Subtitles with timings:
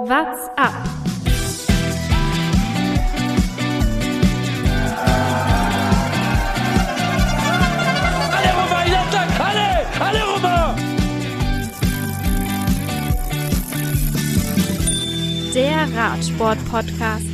[0.00, 0.72] What's up?
[8.30, 9.86] Alle rüber, Jattak, alle!
[9.98, 10.76] Alle rüber!
[15.52, 17.26] Der Radsport-Podcast.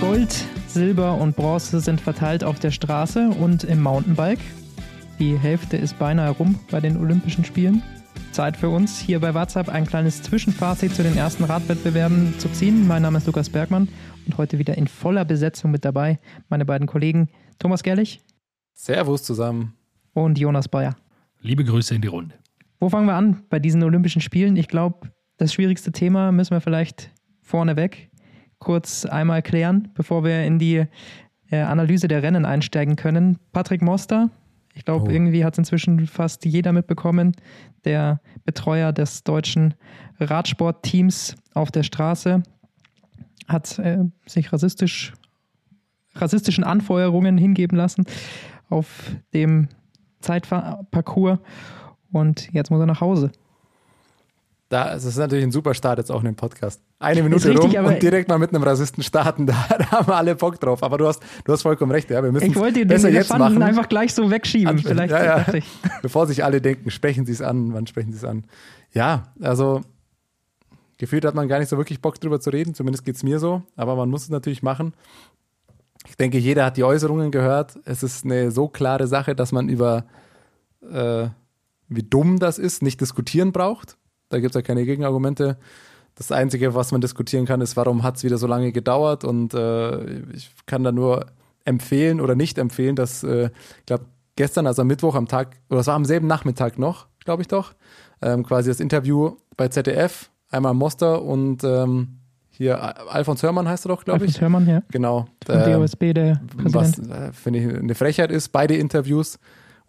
[0.00, 0.34] Gold,
[0.66, 4.40] Silber und Bronze sind verteilt auf der Straße und im Mountainbike.
[5.20, 7.84] Die Hälfte ist beinahe rum bei den Olympischen Spielen.
[8.32, 12.86] Zeit für uns hier bei WhatsApp ein kleines Zwischenfazit zu den ersten Radwettbewerben zu ziehen.
[12.88, 13.88] Mein Name ist Lukas Bergmann
[14.26, 16.18] und heute wieder in voller Besetzung mit dabei
[16.48, 17.28] meine beiden Kollegen
[17.58, 18.22] Thomas Gerlich
[18.72, 19.74] Servus zusammen.
[20.14, 20.96] und Jonas Bayer.
[21.40, 22.34] Liebe Grüße in die Runde.
[22.80, 24.56] Wo fangen wir an bei diesen Olympischen Spielen?
[24.56, 27.10] Ich glaube, das schwierigste Thema müssen wir vielleicht
[27.42, 28.10] vorneweg
[28.58, 30.86] kurz einmal klären, bevor wir in die
[31.50, 33.38] äh, Analyse der Rennen einsteigen können.
[33.52, 34.30] Patrick Moster,
[34.74, 35.10] ich glaube, Oh.
[35.12, 37.32] irgendwie hat es inzwischen fast jeder mitbekommen,
[37.84, 39.74] der Betreuer des deutschen
[40.18, 42.42] Radsportteams auf der Straße,
[43.48, 45.12] hat äh, sich rassistisch,
[46.14, 48.04] rassistischen Anfeuerungen hingeben lassen
[48.68, 49.68] auf dem
[50.20, 51.38] Zeitparcours
[52.12, 53.32] und jetzt muss er nach Hause.
[54.72, 56.80] Da, das ist natürlich ein super Start jetzt auch in den Podcast.
[56.98, 60.16] Eine Minute richtig, rum und direkt mal mit einem Rassisten starten, da, da haben wir
[60.16, 60.82] alle Bock drauf.
[60.82, 62.22] Aber du hast, du hast vollkommen recht, ja.
[62.22, 64.68] Wir müssen Ich wollte den besser jetzt machen, einfach gleich so wegschieben.
[64.68, 65.46] An- Vielleicht ja, ja.
[66.02, 68.44] bevor sich alle denken, sprechen sie es an, wann sprechen sie es an.
[68.94, 69.82] Ja, also
[70.96, 73.62] gefühlt hat man gar nicht so wirklich Bock drüber zu reden, zumindest geht's mir so,
[73.76, 74.94] aber man muss es natürlich machen.
[76.08, 77.78] Ich denke, jeder hat die Äußerungen gehört.
[77.84, 80.06] Es ist eine so klare Sache, dass man über
[80.90, 81.26] äh,
[81.90, 83.98] wie dumm das ist, nicht diskutieren braucht.
[84.32, 85.56] Da gibt es ja keine Gegenargumente.
[86.14, 89.24] Das Einzige, was man diskutieren kann, ist, warum hat es wieder so lange gedauert.
[89.24, 91.26] Und äh, ich kann da nur
[91.64, 94.04] empfehlen oder nicht empfehlen, dass, äh, ich glaube,
[94.36, 97.48] gestern, also am Mittwoch, am Tag, oder es war am selben Nachmittag noch, glaube ich
[97.48, 97.72] doch,
[98.20, 102.18] ähm, quasi das Interview bei ZDF, einmal Moster und ähm,
[102.50, 104.40] hier Al- Alfons Hörmann heißt er doch, glaube Alfons ich.
[104.40, 104.82] Hörmann, ja.
[104.90, 105.26] Genau.
[105.46, 107.10] Vom Ähm, DOSB, der was Präsident.
[107.10, 109.38] äh, finde ich eine Frechheit ist, beide Interviews,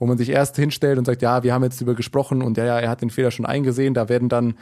[0.03, 2.65] wo man sich erst hinstellt und sagt, ja, wir haben jetzt darüber gesprochen und ja,
[2.65, 4.55] ja, er hat den Fehler schon eingesehen, da werden dann,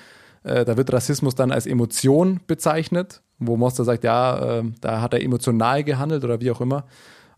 [0.44, 5.16] äh, da wird Rassismus dann als Emotion bezeichnet, wo Moster sagt, ja, äh, da hat
[5.16, 6.85] er emotional gehandelt oder wie auch immer.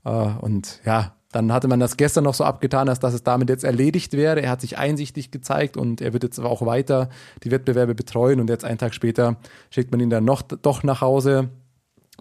[0.03, 3.47] Äh, und ja, dann hatte man das gestern noch so abgetan, als dass es damit
[3.47, 4.41] jetzt erledigt wäre.
[4.41, 7.08] Er hat sich einsichtig gezeigt und er wird jetzt aber auch weiter
[7.46, 9.38] die Wettbewerbe betreuen und jetzt einen Tag später
[9.70, 11.52] schickt man ihn dann noch doch nach Hause.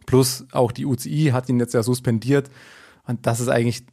[0.06, 2.50] Plus auch die UCI hat ihn jetzt ja suspendiert.
[3.04, 3.84] Und das ist eigentlich,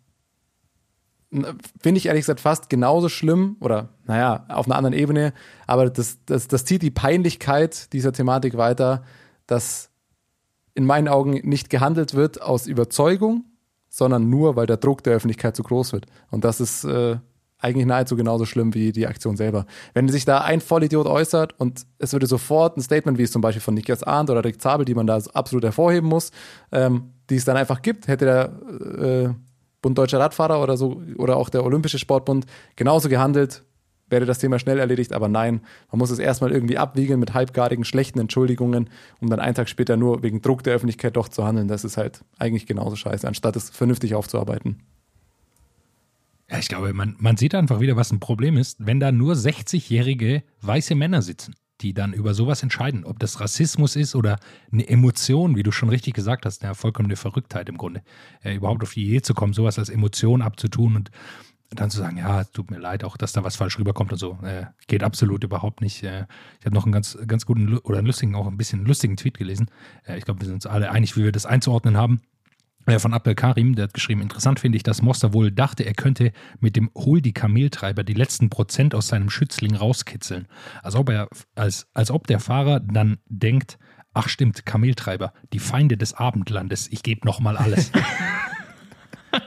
[1.31, 5.33] finde ich ehrlich gesagt fast genauso schlimm oder naja, auf einer anderen Ebene.
[5.67, 9.03] Aber das, das, das zieht die Peinlichkeit dieser Thematik weiter,
[9.45, 9.89] dass
[10.73, 13.45] in meinen Augen nicht gehandelt wird aus Überzeugung,
[13.89, 16.05] sondern nur, weil der Druck der Öffentlichkeit zu groß wird.
[16.31, 17.17] Und das ist äh,
[17.59, 19.65] eigentlich nahezu genauso schlimm wie die Aktion selber.
[19.93, 23.41] Wenn sich da ein Vollidiot äußert und es würde sofort ein Statement, wie es zum
[23.41, 26.31] Beispiel von Niklas Arndt oder Rick Zabel, die man da absolut hervorheben muss,
[26.71, 29.33] ähm, die es dann einfach gibt, hätte der äh,
[29.81, 32.45] Bund Deutscher Radfahrer oder so oder auch der Olympische Sportbund
[32.75, 33.63] genauso gehandelt,
[34.09, 37.85] wäre das Thema schnell erledigt, aber nein, man muss es erstmal irgendwie abwiegeln mit halbgarigen,
[37.85, 38.89] schlechten Entschuldigungen,
[39.19, 41.67] um dann einen Tag später nur wegen Druck der Öffentlichkeit doch zu handeln.
[41.67, 44.81] Das ist halt eigentlich genauso scheiße, anstatt es vernünftig aufzuarbeiten.
[46.49, 49.35] Ja, ich glaube, man, man sieht einfach wieder, was ein Problem ist, wenn da nur
[49.35, 54.39] 60-jährige weiße Männer sitzen, die dann über sowas entscheiden, ob das Rassismus ist oder
[54.71, 58.01] eine Emotion, wie du schon richtig gesagt hast, ja, vollkommene Verrücktheit im Grunde,
[58.43, 61.11] äh, überhaupt auf die Idee zu kommen, sowas als Emotion abzutun und
[61.71, 64.17] dann zu sagen, ja, es tut mir leid auch, dass da was falsch rüberkommt und
[64.17, 66.03] so, äh, geht absolut überhaupt nicht.
[66.03, 66.25] Äh,
[66.59, 69.37] ich habe noch einen ganz, ganz guten oder einen lustigen, auch ein bisschen lustigen Tweet
[69.37, 69.69] gelesen.
[70.07, 72.21] Äh, ich glaube, wir sind uns alle einig, wie wir das einzuordnen haben
[72.97, 76.31] von Abdel Karim, der hat geschrieben, interessant finde ich, dass Moster wohl dachte, er könnte
[76.59, 80.47] mit dem Hol die Kameltreiber die letzten Prozent aus seinem Schützling rauskitzeln.
[80.81, 83.77] Als ob, er, als, als ob der Fahrer dann denkt,
[84.13, 87.91] ach stimmt, Kameltreiber, die Feinde des Abendlandes, ich gebe nochmal alles.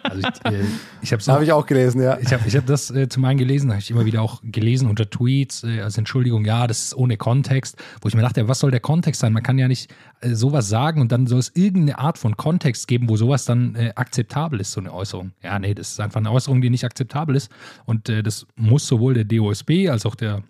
[0.02, 0.64] also ich, äh,
[1.00, 2.18] ich habe so, Habe ich auch gelesen, ja.
[2.18, 4.88] ich habe ich hab das äh, zum einen gelesen, habe ich immer wieder auch gelesen
[4.88, 8.58] unter Tweets äh, als Entschuldigung, ja, das ist ohne Kontext, wo ich mir dachte, was
[8.58, 9.32] soll der Kontext sein?
[9.32, 12.88] Man kann ja nicht äh, sowas sagen und dann soll es irgendeine Art von Kontext
[12.88, 15.32] geben, wo sowas dann äh, akzeptabel ist, so eine Äußerung.
[15.42, 17.50] Ja, nee, das ist einfach eine Äußerung, die nicht akzeptabel ist
[17.84, 20.42] und äh, das muss sowohl der DOSB als auch der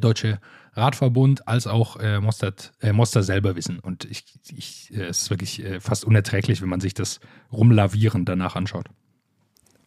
[0.00, 0.40] Deutsche
[0.76, 3.78] Radverbund als auch äh, Mostert, äh, Moster selber wissen.
[3.78, 4.24] Und ich,
[4.54, 7.20] ich, äh, es ist wirklich äh, fast unerträglich, wenn man sich das
[7.52, 8.86] Rumlavieren danach anschaut.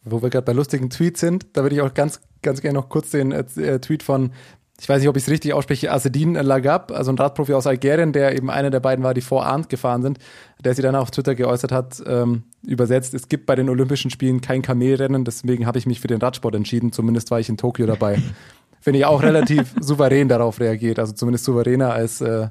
[0.02, 2.88] Wo wir gerade bei lustigen Tweets sind, da würde ich auch ganz, ganz gerne noch
[2.88, 4.32] kurz den äh, äh, Tweet von,
[4.80, 8.12] ich weiß nicht, ob ich es richtig ausspreche, Asedin Lagab, also ein Radprofi aus Algerien,
[8.14, 10.18] der eben einer der beiden war, die vor Arndt gefahren sind,
[10.64, 14.40] der sich dann auf Twitter geäußert hat, ähm, übersetzt, es gibt bei den Olympischen Spielen
[14.40, 17.86] kein Kamelrennen, deswegen habe ich mich für den Radsport entschieden, zumindest war ich in Tokio
[17.86, 18.20] dabei.
[18.80, 20.98] finde ich auch relativ souverän darauf reagiert.
[20.98, 22.48] Also zumindest souveräner als äh,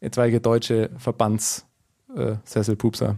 [0.00, 3.10] etwaige deutsche Verbandssesselpupser.
[3.10, 3.14] Äh,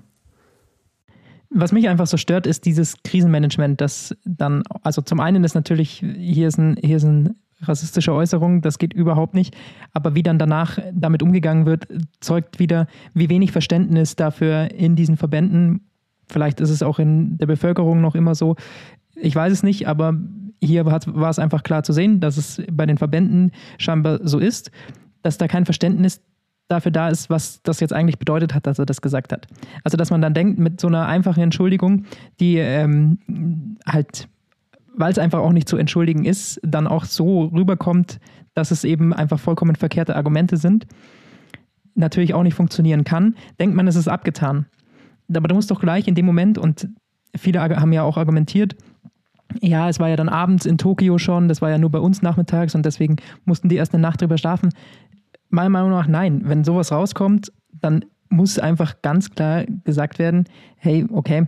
[1.50, 6.04] was mich einfach so stört, ist dieses Krisenmanagement, das dann, also zum einen ist natürlich,
[6.16, 9.56] hier ist ein, hier ist ein rassistische Äußerung, das geht überhaupt nicht.
[9.92, 11.88] Aber wie dann danach damit umgegangen wird,
[12.20, 15.88] zeugt wieder, wie wenig Verständnis dafür in diesen Verbänden,
[16.28, 18.56] vielleicht ist es auch in der Bevölkerung noch immer so,
[19.16, 20.14] ich weiß es nicht, aber
[20.60, 24.70] hier war es einfach klar zu sehen, dass es bei den Verbänden scheinbar so ist,
[25.22, 26.20] dass da kein Verständnis
[26.68, 29.46] dafür da ist, was das jetzt eigentlich bedeutet hat, dass er das gesagt hat.
[29.84, 32.04] Also, dass man dann denkt, mit so einer einfachen Entschuldigung,
[32.40, 33.18] die ähm,
[33.86, 34.28] halt,
[34.94, 38.20] weil es einfach auch nicht zu entschuldigen ist, dann auch so rüberkommt,
[38.54, 40.86] dass es eben einfach vollkommen verkehrte Argumente sind,
[41.94, 44.66] natürlich auch nicht funktionieren kann, denkt man, es ist abgetan.
[45.34, 46.88] Aber du musst doch gleich in dem Moment, und
[47.34, 48.76] viele haben ja auch argumentiert,
[49.60, 52.22] ja, es war ja dann abends in Tokio schon, das war ja nur bei uns
[52.22, 54.70] nachmittags und deswegen mussten die erst eine Nacht drüber schlafen
[55.50, 56.42] meiner Meinung nach nein.
[56.44, 60.44] Wenn sowas rauskommt, dann muss einfach ganz klar gesagt werden,
[60.76, 61.46] hey, okay,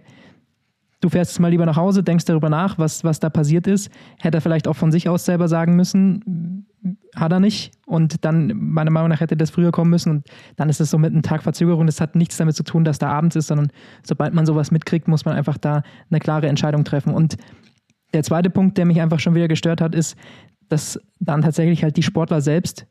[1.00, 3.90] du fährst jetzt mal lieber nach Hause, denkst darüber nach, was, was da passiert ist.
[4.18, 6.66] Hätte er vielleicht auch von sich aus selber sagen müssen,
[7.14, 7.72] hat er nicht.
[7.86, 10.10] Und dann, meiner Meinung nach, hätte das früher kommen müssen.
[10.10, 10.26] Und
[10.56, 11.86] dann ist es so mit einem Tag Verzögerung.
[11.86, 13.70] Das hat nichts damit zu tun, dass da abends ist, sondern
[14.02, 17.12] sobald man sowas mitkriegt, muss man einfach da eine klare Entscheidung treffen.
[17.12, 17.36] Und
[18.12, 20.16] der zweite Punkt, der mich einfach schon wieder gestört hat, ist,
[20.68, 22.86] dass dann tatsächlich halt die Sportler selbst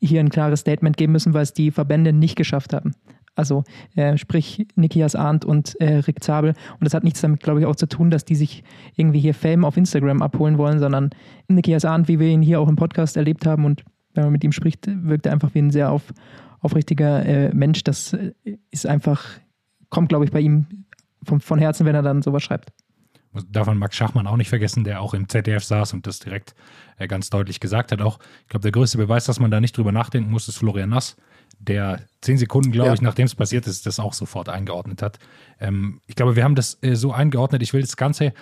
[0.00, 2.92] hier ein klares Statement geben müssen, weil es die Verbände nicht geschafft haben.
[3.36, 3.64] Also
[3.96, 6.50] äh, sprich Nikias Arndt und äh, Rick Zabel.
[6.50, 8.62] Und das hat nichts damit, glaube ich, auch zu tun, dass die sich
[8.94, 11.10] irgendwie hier Fame auf Instagram abholen wollen, sondern
[11.48, 13.84] Nikias Arndt, wie wir ihn hier auch im Podcast erlebt haben und
[14.14, 16.14] wenn man mit ihm spricht, wirkt er einfach wie ein sehr auf,
[16.60, 17.82] aufrichtiger äh, Mensch.
[17.82, 18.32] Das äh,
[18.70, 19.24] ist einfach,
[19.90, 20.66] kommt, glaube ich, bei ihm
[21.24, 22.72] vom, von Herzen, wenn er dann sowas schreibt
[23.50, 26.54] darf man Max Schachmann auch nicht vergessen, der auch im ZDF saß und das direkt
[26.98, 28.00] äh, ganz deutlich gesagt hat.
[28.00, 30.90] Auch, ich glaube, der größte Beweis, dass man da nicht drüber nachdenken muss, ist Florian
[30.90, 31.16] Nass,
[31.58, 32.94] der zehn Sekunden, glaube ja.
[32.94, 35.18] ich, nachdem es passiert ist, das auch sofort eingeordnet hat.
[35.60, 37.62] Ähm, ich glaube, wir haben das äh, so eingeordnet.
[37.62, 38.32] Ich will das Ganze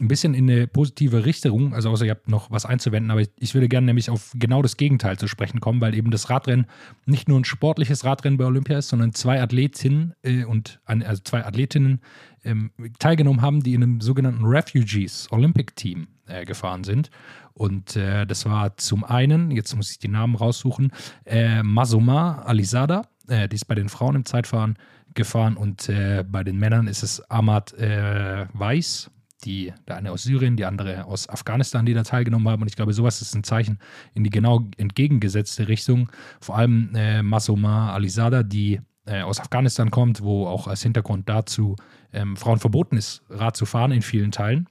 [0.00, 3.54] ein bisschen in eine positive Richtung, also außer ihr habt noch was einzuwenden, aber ich
[3.54, 6.66] würde gerne nämlich auf genau das Gegenteil zu sprechen kommen, weil eben das Radrennen
[7.06, 11.44] nicht nur ein sportliches Radrennen bei Olympia ist, sondern zwei Athletinnen äh, und also zwei
[11.44, 12.00] Athletinnen
[12.44, 17.10] ähm, teilgenommen haben, die in einem sogenannten Refugees Olympic Team äh, gefahren sind.
[17.54, 20.92] Und äh, das war zum einen, jetzt muss ich die Namen raussuchen,
[21.24, 24.76] äh, Masoma Alizada, äh, die ist bei den Frauen im Zeitfahren
[25.14, 29.10] gefahren und äh, bei den Männern ist es Ahmad Weiß,
[29.44, 32.62] die, der eine aus Syrien, die andere aus Afghanistan, die da teilgenommen haben.
[32.62, 33.78] Und ich glaube, sowas ist ein Zeichen
[34.14, 36.10] in die genau entgegengesetzte Richtung.
[36.40, 41.76] Vor allem äh, Masoma Alizada, die äh, aus Afghanistan kommt, wo auch als Hintergrund dazu
[42.12, 44.68] ähm, Frauen verboten ist, Rad zu fahren in vielen Teilen.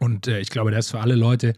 [0.00, 1.54] Und äh, ich glaube, das ist für alle Leute,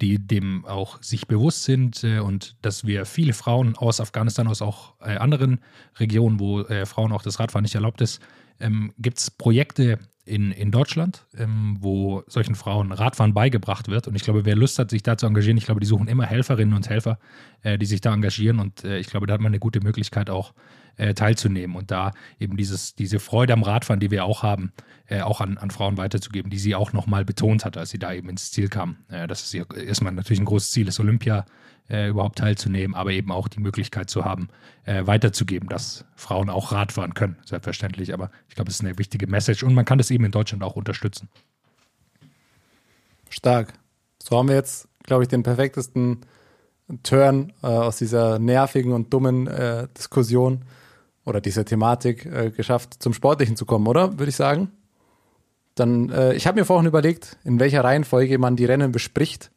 [0.00, 4.62] die dem auch sich bewusst sind äh, und dass wir viele Frauen aus Afghanistan, aus
[4.62, 5.60] auch äh, anderen
[5.98, 8.20] Regionen, wo äh, Frauen auch das Radfahren nicht erlaubt ist,
[8.60, 14.08] ähm, gibt es Projekte in, in Deutschland, ähm, wo solchen Frauen Radfahren beigebracht wird.
[14.08, 16.24] Und ich glaube, wer Lust hat, sich da zu engagieren, ich glaube, die suchen immer
[16.24, 17.18] Helferinnen und Helfer,
[17.62, 18.58] äh, die sich da engagieren.
[18.58, 20.54] Und äh, ich glaube, da hat man eine gute Möglichkeit auch
[20.96, 24.72] äh, teilzunehmen und da eben dieses, diese Freude am Radfahren, die wir auch haben,
[25.06, 28.12] äh, auch an, an Frauen weiterzugeben, die sie auch nochmal betont hat, als sie da
[28.12, 28.98] eben ins Ziel kam.
[29.08, 31.44] Äh, das ist erstmal natürlich ein großes Ziel ist, Olympia
[31.90, 34.48] äh, überhaupt teilzunehmen, aber eben auch die Möglichkeit zu haben,
[34.84, 38.14] äh, weiterzugeben, dass Frauen auch Radfahren können, selbstverständlich.
[38.14, 40.62] Aber ich glaube, es ist eine wichtige Message und man kann das eben in Deutschland
[40.62, 41.28] auch unterstützen.
[43.28, 43.74] Stark.
[44.22, 46.20] So haben wir jetzt, glaube ich, den perfektesten
[47.02, 50.64] Turn äh, aus dieser nervigen und dummen äh, Diskussion
[51.24, 54.18] oder dieser Thematik äh, geschafft, zum Sportlichen zu kommen, oder?
[54.18, 54.70] Würde ich sagen.
[55.74, 59.50] Dann, äh, ich habe mir vorhin überlegt, in welcher Reihenfolge man die Rennen bespricht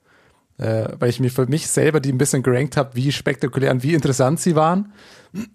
[0.58, 3.84] äh, weil ich mir für mich selber die ein bisschen gerankt habe, wie spektakulär und
[3.84, 4.92] wie interessant sie waren.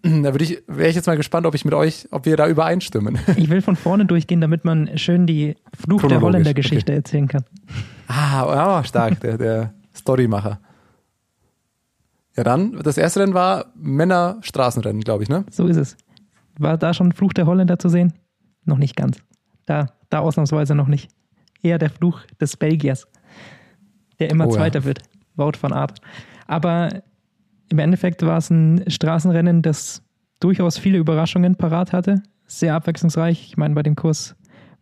[0.02, 2.46] da würde ich, wäre ich jetzt mal gespannt, ob ich mit euch, ob wir da
[2.46, 3.18] übereinstimmen.
[3.36, 6.98] Ich will von vorne durchgehen, damit man schön die Fluch der Holländer-Geschichte okay.
[6.98, 7.44] erzählen kann.
[8.06, 10.60] Ah, oh, stark, der, der Storymacher.
[12.36, 15.44] Ja, dann, das erste Rennen war Männer-Straßenrennen, glaube ich, ne?
[15.50, 15.96] So ist es.
[16.58, 18.12] War da schon Fluch der Holländer zu sehen?
[18.64, 19.18] Noch nicht ganz.
[19.66, 21.10] Da, da ausnahmsweise noch nicht.
[21.62, 23.06] Eher der Fluch des Belgiers
[24.22, 24.84] der immer oh, Zweiter ja.
[24.84, 25.02] wird.
[25.34, 26.00] Wout van Art.
[26.46, 27.02] Aber
[27.70, 30.02] im Endeffekt war es ein Straßenrennen, das
[30.40, 32.22] durchaus viele Überraschungen parat hatte.
[32.46, 33.46] Sehr abwechslungsreich.
[33.48, 34.36] Ich meine, bei dem Kurs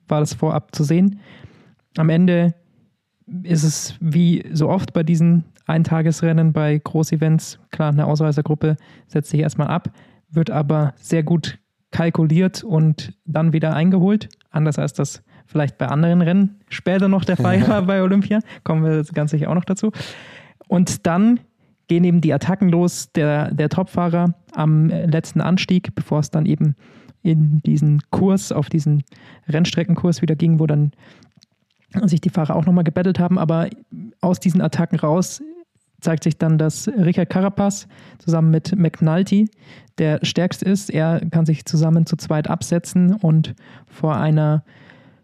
[0.09, 1.21] war das vorab zu sehen.
[1.97, 2.55] Am Ende
[3.45, 9.41] ist es wie so oft bei diesen Eintagesrennen, bei Großevents, klar, eine Ausreißergruppe setzt sich
[9.41, 9.91] erstmal ab,
[10.33, 11.59] wird aber sehr gut
[11.91, 14.29] kalkuliert und dann wieder eingeholt.
[14.51, 18.41] Anders als das vielleicht bei anderen Rennen später noch der Fall war bei Olympia.
[18.63, 19.93] Kommen wir ganz sicher auch noch dazu.
[20.69, 21.41] Und dann
[21.89, 26.77] gehen eben die Attacken los der, der Topfahrer am letzten Anstieg, bevor es dann eben
[27.23, 29.03] in diesen Kurs, auf diesen
[29.49, 30.93] Rennstreckenkurs wieder ging, wo dann
[32.05, 33.39] sich die Fahrer auch nochmal gebettelt haben.
[33.39, 33.69] Aber
[34.21, 35.43] aus diesen Attacken raus
[36.01, 37.87] zeigt sich dann, dass Richard Carapaz
[38.19, 39.49] zusammen mit McNulty
[39.99, 40.91] der stärkste ist.
[40.91, 43.55] Er kann sich zusammen zu zweit absetzen und
[43.87, 44.65] vor einer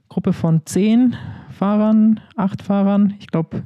[0.09, 1.17] Gruppe von zehn
[1.51, 3.63] Fahrern, acht Fahrern, ich glaube,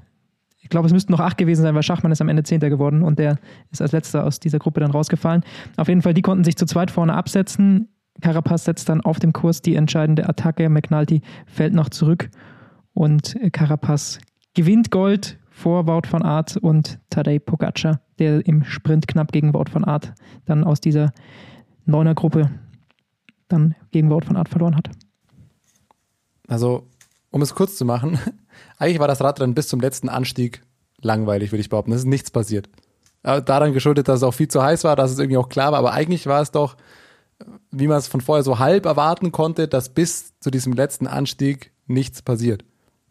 [0.62, 3.02] ich glaube, es müssten noch acht gewesen sein, weil Schachmann ist am Ende Zehnter geworden
[3.02, 3.38] und der
[3.72, 5.42] ist als letzter aus dieser Gruppe dann rausgefallen.
[5.76, 7.88] Auf jeden Fall, die konnten sich zu zweit vorne absetzen.
[8.20, 10.68] Carapaz setzt dann auf dem Kurs die entscheidende Attacke.
[10.68, 12.30] McNulty fällt noch zurück
[12.94, 14.20] und Carapaz
[14.54, 19.72] gewinnt Gold vor Wout van Aert und Tadej Pogacar, der im Sprint knapp gegen Wout
[19.72, 20.14] van Aert
[20.46, 21.12] dann aus dieser
[21.84, 22.50] Neuner-Gruppe
[23.48, 24.88] dann gegen Wout van Aert verloren hat.
[26.48, 26.88] Also,
[27.30, 28.18] um es kurz zu machen,
[28.78, 30.62] eigentlich war das Radrennen bis zum letzten Anstieg
[31.02, 31.92] langweilig, würde ich behaupten.
[31.92, 32.70] Es ist nichts passiert.
[33.22, 35.78] Daran geschuldet, dass es auch viel zu heiß war, dass es irgendwie auch klar war,
[35.78, 36.76] aber eigentlich war es doch,
[37.70, 41.72] wie man es von vorher so halb erwarten konnte, dass bis zu diesem letzten Anstieg
[41.86, 42.64] nichts passiert.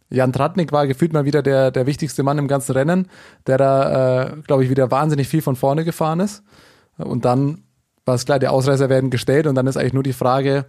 [0.10, 3.08] Jan Tratnik war gefühlt mal wieder der, der wichtigste Mann im ganzen Rennen,
[3.46, 6.44] der da, äh, glaube ich, wieder wahnsinnig viel von vorne gefahren ist.
[6.98, 7.64] Und dann
[8.06, 10.66] war es klar, die Ausreißer werden gestellt und dann ist eigentlich nur die Frage,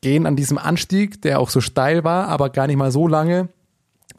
[0.00, 3.48] gehen an diesem Anstieg, der auch so steil war, aber gar nicht mal so lange,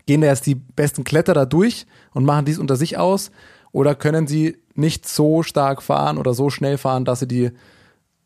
[0.05, 3.31] gehen da jetzt die besten Kletterer durch und machen dies unter sich aus
[3.71, 7.51] oder können sie nicht so stark fahren oder so schnell fahren, dass sie die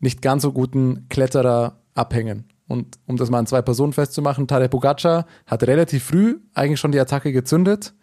[0.00, 2.48] nicht ganz so guten Kletterer abhängen?
[2.68, 6.92] Und um das mal an zwei Personen festzumachen, Tadej Pogacar hat relativ früh eigentlich schon
[6.92, 7.94] die Attacke gezündet.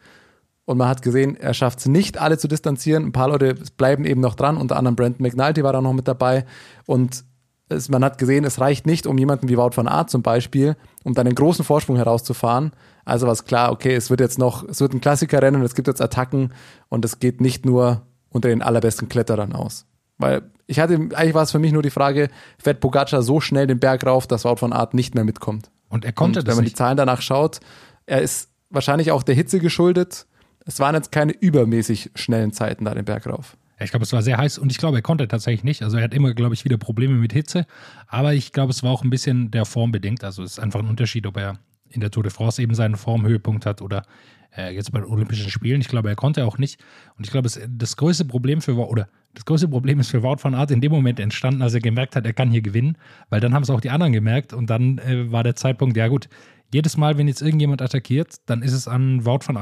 [0.65, 3.05] Und man hat gesehen, er schafft es nicht, alle zu distanzieren.
[3.05, 6.07] Ein paar Leute bleiben eben noch dran, unter anderem Brandon McNulty war da noch mit
[6.07, 6.45] dabei.
[6.85, 7.25] Und
[7.67, 10.77] es, man hat gesehen, es reicht nicht, um jemanden wie Wout van Aert zum Beispiel,
[11.03, 12.71] um dann einen großen Vorsprung herauszufahren.
[13.03, 15.75] Also war es klar, okay, es wird jetzt noch, es wird ein Klassikerrennen und es
[15.75, 16.53] gibt jetzt Attacken
[16.87, 19.85] und es geht nicht nur unter den allerbesten Kletterern aus.
[20.17, 23.67] Weil ich hatte, eigentlich war es für mich nur die Frage, fährt Pogacar so schnell
[23.67, 25.69] den Berg rauf, dass Wout von Art nicht mehr mitkommt.
[25.89, 26.75] Und er konnte und das Wenn man nicht.
[26.75, 27.59] die Zahlen danach schaut,
[28.05, 30.25] er ist wahrscheinlich auch der Hitze geschuldet.
[30.65, 33.55] Es waren jetzt keine übermäßig schnellen Zeiten da den Berg rauf.
[33.79, 35.83] Ich glaube, es war sehr heiß und ich glaube, er konnte tatsächlich nicht.
[35.83, 37.65] Also er hat immer, glaube ich, wieder Probleme mit Hitze.
[38.07, 40.23] Aber ich glaube, es war auch ein bisschen der Form bedingt.
[40.23, 42.95] Also es ist einfach ein Unterschied, ob er in der Tour de France eben seinen
[42.95, 44.03] Formhöhepunkt hat oder
[44.55, 45.81] äh, jetzt bei den Olympischen Spielen.
[45.81, 46.79] Ich glaube, er konnte auch nicht.
[47.17, 50.37] Und ich glaube, es, das größte Problem für oder das größte Problem ist für Wout
[50.41, 52.97] van Aert in dem Moment entstanden, als er gemerkt hat, er kann hier gewinnen,
[53.29, 56.07] weil dann haben es auch die anderen gemerkt und dann äh, war der Zeitpunkt, ja
[56.07, 56.29] gut,
[56.71, 59.57] jedes Mal, wenn jetzt irgendjemand attackiert, dann ist es an Wout van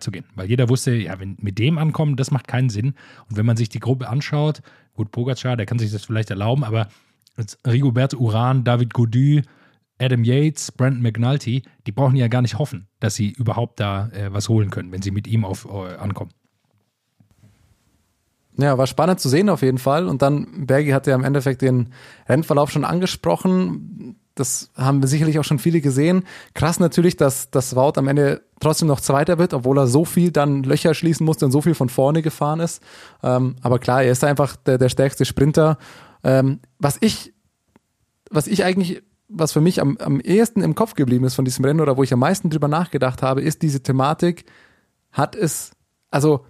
[0.00, 2.94] zu gehen, weil jeder wusste, ja, wenn mit dem ankommen, das macht keinen Sinn.
[3.28, 4.62] Und wenn man sich die Gruppe anschaut,
[4.94, 6.88] gut, Pogacar, der kann sich das vielleicht erlauben, aber
[7.66, 9.42] Rigobert Uran, David Gaudu,
[10.02, 14.32] Adam Yates, Brandon McNulty, die brauchen ja gar nicht hoffen, dass sie überhaupt da äh,
[14.32, 16.32] was holen können, wenn sie mit ihm auf, äh, ankommen.
[18.58, 20.06] Ja, war spannend zu sehen auf jeden Fall.
[20.06, 21.88] Und dann, Bergi hat ja im Endeffekt den
[22.28, 24.16] Rennverlauf schon angesprochen.
[24.34, 26.24] Das haben wir sicherlich auch schon viele gesehen.
[26.54, 30.32] Krass natürlich, dass das Wout am Ende trotzdem noch Zweiter wird, obwohl er so viel
[30.32, 32.82] dann Löcher schließen musste und so viel von vorne gefahren ist.
[33.22, 35.78] Ähm, aber klar, er ist einfach der, der stärkste Sprinter.
[36.22, 37.32] Ähm, was ich,
[38.30, 41.64] was ich eigentlich, was für mich am, am ehesten im Kopf geblieben ist von diesem
[41.64, 44.44] Rennen oder wo ich am meisten drüber nachgedacht habe, ist diese Thematik,
[45.10, 45.72] hat es,
[46.10, 46.44] also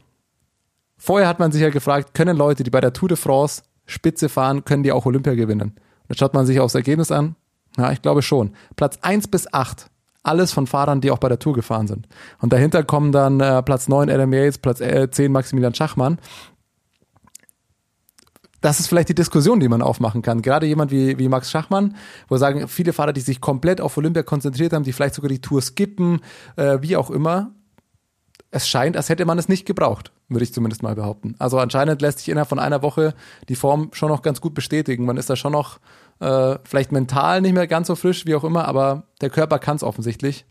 [1.05, 4.29] Vorher hat man sich ja gefragt, können Leute, die bei der Tour de France Spitze
[4.29, 5.75] fahren, können die auch Olympia gewinnen?
[6.07, 7.35] Dann schaut man sich aufs Ergebnis an.
[7.77, 8.53] Ja, ich glaube schon.
[8.77, 9.91] Platz eins bis acht
[10.23, 12.07] Alles von Fahrern, die auch bei der Tour gefahren sind.
[12.39, 16.19] Und dahinter kommen dann äh, Platz neun Adam Yates, Platz äh, 10 Maximilian Schachmann.
[18.63, 20.41] Das ist vielleicht die Diskussion, die man aufmachen kann.
[20.41, 21.97] Gerade jemand wie, wie Max Schachmann,
[22.29, 25.41] wo sagen, viele Fahrer, die sich komplett auf Olympia konzentriert haben, die vielleicht sogar die
[25.41, 26.21] Tour skippen,
[26.57, 27.51] äh, wie auch immer,
[28.53, 31.35] es scheint, als hätte man es nicht gebraucht, würde ich zumindest mal behaupten.
[31.39, 33.15] Also anscheinend lässt sich innerhalb von einer Woche
[33.49, 35.07] die Form schon noch ganz gut bestätigen.
[35.07, 35.81] Man ist da schon noch
[36.21, 39.77] äh, vielleicht mental nicht mehr ganz so frisch, wie auch immer, aber der Körper kann
[39.77, 40.45] es offensichtlich.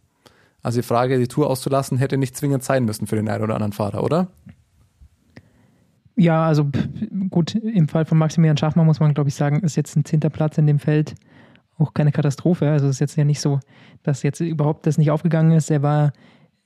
[0.63, 3.53] Also die Frage, die Tour auszulassen, hätte nicht zwingend sein müssen für den einen oder
[3.53, 4.27] anderen Fahrer, oder?
[6.15, 6.69] Ja, also
[7.29, 10.29] gut, im Fall von Maximilian Schachmann muss man, glaube ich, sagen, ist jetzt ein zehnter
[10.29, 11.15] Platz in dem Feld
[11.77, 12.69] auch keine Katastrophe.
[12.69, 13.59] Also es ist jetzt ja nicht so,
[14.03, 15.71] dass jetzt überhaupt das nicht aufgegangen ist.
[15.71, 16.13] Er war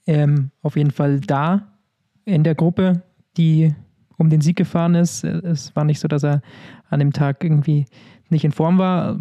[0.08, 1.74] ähm, auf jeden Fall da
[2.26, 3.02] in der Gruppe,
[3.38, 3.74] die
[4.18, 5.24] um den Sieg gefahren ist.
[5.24, 6.42] Es war nicht so, dass er
[6.90, 7.86] an dem Tag irgendwie
[8.30, 9.20] nicht in Form war.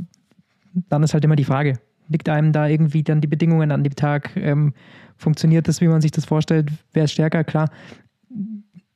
[0.88, 1.78] Dann ist halt immer die Frage,
[2.08, 4.36] liegt einem da irgendwie dann die Bedingungen an dem Tag?
[4.36, 4.74] Ähm,
[5.16, 6.70] funktioniert das, wie man sich das vorstellt?
[6.92, 7.44] Wer ist stärker?
[7.44, 7.70] Klar,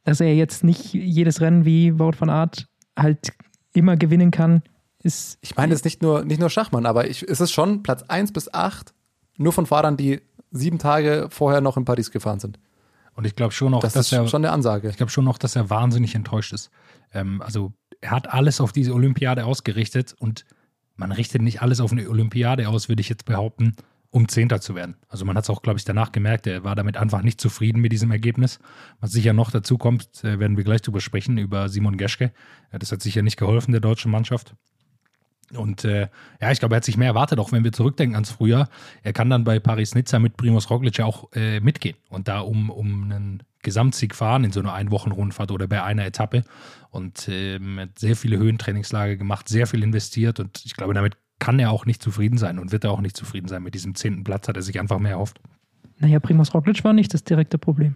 [0.09, 2.67] dass er jetzt nicht jedes Rennen wie Wout van Art
[2.99, 3.35] halt
[3.75, 4.62] immer gewinnen kann,
[5.03, 5.37] ist.
[5.43, 8.05] Ich meine, es ist nicht nur, nicht nur Schachmann, aber ich, es ist schon Platz
[8.05, 8.95] 1 bis 8
[9.37, 12.59] nur von Fahrern, die sieben Tage vorher noch in Paris gefahren sind.
[13.12, 14.88] Und ich glaube schon auch, Das dass ist er schon eine Ansage.
[14.88, 16.71] Ich glaube schon noch, dass er wahnsinnig enttäuscht ist.
[17.12, 20.47] Ähm, also er hat alles auf diese Olympiade ausgerichtet und
[20.97, 23.75] man richtet nicht alles auf eine Olympiade aus, würde ich jetzt behaupten,
[24.11, 24.97] um Zehnter zu werden.
[25.09, 27.81] Also man hat es auch, glaube ich, danach gemerkt, er war damit einfach nicht zufrieden
[27.81, 28.59] mit diesem Ergebnis.
[29.00, 32.33] Was sicher noch dazu kommt, äh, werden wir gleich drüber sprechen, über Simon Geschke.
[32.71, 34.55] Äh, das hat sicher nicht geholfen der deutschen Mannschaft.
[35.55, 36.09] Und äh,
[36.41, 38.69] ja, ich glaube, er hat sich mehr erwartet, auch wenn wir zurückdenken ans Frühjahr.
[39.03, 42.71] Er kann dann bei Paris-Nizza mit Primoz Roglic ja auch äh, mitgehen und da um,
[42.71, 46.45] um einen Gesamtsieg fahren in so einer Einwochenrundfahrt oder bei einer Etappe.
[46.91, 51.59] Und ähm, hat sehr viele Höhentrainingslager gemacht, sehr viel investiert und ich glaube, damit kann
[51.59, 53.62] er auch nicht zufrieden sein und wird er auch nicht zufrieden sein.
[53.62, 55.40] Mit diesem zehnten Platz hat er sich einfach mehr erhofft.
[55.99, 57.95] Naja, Primoz Roglic war nicht das direkte Problem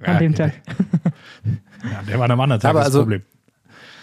[0.00, 0.52] an Ja, dem Tag.
[1.84, 3.22] Ja, der war am anderen Tag Aber das also- Problem.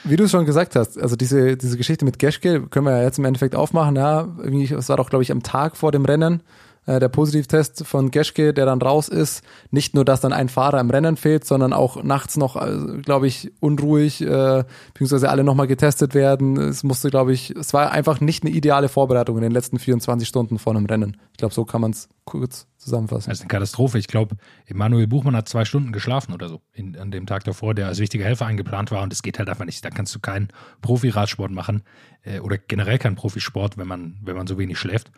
[0.05, 3.03] Wie du es schon gesagt hast, also diese, diese Geschichte mit Geschke können wir ja
[3.03, 3.98] jetzt im Endeffekt aufmachen.
[3.98, 6.41] Ja, irgendwie, es war doch, glaube ich, am Tag vor dem Rennen
[6.89, 9.43] äh, der Positivtest von Geschke, der dann raus ist.
[9.69, 13.27] Nicht nur, dass dann ein Fahrer im Rennen fehlt, sondern auch nachts noch, äh, glaube
[13.27, 16.58] ich, unruhig, äh, beziehungsweise alle nochmal getestet werden.
[16.58, 20.27] Es musste, glaube ich, es war einfach nicht eine ideale Vorbereitung in den letzten 24
[20.27, 21.17] Stunden vor einem Rennen.
[21.31, 23.29] Ich glaube, so kann man es kurz zusammenfassen.
[23.29, 24.00] Das ist eine Katastrophe.
[24.00, 27.75] Ich glaube, Emanuel Buchmann hat zwei Stunden geschlafen oder so in, an dem Tag davor,
[27.75, 29.03] der als wichtiger Helfer eingeplant war.
[29.03, 29.86] Und das geht halt einfach nicht.
[29.86, 30.48] Da kannst du keinen
[30.81, 31.84] Profi-Radsport machen
[32.24, 35.12] äh, oder generell keinen Profisport, wenn man, wenn man so wenig schläft.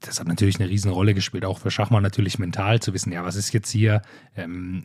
[0.00, 3.36] Das hat natürlich eine Riesenrolle gespielt, auch für Schachmann natürlich mental zu wissen, ja, was
[3.36, 4.02] ist jetzt hier?
[4.36, 4.84] Ähm,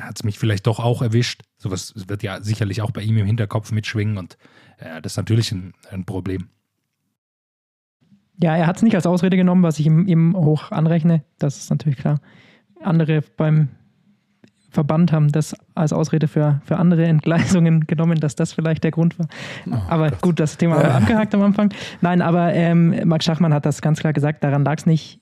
[0.00, 1.42] hat es mich vielleicht doch auch erwischt?
[1.56, 4.38] Sowas wird ja sicherlich auch bei ihm im Hinterkopf mitschwingen und
[4.78, 6.48] äh, das ist natürlich ein, ein Problem.
[8.40, 11.24] Ja, er hat es nicht als Ausrede genommen, was ich ihm, ihm hoch anrechne.
[11.38, 12.20] Das ist natürlich klar.
[12.80, 13.68] Andere beim
[14.70, 19.18] Verband haben das als Ausrede für, für andere Entgleisungen genommen, dass das vielleicht der Grund
[19.18, 19.28] war.
[19.88, 21.72] aber gut, das Thema haben wir abgehakt am Anfang.
[22.00, 25.20] Nein, aber ähm, Max Schachmann hat das ganz klar gesagt, daran lag es nicht.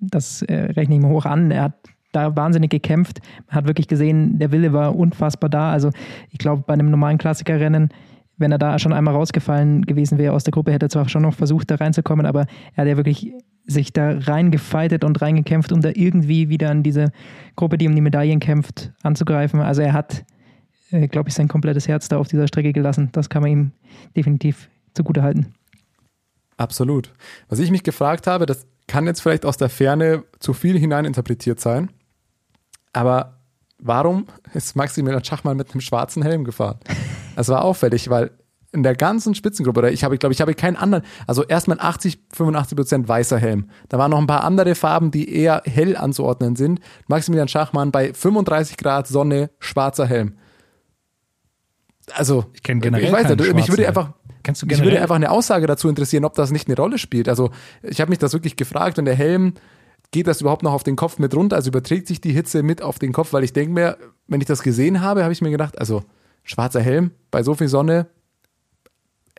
[0.00, 1.50] Das äh, rechne ich mir hoch an.
[1.52, 1.74] Er hat
[2.12, 3.20] da wahnsinnig gekämpft.
[3.46, 5.70] Man hat wirklich gesehen, der Wille war unfassbar da.
[5.70, 5.90] Also
[6.30, 7.90] ich glaube, bei einem normalen Klassikerrennen,
[8.36, 11.22] wenn er da schon einmal rausgefallen gewesen wäre aus der Gruppe, hätte er zwar schon
[11.22, 13.32] noch versucht, da reinzukommen, aber er hat ja wirklich
[13.70, 17.12] sich da reingefeitet und reingekämpft, um da irgendwie wieder an diese
[17.56, 19.60] Gruppe, die um die Medaillen kämpft, anzugreifen.
[19.60, 20.24] Also er hat,
[20.90, 23.10] äh, glaube ich, sein komplettes Herz da auf dieser Strecke gelassen.
[23.12, 23.72] Das kann man ihm
[24.16, 25.54] definitiv zugute halten.
[26.56, 27.12] Absolut.
[27.48, 31.60] Was ich mich gefragt habe, das kann jetzt vielleicht aus der Ferne zu viel hineininterpretiert
[31.60, 31.90] sein,
[32.92, 33.38] aber
[33.78, 36.78] warum ist Maximilian Schachmann mit einem schwarzen Helm gefahren?
[37.36, 38.32] Das war auffällig, weil
[38.72, 42.20] in der ganzen Spitzengruppe, oder ich habe, glaube ich, habe keinen anderen, also erstmal 80,
[42.32, 43.68] 85 Prozent weißer Helm.
[43.88, 46.80] Da waren noch ein paar andere Farben, die eher hell anzuordnen sind.
[47.08, 50.34] Maximilian Schachmann bei 35 Grad Sonne, schwarzer Helm.
[52.12, 55.16] Also, Ich kenne generell ich weiß nicht, mich würde einfach, Kennst du mich würde einfach
[55.16, 57.28] eine Aussage dazu interessieren, ob das nicht eine Rolle spielt.
[57.28, 57.50] Also,
[57.82, 59.54] ich habe mich das wirklich gefragt und der Helm,
[60.12, 61.56] geht das überhaupt noch auf den Kopf mit runter?
[61.56, 63.32] Also überträgt sich die Hitze mit auf den Kopf?
[63.32, 66.02] Weil ich denke mir, wenn ich das gesehen habe, habe ich mir gedacht, also
[66.42, 68.06] schwarzer Helm bei so viel Sonne,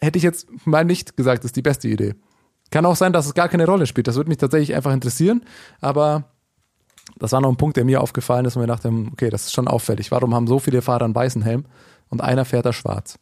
[0.02, 2.16] hätte ich jetzt mal nicht gesagt, ist die beste Idee.
[2.72, 4.08] Kann auch sein, dass es gar keine Rolle spielt.
[4.08, 5.44] Das würde mich tatsächlich einfach interessieren.
[5.82, 6.26] Aber
[7.18, 9.54] das war noch ein Punkt, der mir aufgefallen ist und mir dachte, okay, das ist
[9.54, 10.12] schon auffällig.
[10.12, 11.66] Warum haben so viele Fahrer einen weißen Helm
[12.10, 13.20] und einer fährt da schwarz?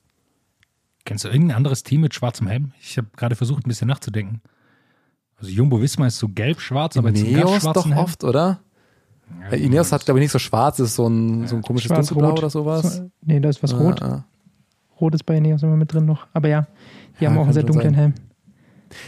[1.05, 2.71] Kennst du irgendein anderes Team mit schwarzem Helm?
[2.79, 4.41] Ich habe gerade versucht, ein bisschen nachzudenken.
[5.37, 7.97] Also Jumbo Wismar ist so gelb-schwarz, aber jetzt Ineos doch Helm.
[7.97, 8.59] oft, oder?
[9.41, 11.61] Ja, Äh, Ineos hat, glaube ich, nicht so schwarz, das ist so ein, so ein
[11.61, 12.97] komisches Dunkelblau oder sowas.
[12.97, 14.01] So, nee, da ist was rot.
[14.01, 14.25] Ah, ah.
[14.99, 16.27] Rot ist bei Ineos immer mit drin noch.
[16.33, 16.67] Aber ja,
[17.19, 17.99] die Ja, haben auch einen sehr dunklen sein.
[17.99, 18.13] Helm.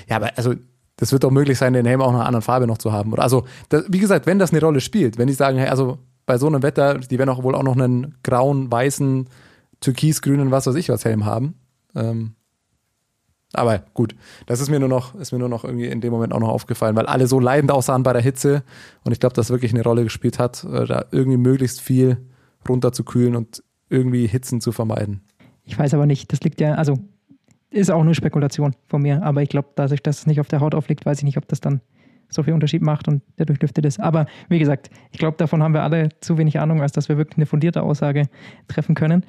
[0.08, 0.54] Ja, aber also
[0.98, 3.12] das wird doch möglich sein, den Helm auch einer anderen Farbe noch zu haben.
[3.12, 5.98] Oder also, das, wie gesagt, wenn das eine Rolle spielt, wenn die sagen, hey, also
[6.26, 9.28] bei so einem Wetter, die werden auch wohl auch noch einen grauen, weißen,
[9.80, 11.56] türkisgrünen, was weiß ich was Helm haben.
[11.96, 12.36] Ähm,
[13.54, 16.34] aber gut, das ist mir nur noch, ist mir nur noch irgendwie in dem Moment
[16.34, 18.64] auch noch aufgefallen, weil alle so leidend aussahen bei der Hitze
[19.04, 22.18] und ich glaube, das wirklich eine Rolle gespielt hat, äh, da irgendwie möglichst viel
[22.68, 25.22] runterzukühlen und irgendwie Hitzen zu vermeiden.
[25.72, 26.96] Ich weiß aber nicht, das liegt ja, also
[27.70, 30.60] ist auch nur Spekulation von mir, aber ich glaube, dadurch, dass es nicht auf der
[30.60, 31.80] Haut aufliegt, weiß ich nicht, ob das dann
[32.28, 33.98] so viel Unterschied macht und der durchlüftet ist.
[34.02, 37.18] Aber wie gesagt, ich glaube, davon haben wir alle zu wenig Ahnung, als dass wir
[37.18, 38.28] wirklich eine fundierte Aussage
[38.68, 39.26] treffen können.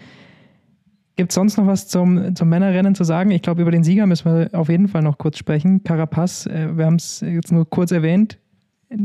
[1.15, 3.31] Gibt es sonst noch was zum, zum Männerrennen zu sagen?
[3.31, 5.85] Ich glaube, über den Sieger müssen wir auf jeden Fall noch kurz sprechen.
[5.85, 8.39] Carapaz, äh, wir haben es jetzt nur kurz erwähnt.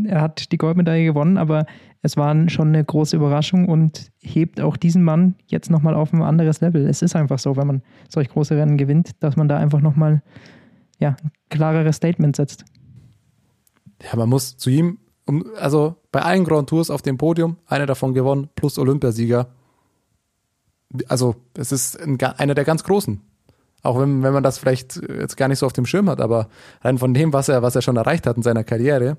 [0.06, 1.66] Er hat die Goldmedaille gewonnen, aber
[2.02, 6.22] es war schon eine große Überraschung und hebt auch diesen Mann jetzt nochmal auf ein
[6.22, 6.86] anderes Level.
[6.88, 10.22] Es ist einfach so, wenn man solch große Rennen gewinnt, dass man da einfach nochmal
[11.00, 12.66] ja, ein klareres Statement setzt.
[14.04, 15.00] Ja, man muss zu ihm,
[15.60, 19.48] also bei allen Grand Tours auf dem Podium, einer davon gewonnen, plus Olympiasieger.
[21.08, 23.22] Also, es ist ein, einer der ganz Großen.
[23.84, 26.50] Auch wenn, wenn man das vielleicht jetzt gar nicht so auf dem Schirm hat, aber
[26.82, 29.18] rein von dem, was er, was er schon erreicht hat in seiner Karriere,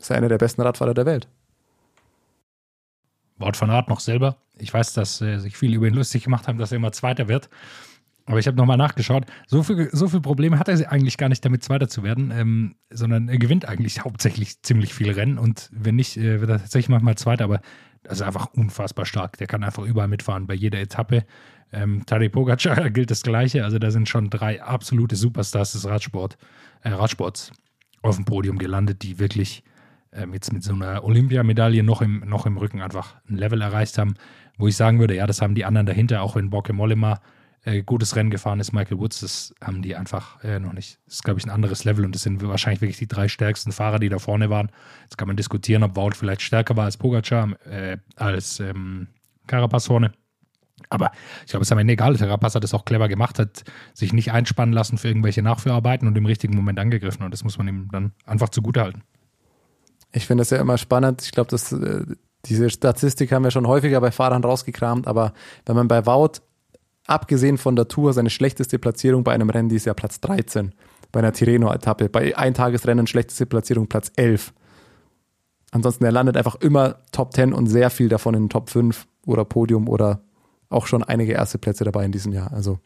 [0.00, 1.28] ist er einer der besten Radfahrer der Welt.
[3.38, 4.36] Wout van Aert noch selber.
[4.58, 7.28] Ich weiß, dass äh, sich viele über ihn lustig gemacht haben, dass er immer Zweiter
[7.28, 7.48] wird.
[8.26, 9.24] Aber ich habe nochmal nachgeschaut.
[9.46, 12.74] So viele so viel Probleme hat er eigentlich gar nicht damit, Zweiter zu werden, ähm,
[12.90, 16.90] sondern er gewinnt eigentlich hauptsächlich ziemlich viele Rennen und wenn nicht, äh, wird er tatsächlich
[16.90, 17.60] manchmal Zweiter, aber
[18.02, 19.36] das ist einfach unfassbar stark.
[19.38, 21.24] Der kann einfach überall mitfahren, bei jeder Etappe.
[21.72, 23.64] Ähm, Tadej Pogacar gilt das Gleiche.
[23.64, 26.36] Also da sind schon drei absolute Superstars des Radsport,
[26.82, 27.52] äh, Radsports
[28.02, 29.62] auf dem Podium gelandet, die wirklich
[30.12, 33.98] ähm, jetzt mit so einer Olympiamedaille noch im, noch im Rücken einfach ein Level erreicht
[33.98, 34.14] haben,
[34.58, 37.20] wo ich sagen würde, ja, das haben die anderen dahinter, auch wenn Borke Mollema
[37.64, 40.98] äh, gutes Rennen gefahren ist, Michael Woods, das haben die einfach äh, noch nicht.
[41.06, 43.72] Das ist, glaube ich, ein anderes Level und das sind wahrscheinlich wirklich die drei stärksten
[43.72, 44.70] Fahrer, die da vorne waren.
[45.02, 49.08] Jetzt kann man diskutieren, ob Wout vielleicht stärker war als Pogacar, äh, als ähm,
[49.46, 50.12] Carapaz vorne.
[50.88, 51.12] Aber
[51.44, 52.16] ich glaube, es ist am Ende egal.
[52.16, 56.16] Carapaz hat es auch clever gemacht, hat sich nicht einspannen lassen für irgendwelche Nachführarbeiten und
[56.16, 57.22] im richtigen Moment angegriffen.
[57.22, 59.02] Und das muss man ihm dann einfach zugutehalten.
[60.12, 61.22] Ich finde das ja immer spannend.
[61.22, 62.04] Ich glaube, dass äh,
[62.46, 65.32] diese Statistik haben wir schon häufiger bei Fahrern rausgekramt, aber
[65.66, 66.40] wenn man bei Wout,
[67.06, 70.72] abgesehen von der Tour, seine schlechteste Platzierung bei einem Rennen, die ist ja Platz 13
[71.12, 72.08] bei einer Tirreno-Etappe.
[72.08, 74.52] Bei Eintagesrennen schlechteste Platzierung Platz 11.
[75.72, 79.44] Ansonsten, er landet einfach immer Top 10 und sehr viel davon in Top 5 oder
[79.44, 80.22] Podium oder
[80.68, 82.52] auch schon einige erste Plätze dabei in diesem Jahr.
[82.52, 82.78] Also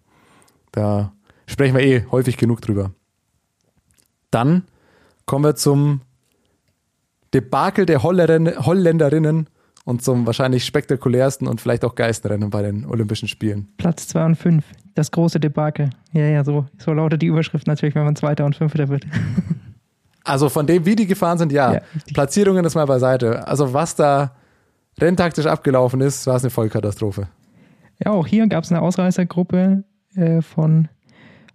[0.73, 1.13] da
[1.47, 2.93] sprechen wir eh häufig genug drüber.
[4.31, 4.65] Dann
[5.27, 6.01] kommen wir zum
[7.35, 9.49] Debakel der Holländerinnen
[9.85, 13.69] und zum wahrscheinlich spektakulärsten und vielleicht auch geilsten Rennen bei den Olympischen Spielen.
[13.77, 15.91] Platz 2 und 5, das große Debakel.
[16.13, 19.05] Ja, ja, so, so lautet die Überschrift natürlich, wenn man Zweiter und Fünfter wird.
[20.27, 21.75] Also von dem, wie die gefahren sind, ja.
[21.75, 21.81] ja
[22.15, 23.47] Platzierungen ist mal beiseite.
[23.47, 24.33] Also was da
[24.99, 27.29] renntaktisch abgelaufen ist, war es eine Vollkatastrophe.
[28.03, 30.89] Ja, auch hier gab es eine Ausreißergruppe äh, von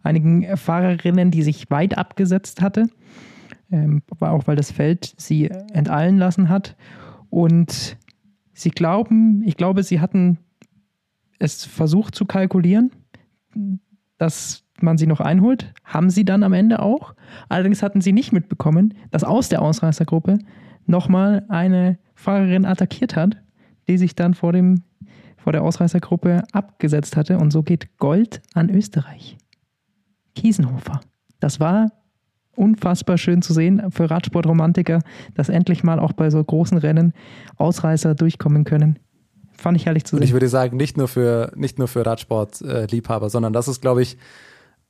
[0.04, 2.90] einigen Fahrerinnen, die sich weit abgesetzt hatte.
[3.72, 6.76] Ähm, auch weil das Feld sie enteilen lassen hat.
[7.30, 7.98] Und
[8.54, 10.40] sie glauben, ich glaube, sie hatten
[11.40, 12.92] es versucht zu kalkulieren,
[14.18, 15.74] dass man sie noch einholt.
[15.84, 17.14] Haben sie dann am Ende auch.
[17.48, 20.40] Allerdings hatten sie nicht mitbekommen, dass aus der Ausreißergruppe
[20.86, 23.38] nochmal eine Fahrerin attackiert hat,
[23.88, 24.84] die sich dann vor dem
[25.38, 27.38] vor der Ausreißergruppe abgesetzt hatte.
[27.38, 29.38] Und so geht Gold an Österreich.
[30.36, 31.00] Kiesenhofer.
[31.40, 31.92] Das war
[32.56, 35.02] unfassbar schön zu sehen für Radsportromantiker,
[35.36, 37.14] dass endlich mal auch bei so großen Rennen
[37.58, 39.00] Ausreißer durchkommen können.
[39.54, 40.20] Fand ich herrlich zu sehen.
[40.20, 44.02] Und ich würde sagen, nicht nur für, nicht nur für Radsportliebhaber, sondern das ist, glaube
[44.02, 44.18] ich,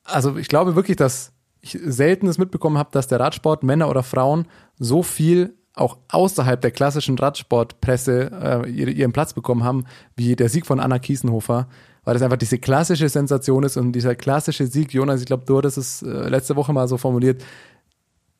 [0.03, 4.03] also ich glaube wirklich, dass ich selten es mitbekommen habe, dass der Radsport, Männer oder
[4.03, 4.45] Frauen,
[4.77, 10.65] so viel auch außerhalb der klassischen Radsportpresse äh, ihren Platz bekommen haben, wie der Sieg
[10.65, 11.67] von Anna Kiesenhofer,
[12.09, 15.59] weil das einfach diese klassische Sensation ist und dieser klassische Sieg, Jonas, ich glaube, du
[15.59, 17.43] hattest es äh, letzte Woche mal so formuliert,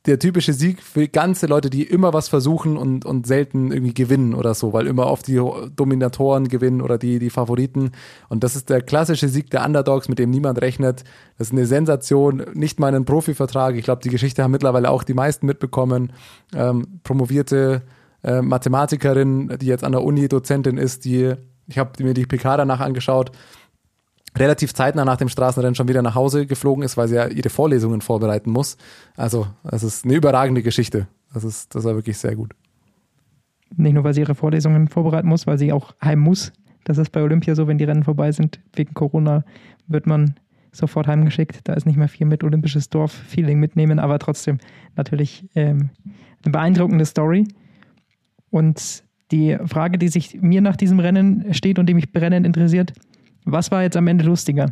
[0.08, 4.34] der typische Sieg für ganze Leute, die immer was versuchen und, und selten irgendwie gewinnen
[4.34, 5.40] oder so, weil immer oft die
[5.76, 7.92] Dominatoren gewinnen oder die, die Favoriten.
[8.28, 11.04] Und das ist der klassische Sieg der Underdogs, mit dem niemand rechnet.
[11.38, 13.76] Das ist eine Sensation, nicht mal einen Profivertrag.
[13.76, 16.12] Ich glaube, die Geschichte haben mittlerweile auch die meisten mitbekommen.
[16.56, 17.84] Ähm, promovierte
[18.24, 21.36] äh, Mathematikerin, die jetzt an der Uni Dozentin ist, die,
[21.68, 23.32] ich habe mir die PK danach angeschaut,
[24.38, 27.50] relativ zeitnah nach dem Straßenrennen schon wieder nach Hause geflogen ist, weil sie ja ihre
[27.50, 28.78] Vorlesungen vorbereiten muss.
[29.16, 31.08] Also, es ist eine überragende Geschichte.
[31.34, 32.54] Das ist, das war wirklich sehr gut.
[33.76, 36.52] Nicht nur, weil sie ihre Vorlesungen vorbereiten muss, weil sie auch heim muss.
[36.86, 38.60] Das ist bei Olympia so, wenn die Rennen vorbei sind.
[38.74, 39.44] Wegen Corona
[39.88, 40.36] wird man
[40.72, 41.62] sofort heimgeschickt.
[41.66, 44.60] Da ist nicht mehr viel mit olympisches Dorf-Feeling mitnehmen, aber trotzdem
[44.96, 45.90] natürlich ähm,
[46.44, 47.48] eine beeindruckende Story.
[48.50, 52.94] Und die Frage, die sich mir nach diesem Rennen steht und die mich brennend interessiert,
[53.46, 54.72] was war jetzt am Ende lustiger?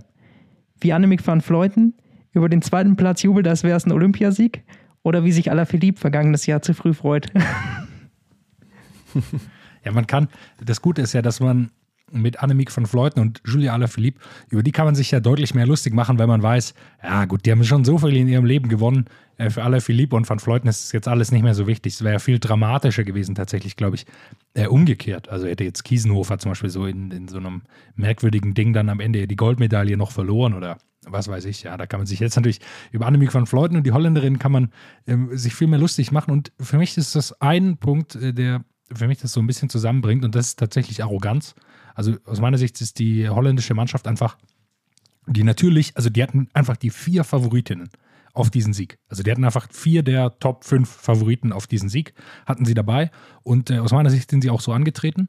[0.79, 1.95] Wie Annemiek van Fleuten
[2.31, 4.63] über den zweiten Platz jubelt, als wäre es ein Olympiasieg?
[5.03, 7.31] Oder wie sich Alaphilippe vergangenes Jahr zu früh freut?
[9.85, 10.27] ja, man kann,
[10.63, 11.71] das Gute ist ja, dass man
[12.11, 15.65] mit Annemiek van Fleuten und Julia Alaphilippe, über die kann man sich ja deutlich mehr
[15.65, 18.69] lustig machen, weil man weiß, ja gut, die haben schon so viel in ihrem Leben
[18.69, 19.05] gewonnen.
[19.37, 21.93] Äh, für Alaphilippe und van Fleuten ist jetzt alles nicht mehr so wichtig.
[21.93, 24.05] Es wäre ja viel dramatischer gewesen, tatsächlich, glaube ich,
[24.53, 25.29] äh, umgekehrt.
[25.29, 27.63] Also hätte jetzt Kiesenhofer zum Beispiel so in, in so einem
[27.95, 31.63] merkwürdigen Ding dann am Ende die Goldmedaille noch verloren oder was weiß ich.
[31.63, 32.59] Ja, da kann man sich jetzt natürlich
[32.91, 34.71] über Annemiek van Fleuten und die Holländerin kann man
[35.05, 36.31] ähm, sich viel mehr lustig machen.
[36.31, 39.69] Und für mich ist das ein Punkt, äh, der für mich das so ein bisschen
[39.69, 41.55] zusammenbringt und das ist tatsächlich Arroganz.
[41.97, 44.37] Also aus meiner Sicht ist die holländische Mannschaft einfach,
[45.25, 47.89] die natürlich, also die hatten einfach die vier Favoritinnen
[48.33, 48.99] auf diesen Sieg.
[49.09, 52.13] Also die hatten einfach vier der Top 5 Favoriten auf diesen Sieg,
[52.45, 53.09] hatten sie dabei.
[53.41, 55.27] Und äh, aus meiner Sicht sind sie auch so angetreten.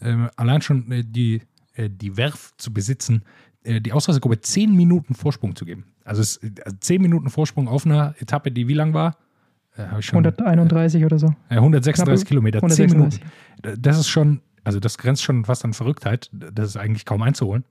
[0.00, 1.42] Äh, allein schon äh, die,
[1.74, 3.22] äh, die Werf zu besitzen,
[3.62, 5.84] äh, die Ausreißergruppe zehn Minuten Vorsprung zu geben.
[6.04, 9.16] Also, es, also zehn Minuten Vorsprung auf einer Etappe, die wie lang war?
[10.00, 11.32] Schon, 131 oder so.
[11.50, 13.20] 136 Knappe, Kilometer, 136.
[13.20, 13.80] 10 Minuten.
[13.80, 16.28] Das ist schon Also das grenzt schon fast an Verrücktheit.
[16.30, 17.64] Das ist eigentlich kaum einzuholen.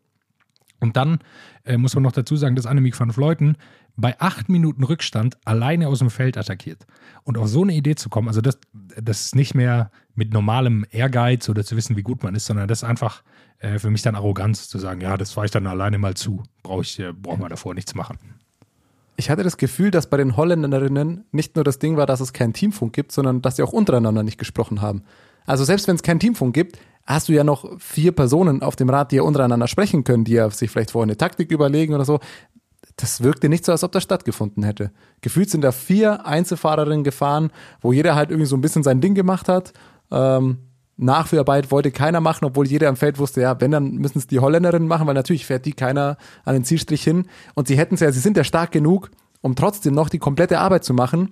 [0.79, 1.19] Und dann
[1.63, 3.55] äh, muss man noch dazu sagen, dass Annemiek van Vleuten
[3.97, 6.87] bei acht Minuten Rückstand alleine aus dem Feld attackiert.
[7.23, 8.57] Und auf so eine Idee zu kommen, also das,
[8.99, 12.67] das ist nicht mehr mit normalem Ehrgeiz oder zu wissen, wie gut man ist, sondern
[12.67, 13.21] das ist einfach
[13.59, 16.41] äh, für mich dann Arroganz zu sagen, ja, das fahre ich dann alleine mal zu.
[16.63, 18.17] Brauche ich, äh, braucht man davor nichts machen.
[19.17, 22.33] Ich hatte das Gefühl, dass bei den Holländerinnen nicht nur das Ding war, dass es
[22.33, 25.03] keinen Teamfunk gibt, sondern dass sie auch untereinander nicht gesprochen haben.
[25.47, 28.89] Also selbst wenn es keinen Teamfunk gibt, hast du ja noch vier Personen auf dem
[28.89, 32.05] Rad, die ja untereinander sprechen können, die ja sich vielleicht vorher eine Taktik überlegen oder
[32.05, 32.19] so.
[32.97, 34.91] Das wirkte nicht so, als ob das stattgefunden hätte.
[35.21, 39.15] Gefühlt sind da vier Einzelfahrerinnen gefahren, wo jeder halt irgendwie so ein bisschen sein Ding
[39.15, 39.73] gemacht hat.
[40.11, 40.57] Ähm,
[40.97, 44.39] Nachführarbeit wollte keiner machen, obwohl jeder am Feld wusste, ja, wenn, dann müssen es die
[44.39, 47.27] Holländerinnen machen, weil natürlich fährt die keiner an den Zielstrich hin.
[47.53, 50.59] Und sie hätten es ja, sie sind ja stark genug, um trotzdem noch die komplette
[50.59, 51.31] Arbeit zu machen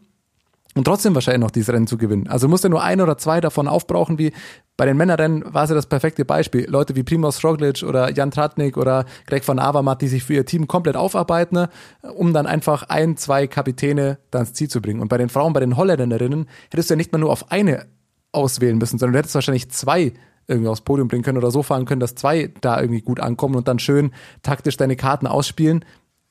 [0.77, 2.27] und trotzdem wahrscheinlich noch dieses Rennen zu gewinnen.
[2.27, 4.33] Also musste nur ein oder zwei davon aufbrauchen, wie
[4.75, 6.69] bei den Männerrennen war es ja das perfekte Beispiel.
[6.69, 10.45] Leute wie Primoz Roglic oder Jan Tratnik oder Greg van Avermaet, die sich für ihr
[10.45, 11.69] Team komplett aufarbeiten, ne,
[12.13, 14.99] um dann einfach ein, zwei Kapitäne dann ins Ziel zu bringen.
[14.99, 17.85] Und bei den Frauen, bei den Holländerinnen, hättest du ja nicht mal nur auf eine
[18.33, 20.11] auswählen müssen, sondern du hättest wahrscheinlich zwei
[20.47, 23.55] irgendwie aufs Podium bringen können oder so fahren können, dass zwei da irgendwie gut ankommen
[23.55, 24.11] und dann schön
[24.43, 25.85] taktisch deine Karten ausspielen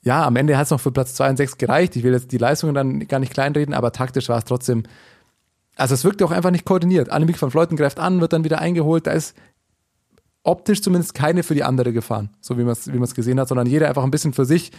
[0.05, 1.97] ja, am Ende hat es noch für Platz 2 und 6 gereicht.
[1.97, 4.85] Ich will jetzt die Leistungen dann gar nicht kleinreden, aber taktisch war es trotzdem.
[5.77, 7.11] Also es wirkte auch einfach nicht koordiniert.
[7.11, 9.07] Annemiek von Fleuten greift an, wird dann wieder eingeholt.
[9.07, 9.35] Da ist
[10.43, 13.67] optisch zumindest keine für die andere gefahren, so wie man es wie gesehen hat, sondern
[13.67, 14.73] jeder einfach ein bisschen für sich.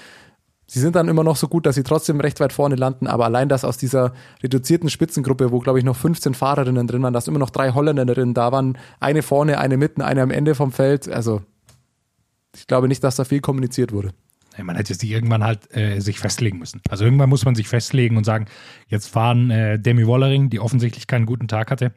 [0.68, 3.26] Sie sind dann immer noch so gut, dass sie trotzdem recht weit vorne landen, aber
[3.26, 7.28] allein das aus dieser reduzierten Spitzengruppe, wo glaube ich noch 15 Fahrerinnen drin waren, dass
[7.28, 11.08] immer noch drei Holländerinnen da waren, eine vorne, eine mitten, eine am Ende vom Feld.
[11.10, 11.42] Also
[12.56, 14.14] ich glaube nicht, dass da viel kommuniziert wurde
[14.64, 16.82] man hätte sich irgendwann halt äh, sich festlegen müssen.
[16.90, 18.46] Also irgendwann muss man sich festlegen und sagen,
[18.88, 21.92] jetzt fahren äh, Demi Wollering, die offensichtlich keinen guten Tag hatte.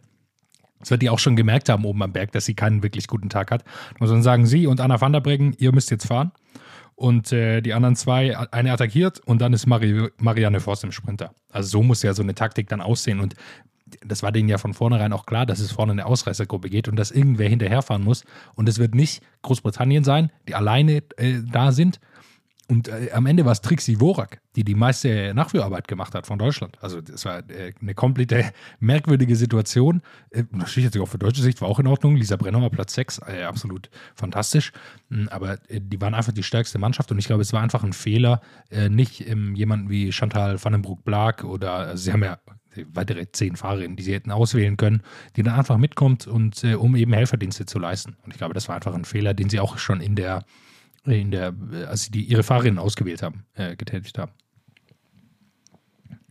[0.81, 3.29] Das wird die auch schon gemerkt haben oben am Berg, dass sie keinen wirklich guten
[3.29, 3.62] Tag hat.
[3.62, 6.33] Da muss man sagen, sie und Anna van der Breggen, ihr müsst jetzt fahren.
[6.94, 11.33] Und äh, die anderen zwei, eine attackiert und dann ist Mari Marianne Voss im Sprinter.
[11.51, 13.21] Also so muss ja so eine Taktik dann aussehen.
[13.21, 13.37] Und
[14.05, 16.97] das war denen ja von vornherein auch klar, dass es vorne eine Ausreißergruppe geht und
[16.97, 18.25] dass irgendwer hinterherfahren muss.
[18.55, 22.01] Und es wird nicht Großbritannien sein, die alleine äh, da sind,
[22.70, 26.38] und äh, am Ende war es Trixie Worak, die die meiste Nachführarbeit gemacht hat von
[26.38, 26.76] Deutschland.
[26.83, 30.02] Also das war äh, eine komplette merkwürdige Situation.
[30.31, 32.14] Äh, natürlich jetzt auch für deutsche Sicht war auch in Ordnung.
[32.14, 34.72] Lisa Brenner war Platz 6, äh, absolut fantastisch.
[35.09, 37.85] Mhm, aber äh, die waren einfach die stärkste Mannschaft und ich glaube, es war einfach
[37.85, 42.38] ein Fehler, äh, nicht ähm, jemanden wie Chantal Vandenbroek-Blag oder also sie haben ja
[42.92, 45.02] weitere zehn Fahrerinnen, die sie hätten auswählen können,
[45.37, 48.16] die dann einfach mitkommt und um eben Helferdienste zu leisten.
[48.22, 50.44] Und ich glaube, das war einfach ein Fehler, den sie auch schon in der
[51.11, 51.55] in der,
[51.88, 54.33] als sie die, ihre Fahrerinnen ausgewählt haben, äh, getätigt haben.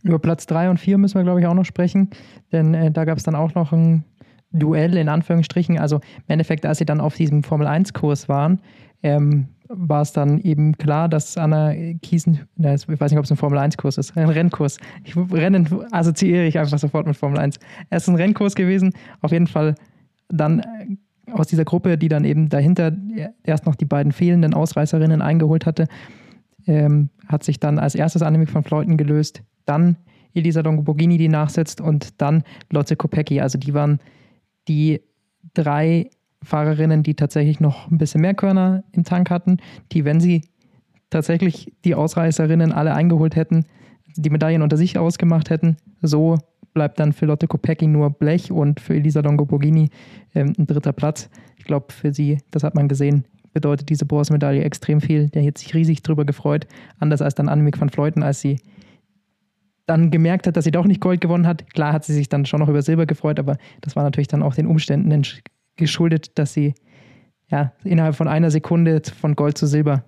[0.02, 2.10] Über Platz 3 und 4 müssen wir, glaube ich, auch noch sprechen,
[2.52, 4.04] denn äh, da gab es dann auch noch ein
[4.50, 5.78] Duell in Anführungsstrichen.
[5.78, 8.60] Also im Endeffekt, als sie dann auf diesem Formel-1-Kurs waren,
[9.02, 13.30] ähm, war es dann eben klar, dass Anna Kiesen, na, ich weiß nicht, ob es
[13.30, 14.78] ein Formel-1-Kurs ist, ein Rennkurs.
[15.04, 17.58] Ich, Rennen assoziiere ich einfach sofort mit Formel 1.
[17.90, 19.74] Es ist ein Rennkurs gewesen, auf jeden Fall
[20.28, 20.62] dann
[21.32, 22.92] aus dieser Gruppe, die dann eben dahinter
[23.42, 25.86] erst noch die beiden fehlenden Ausreißerinnen eingeholt hatte,
[26.66, 29.96] ähm, hat sich dann als erstes Annemiek von Fleuten gelöst, dann
[30.34, 33.40] Elisa Longoborghini, die nachsetzt und dann Lotte Kopecki.
[33.40, 33.98] Also die waren
[34.68, 35.00] die
[35.54, 36.10] drei
[36.42, 39.58] Fahrerinnen, die tatsächlich noch ein bisschen mehr Körner im Tank hatten,
[39.92, 40.42] die, wenn sie
[41.10, 43.64] tatsächlich die Ausreißerinnen alle eingeholt hätten,
[44.16, 46.38] die Medaillen unter sich ausgemacht hätten, so
[46.78, 49.90] bleibt dann für Lotte Kopecki nur Blech und für Elisa Longoborghini
[50.36, 51.28] ähm, ein dritter Platz.
[51.56, 55.28] Ich glaube, für sie, das hat man gesehen, bedeutet diese Bronzemedaille extrem viel.
[55.30, 56.68] Der hat sich riesig drüber gefreut.
[57.00, 58.60] Anders als dann Annemiek van Fleuten, als sie
[59.86, 61.68] dann gemerkt hat, dass sie doch nicht Gold gewonnen hat.
[61.72, 64.44] Klar hat sie sich dann schon noch über Silber gefreut, aber das war natürlich dann
[64.44, 65.24] auch den Umständen
[65.74, 66.74] geschuldet, dass sie
[67.50, 70.04] ja, innerhalb von einer Sekunde von Gold zu Silber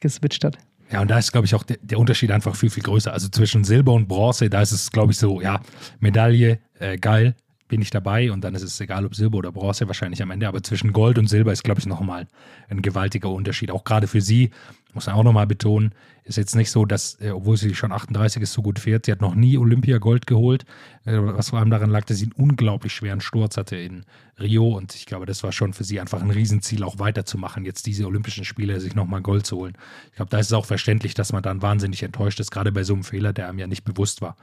[0.00, 0.58] geswitcht hat.
[0.92, 3.12] Ja, und da ist, glaube ich, auch der, Unterschied einfach viel, viel größer.
[3.12, 5.60] Also zwischen Silber und Bronze, da ist es, glaube ich, so, ja,
[6.00, 7.34] Medaille, äh, geil,
[7.68, 10.46] bin ich dabei und dann ist es egal, ob Silber oder Bronze wahrscheinlich am Ende.
[10.46, 12.26] Aber zwischen Gold und Silber ist, glaube ich, nochmal
[12.68, 13.70] ein gewaltiger Unterschied.
[13.70, 14.50] Auch gerade für sie,
[14.92, 15.94] muss man auch nochmal betonen,
[16.24, 19.12] ist jetzt nicht so, dass, äh, obwohl sie schon 38 ist, so gut fährt, sie
[19.12, 20.64] hat noch nie Olympia-Gold geholt,
[21.04, 24.04] äh, was vor allem daran lag, dass sie einen unglaublich schweren Sturz hatte in
[24.38, 27.86] Rio und ich glaube, das war schon für sie einfach ein Riesenziel, auch weiterzumachen, jetzt
[27.86, 29.76] diese Olympischen Spiele sich nochmal Gold zu holen.
[30.10, 32.84] Ich glaube, da ist es auch verständlich, dass man dann wahnsinnig enttäuscht ist, gerade bei
[32.84, 34.36] so einem Fehler, der einem ja nicht bewusst war.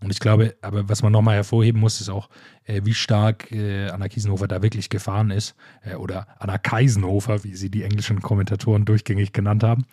[0.00, 2.28] Und ich glaube, aber was man nochmal hervorheben muss, ist auch,
[2.64, 5.54] äh, wie stark äh, Anna Kiesenhofer da wirklich gefahren ist.
[5.82, 9.86] Äh, oder Anna Keisenhofer, wie sie die englischen Kommentatoren durchgängig genannt haben.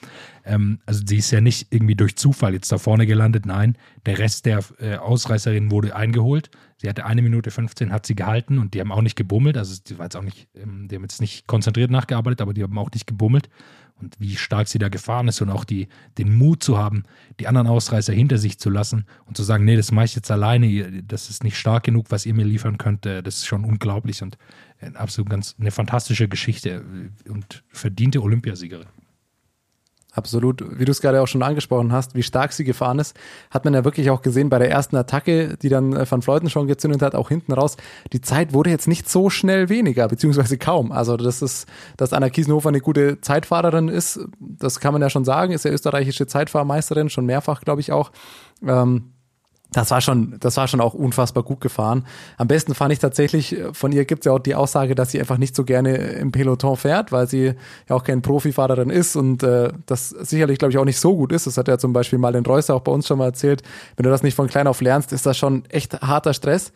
[0.43, 3.45] Ähm, also sie ist ja nicht irgendwie durch Zufall jetzt da vorne gelandet.
[3.45, 6.49] Nein, der Rest der äh, Ausreißerin wurde eingeholt.
[6.77, 9.55] Sie hatte eine Minute 15, hat sie gehalten und die haben auch nicht gebummelt.
[9.55, 12.63] Also die war jetzt auch nicht, ähm, die haben jetzt nicht konzentriert nachgearbeitet, aber die
[12.63, 13.49] haben auch nicht gebummelt
[14.01, 15.87] und wie stark sie da gefahren ist und auch die,
[16.17, 17.03] den Mut zu haben,
[17.39, 20.31] die anderen Ausreißer hinter sich zu lassen und zu sagen, nee, das mache ich jetzt
[20.31, 23.65] alleine, das ist nicht stark genug, was ihr mir liefern könnt, äh, das ist schon
[23.65, 24.37] unglaublich und
[24.95, 26.83] absolut ganz eine fantastische Geschichte
[27.27, 28.87] und verdiente Olympiasiegerin.
[30.13, 30.61] Absolut.
[30.77, 33.15] Wie du es gerade auch schon angesprochen hast, wie stark sie gefahren ist,
[33.49, 36.49] hat man ja wirklich auch gesehen bei der ersten Attacke, die dann äh, Van Fleuten
[36.49, 37.77] schon gezündet hat, auch hinten raus.
[38.11, 40.91] Die Zeit wurde jetzt nicht so schnell weniger, beziehungsweise kaum.
[40.91, 45.23] Also das ist, dass Anna Kiesenhofer eine gute Zeitfahrerin ist, das kann man ja schon
[45.23, 48.11] sagen, ist ja österreichische Zeitfahrmeisterin, schon mehrfach, glaube ich auch.
[48.67, 49.10] Ähm,
[49.73, 52.05] das war schon, das war schon auch unfassbar gut gefahren.
[52.37, 55.19] Am besten fand ich tatsächlich, von ihr gibt es ja auch die Aussage, dass sie
[55.19, 57.53] einfach nicht so gerne im Peloton fährt, weil sie
[57.87, 61.31] ja auch kein Profifahrerin ist und äh, das sicherlich, glaube ich, auch nicht so gut
[61.31, 61.47] ist.
[61.47, 63.63] Das hat ja zum Beispiel mal Reusser auch bei uns schon mal erzählt.
[63.95, 66.73] Wenn du das nicht von klein auf lernst, ist das schon echt harter Stress.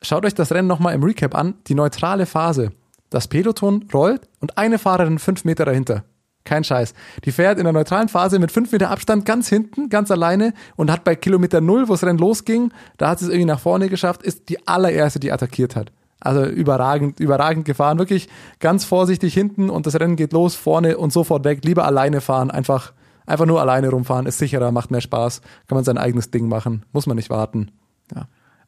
[0.00, 1.54] Schaut euch das Rennen nochmal im Recap an.
[1.66, 2.72] Die neutrale Phase.
[3.10, 6.04] Das Peloton rollt und eine Fahrerin fünf Meter dahinter.
[6.44, 6.92] Kein Scheiß.
[7.24, 10.90] Die fährt in der neutralen Phase mit fünf Meter Abstand ganz hinten, ganz alleine und
[10.90, 13.88] hat bei Kilometer null, wo es Rennen losging, da hat sie es irgendwie nach vorne
[13.88, 15.90] geschafft, ist die allererste, die attackiert hat.
[16.20, 17.98] Also überragend, überragend gefahren.
[17.98, 18.28] Wirklich
[18.58, 21.64] ganz vorsichtig hinten und das Rennen geht los, vorne und sofort weg.
[21.64, 22.92] Lieber alleine fahren, einfach,
[23.26, 26.84] einfach nur alleine rumfahren, ist sicherer, macht mehr Spaß, kann man sein eigenes Ding machen,
[26.92, 27.70] muss man nicht warten.
[28.14, 28.26] Ja.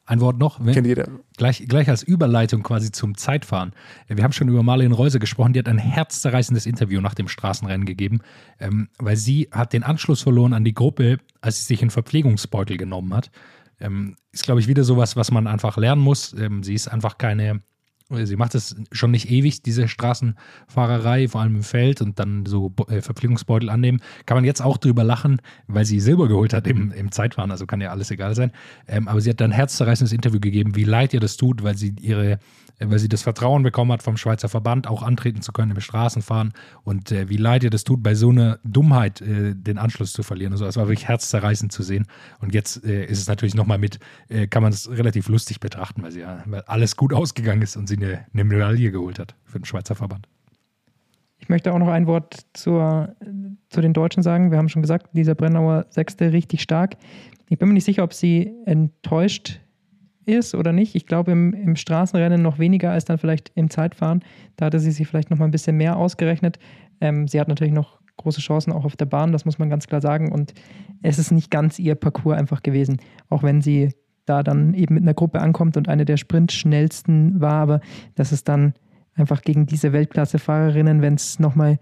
[0.09, 1.09] Ein Wort noch, wenn, Kennt jeder.
[1.37, 3.73] Gleich, gleich als Überleitung quasi zum Zeitfahren.
[4.07, 7.87] Wir haben schon über Marlene Reuse gesprochen, die hat ein herzzerreißendes Interview nach dem Straßenrennen
[7.87, 8.21] gegeben,
[8.61, 12.77] ähm, weil sie hat den Anschluss verloren an die Gruppe, als sie sich einen Verpflegungsbeutel
[12.77, 13.33] genommen hat.
[13.81, 16.33] Ähm, ist, glaube ich, wieder sowas, was man einfach lernen muss.
[16.35, 17.63] Ähm, sie ist einfach keine
[18.09, 22.73] Sie macht es schon nicht ewig, diese Straßenfahrerei, vor allem im Feld und dann so
[22.89, 24.01] äh, Verpflegungsbeutel annehmen.
[24.27, 27.67] Kann man jetzt auch drüber lachen, weil sie Silber geholt hat im, im Zeitfahren, also
[27.67, 28.53] kann ja alles egal sein.
[28.87, 31.77] Ähm, aber sie hat dann ein herzzerreißendes Interview gegeben, wie leid ihr das tut, weil
[31.77, 32.39] sie ihre
[32.79, 36.53] weil sie das Vertrauen bekommen hat vom Schweizer Verband, auch antreten zu können im Straßenfahren
[36.85, 40.23] und äh, wie leid ihr das tut, bei so einer Dummheit äh, den Anschluss zu
[40.23, 40.53] verlieren.
[40.53, 42.07] Also das war wirklich herzzerreißend zu sehen.
[42.41, 46.03] Und jetzt äh, ist es natürlich nochmal mit, äh, kann man es relativ lustig betrachten,
[46.03, 49.35] weil sie ja weil alles gut ausgegangen ist und sie eine, eine Medaille geholt hat
[49.45, 50.29] für den Schweizer Verband.
[51.39, 53.15] Ich möchte auch noch ein Wort zur,
[53.69, 54.51] zu den Deutschen sagen.
[54.51, 56.97] Wir haben schon gesagt, Lisa Brennauer Sechste richtig stark.
[57.49, 59.61] Ich bin mir nicht sicher, ob sie enttäuscht
[60.25, 60.95] ist oder nicht.
[60.95, 64.25] Ich glaube, im, im Straßenrennen noch weniger als dann vielleicht im Zeitfahren.
[64.57, 66.59] Da hatte sie sich vielleicht noch mal ein bisschen mehr ausgerechnet.
[67.01, 69.87] Ähm, sie hat natürlich noch große Chancen auch auf der Bahn, das muss man ganz
[69.87, 70.33] klar sagen.
[70.33, 70.55] Und
[71.03, 73.95] es ist nicht ganz ihr Parcours einfach gewesen, auch wenn sie
[74.27, 77.63] da dann eben mit einer Gruppe ankommt und eine der Sprintschnellsten war.
[77.63, 77.81] Aber
[78.15, 78.75] das ist dann
[79.15, 81.79] einfach gegen diese Weltklasse-Fahrerinnen, wenn es nochmal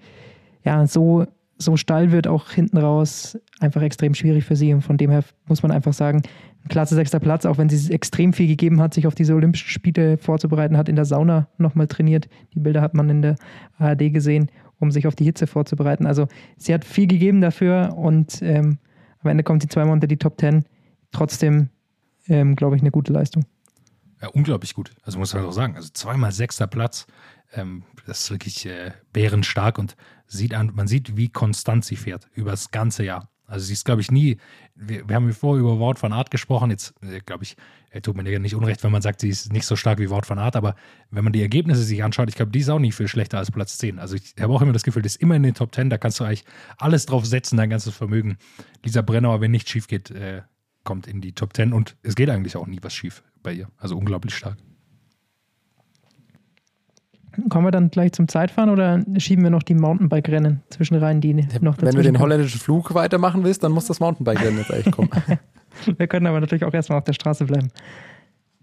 [0.65, 1.27] ja, so,
[1.59, 4.73] so steil wird, auch hinten raus, einfach extrem schwierig für sie.
[4.73, 6.23] Und von dem her muss man einfach sagen,
[6.69, 10.17] klasse sechster Platz, auch wenn sie extrem viel gegeben hat, sich auf diese Olympischen Spiele
[10.17, 12.29] vorzubereiten, hat in der Sauna nochmal trainiert.
[12.55, 13.37] Die Bilder hat man in der
[13.79, 16.07] ARD gesehen, um sich auf die Hitze vorzubereiten.
[16.07, 16.27] Also
[16.57, 18.79] sie hat viel gegeben dafür und ähm,
[19.21, 20.65] am Ende kommt sie zweimal unter die Top Ten.
[21.13, 21.69] Trotzdem,
[22.29, 23.45] ähm, glaube ich, eine gute Leistung.
[24.21, 24.93] Ja, unglaublich gut.
[25.03, 25.77] Also muss man auch sagen.
[25.77, 27.07] Also zweimal sechster Platz.
[27.53, 32.29] Ähm, das ist wirklich äh, bärenstark und sieht an, man sieht, wie konstant sie fährt
[32.35, 33.29] über das ganze Jahr.
[33.47, 34.39] Also sie ist, glaube ich, nie,
[34.75, 37.57] wir, wir haben vorher über Wort von Art gesprochen, jetzt äh, glaube ich,
[37.91, 40.27] er tut mir nicht unrecht, wenn man sagt, sie ist nicht so stark wie Wort
[40.27, 40.75] von Art, aber
[41.11, 43.51] wenn man die Ergebnisse sich anschaut, ich glaube, die ist auch nicht viel schlechter als
[43.51, 43.99] Platz 10.
[43.99, 45.99] Also ich habe auch immer das Gefühl, die ist immer in den Top 10, da
[45.99, 46.45] kannst du eigentlich
[46.79, 48.39] alles drauf setzen, dein ganzes Vermögen.
[48.83, 50.43] Lisa Brennauer, wenn nichts schief geht, äh,
[50.85, 53.69] kommt in die Top 10 und es geht eigentlich auch nie was schief bei ihr.
[53.79, 54.57] Also unglaublich stark.
[57.49, 61.35] Kommen wir dann gleich zum Zeitfahren oder schieben wir noch die Mountainbike-Rennen zwischen rein, die
[61.61, 65.11] noch Wenn du den holländischen Flug weitermachen willst, dann muss das Mountainbike-Rennen jetzt eigentlich kommen.
[65.99, 67.71] wir können aber natürlich auch erstmal auf der Straße bleiben.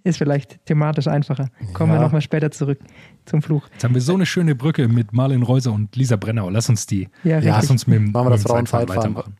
[0.04, 1.50] Ist vielleicht thematisch einfacher.
[1.74, 2.00] Kommen ja.
[2.00, 2.80] wir nochmal später zurück
[3.26, 3.68] zum Fluch.
[3.74, 6.50] Jetzt haben wir so eine schöne Brücke mit Marlene Reuser und Lisa Brennau.
[6.50, 7.08] Lass uns die.
[7.24, 9.36] Ja, ja lass uns mit dem, Machen wir das Frauenzeitfahren weitermachen.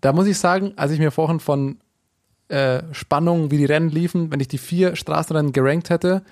[0.00, 1.78] Da muss ich sagen, als ich mir vorhin von
[2.48, 6.22] äh, Spannung, wie die Rennen liefen, wenn ich die vier Straßenrennen gerankt hätte,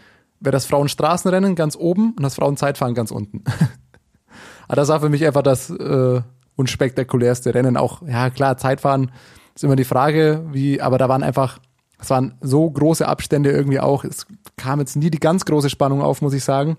[0.41, 3.43] wäre das Frauenstraßenrennen ganz oben und das Frauenzeitfahren ganz unten.
[4.69, 6.21] Aber das war für mich einfach das äh,
[6.57, 7.77] unspektakulärste Rennen.
[7.77, 9.11] Auch, ja klar, Zeitfahren
[9.55, 11.59] ist immer die Frage, wie, aber da waren einfach,
[11.99, 14.05] es waren so große Abstände irgendwie auch.
[14.05, 14.27] Es
[14.57, 16.77] kam jetzt nie die ganz große Spannung auf, muss ich sagen.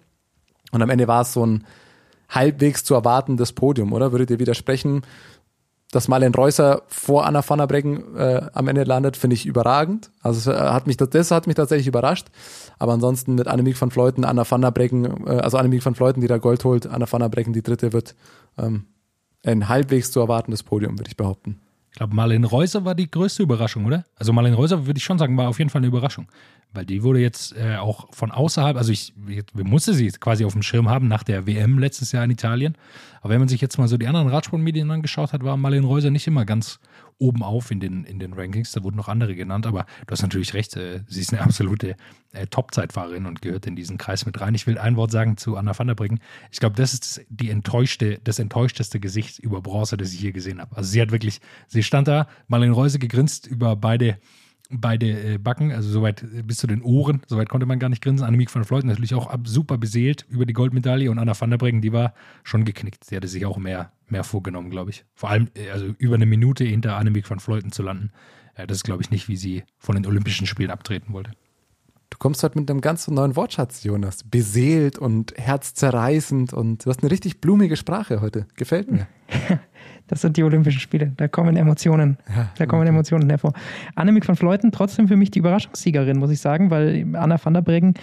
[0.72, 1.64] Und am Ende war es so ein
[2.30, 4.12] halbwegs zu erwartendes Podium, oder?
[4.12, 5.04] Würdet ihr widersprechen?
[5.96, 10.12] Dass Marlen Reusser vor Anna van der Breggen äh, am Ende landet, finde ich überragend.
[10.22, 12.28] Also es hat mich, das hat mich tatsächlich überrascht.
[12.80, 16.20] Aber ansonsten mit Annemiek van Fleuten, Anna van der Breggen, äh, also Annemiek van Fleuten,
[16.20, 18.14] die da Gold holt, Anna van der Breggen die dritte wird
[18.58, 18.88] ähm,
[19.46, 21.62] ein halbwegs zu erwartendes Podium, würde ich behaupten.
[21.92, 24.04] Ich glaube, Marlene Reuser war die größte Überraschung, oder?
[24.18, 26.28] Also Marlene Reuser würde ich schon sagen, war auf jeden Fall eine Überraschung.
[26.76, 30.54] Weil die wurde jetzt äh, auch von außerhalb, also ich, wir musste sie quasi auf
[30.54, 32.78] dem Schirm haben nach der WM letztes Jahr in Italien.
[33.22, 36.12] Aber wenn man sich jetzt mal so die anderen Radsportmedien angeschaut hat, war Marlene Reuser
[36.12, 36.80] nicht immer ganz
[37.18, 38.72] oben auf in den, in den Rankings.
[38.72, 41.96] Da wurden noch andere genannt, aber du hast natürlich recht, äh, sie ist eine absolute
[42.34, 44.54] äh, Top-Zeitfahrerin und gehört in diesen Kreis mit rein.
[44.56, 46.20] Ich will ein Wort sagen zu Anna van der Breggen.
[46.52, 50.60] Ich glaube, das ist die enttäuschte, das enttäuschteste Gesicht über Bronze, das ich hier gesehen
[50.60, 50.76] habe.
[50.76, 54.20] Also sie hat wirklich, sie stand da, Marlene Reuse gegrinst über beide
[54.82, 58.04] beide äh, Backen, also soweit äh, bis zu den Ohren, soweit konnte man gar nicht
[58.04, 58.26] grinsen.
[58.26, 61.82] Annemiek van Vleuten natürlich auch super beseelt über die Goldmedaille und Anna van der Breggen,
[61.82, 62.14] die war
[62.44, 63.04] schon geknickt.
[63.04, 65.06] Sie hatte sich auch mehr, mehr vorgenommen, glaube ich.
[65.14, 68.12] Vor allem, äh, also über eine Minute hinter Annemiek van Vleuten zu landen.
[68.56, 71.32] Das ist, glaube ich, nicht, wie sie von den Olympischen Spielen abtreten wollte.
[72.10, 74.24] Du kommst heute mit einem ganz neuen Wortschatz, Jonas.
[74.24, 78.48] Beseelt und herzzerreißend und du hast eine richtig blumige Sprache heute.
[78.56, 79.08] Gefällt mir.
[80.08, 81.12] Das sind die Olympischen Spiele.
[81.18, 82.18] Da kommen Emotionen.
[82.28, 82.90] Ja, da kommen okay.
[82.90, 83.54] Emotionen hervor.
[83.96, 87.62] Annemiek van Fleuten trotzdem für mich die Überraschungssiegerin, muss ich sagen, weil Anna van der
[87.62, 87.96] Breggen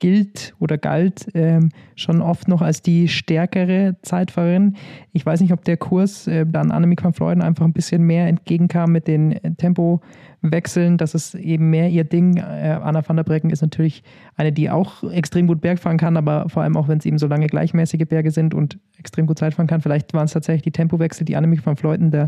[0.00, 4.76] gilt oder galt ähm, schon oft noch als die stärkere Zeitfahrerin.
[5.12, 8.26] Ich weiß nicht, ob der Kurs äh, dann Annemiek van Fleuten einfach ein bisschen mehr
[8.26, 10.00] entgegenkam mit den äh, Tempo
[10.42, 10.96] wechseln.
[10.96, 12.38] Das ist eben mehr ihr Ding.
[12.38, 14.02] Äh, Anna van der Breggen ist natürlich
[14.36, 17.18] eine, die auch extrem gut Berg fahren kann, aber vor allem auch, wenn es eben
[17.18, 19.80] so lange gleichmäßige Berge sind und extrem gut Zeit fahren kann.
[19.80, 22.26] Vielleicht waren es tatsächlich die Tempowechsel, die Annemiek van Fleuten da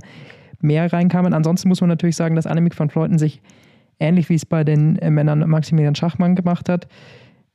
[0.60, 1.34] mehr reinkamen.
[1.34, 3.42] Ansonsten muss man natürlich sagen, dass Annemiek van Fleuten sich,
[3.98, 6.86] ähnlich wie es bei den äh, Männern Maximilian Schachmann gemacht hat,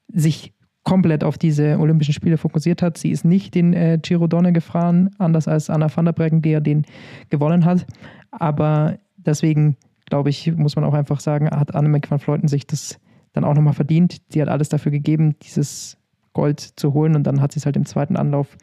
[0.08, 0.54] sich
[0.84, 2.98] komplett auf diese Olympischen Spiele fokussiert hat.
[2.98, 6.52] Sie ist nicht den äh, Giro Donne gefahren, anders als Anna van der Breggen, die
[6.52, 6.86] ja den
[7.30, 7.86] gewonnen hat.
[8.32, 13.00] Aber deswegen glaube ich, muss man auch einfach sagen, hat Annemiek van Fleuten sich das
[13.34, 14.22] dann auch nochmal verdient.
[14.30, 15.98] Sie hat alles dafür gegeben, dieses
[16.34, 18.56] Gold zu holen und dann hat sie es halt im zweiten Anlauf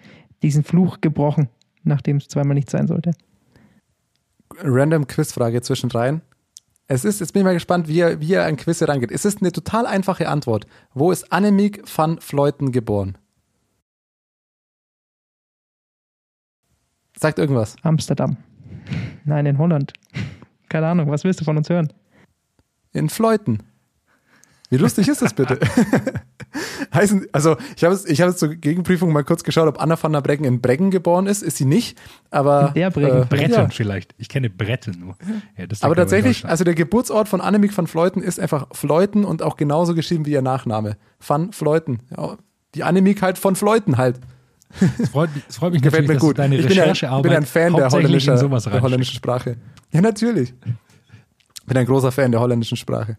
[0.43, 1.49] diesen Fluch gebrochen,
[1.83, 3.13] nachdem es zweimal nicht sein sollte.
[4.63, 6.23] Random Quizfrage zwischendrein.
[6.87, 9.11] Es ist, jetzt bin ich mal gespannt, wie er, wie er an Quiz herangeht.
[9.11, 10.67] Es ist eine total einfache Antwort.
[10.93, 13.17] Wo ist Annemiek van Fleuten geboren?
[17.19, 17.77] Sagt irgendwas.
[17.83, 18.37] Amsterdam.
[19.25, 19.93] Nein, in Holland.
[20.69, 21.91] Keine Ahnung, was willst du von uns hören?
[22.93, 23.63] In Fleuten.
[24.75, 25.59] Wie lustig ist das bitte?
[26.95, 30.21] heißen, also ich habe ich hab zur Gegenprüfung mal kurz geschaut, ob Anna van der
[30.21, 31.43] Breggen in Breggen geboren ist.
[31.43, 31.97] Ist sie nicht,
[32.31, 32.69] aber.
[32.69, 33.23] In der Breggen.
[33.23, 33.69] Äh, Bretten ja.
[33.69, 34.15] vielleicht.
[34.19, 35.17] Ich kenne Bretten nur.
[35.57, 39.57] Ja, aber tatsächlich, also der Geburtsort von Annemiek van Fleuten ist einfach Fleuten und auch
[39.57, 40.97] genauso geschrieben wie ihr Nachname.
[41.25, 42.01] Van Fleuten.
[42.17, 42.37] Ja,
[42.75, 44.19] die Annemiek halt von Fleuten halt.
[44.99, 46.39] Es freut, es freut mich Gefällt natürlich, mir gut.
[46.39, 49.57] deine ich bin, Recherchearbeit ein, bin ein Fan der holländischen, der holländischen Sprache.
[49.93, 50.53] Ja, natürlich.
[51.61, 53.17] Ich bin ein großer Fan der holländischen Sprache.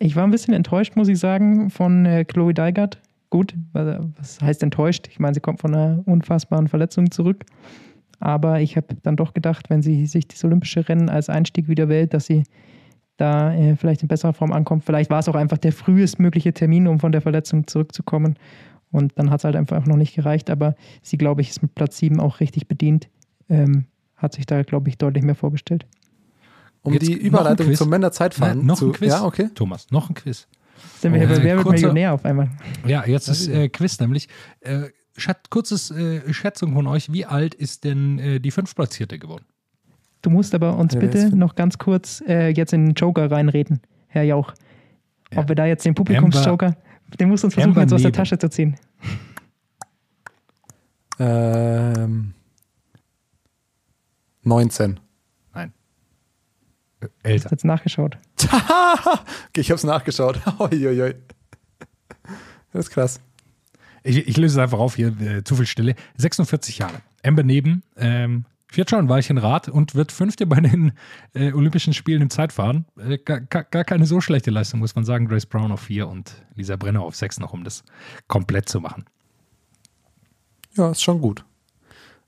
[0.00, 3.00] Ich war ein bisschen enttäuscht, muss ich sagen, von äh, Chloe Deigert.
[3.30, 5.08] Gut, was heißt enttäuscht?
[5.10, 7.44] Ich meine, sie kommt von einer unfassbaren Verletzung zurück.
[8.20, 11.88] Aber ich habe dann doch gedacht, wenn sie sich das olympische Rennen als Einstieg wieder
[11.88, 12.44] wählt, dass sie
[13.16, 14.84] da äh, vielleicht in besserer Form ankommt.
[14.84, 18.36] Vielleicht war es auch einfach der frühestmögliche Termin, um von der Verletzung zurückzukommen.
[18.90, 20.48] Und dann hat es halt einfach noch nicht gereicht.
[20.48, 23.08] Aber sie, glaube ich, ist mit Platz 7 auch richtig bedient.
[23.48, 23.86] Ähm,
[24.16, 25.86] hat sich da, glaube ich, deutlich mehr vorgestellt.
[26.82, 28.58] Um Jetzt die Überleitung zum Männerzeitfahren.
[28.58, 29.10] Nein, noch zu, ein Quiz.
[29.10, 29.50] Ja, okay.
[29.54, 30.46] Thomas, noch ein Quiz.
[31.00, 32.50] Sind wir hier bei Wer wird Millionär auf einmal?
[32.86, 34.28] Ja, jetzt ist äh, Quiz nämlich.
[34.60, 34.88] Äh,
[35.50, 39.44] kurzes äh, Schätzung von euch, wie alt ist denn äh, die Fünftplatzierte geworden?
[40.22, 43.80] Du musst aber uns ja, bitte noch ganz kurz äh, jetzt in den Joker reinreden,
[44.08, 44.52] Herr Jauch.
[45.32, 45.40] Ja.
[45.40, 46.76] Ob wir da jetzt den Publikumsjoker,
[47.20, 48.76] den musst du uns versuchen, Amber jetzt aus der Tasche zu ziehen.
[51.18, 52.34] Ähm,
[54.42, 55.00] 19.
[57.22, 57.44] Älter.
[57.44, 58.18] Hast du jetzt nachgeschaut?
[58.42, 58.50] okay,
[59.56, 60.40] ich habe es nachgeschaut.
[62.72, 63.20] das ist krass.
[64.02, 65.94] Ich, ich, löse es einfach auf hier, äh, zu viel Stille.
[66.16, 67.02] 46 Jahre.
[67.22, 70.92] Amber Neben ähm, fährt schon ein Weilchen Rad und wird Fünfte bei den
[71.34, 72.86] äh, Olympischen Spielen im Zeitfahren.
[72.98, 75.26] Äh, gar, gar, keine so schlechte Leistung, muss man sagen.
[75.26, 77.84] Grace Brown auf 4 und Lisa Brenner auf 6 noch, um das
[78.28, 79.04] komplett zu machen.
[80.74, 81.44] Ja, ist schon gut.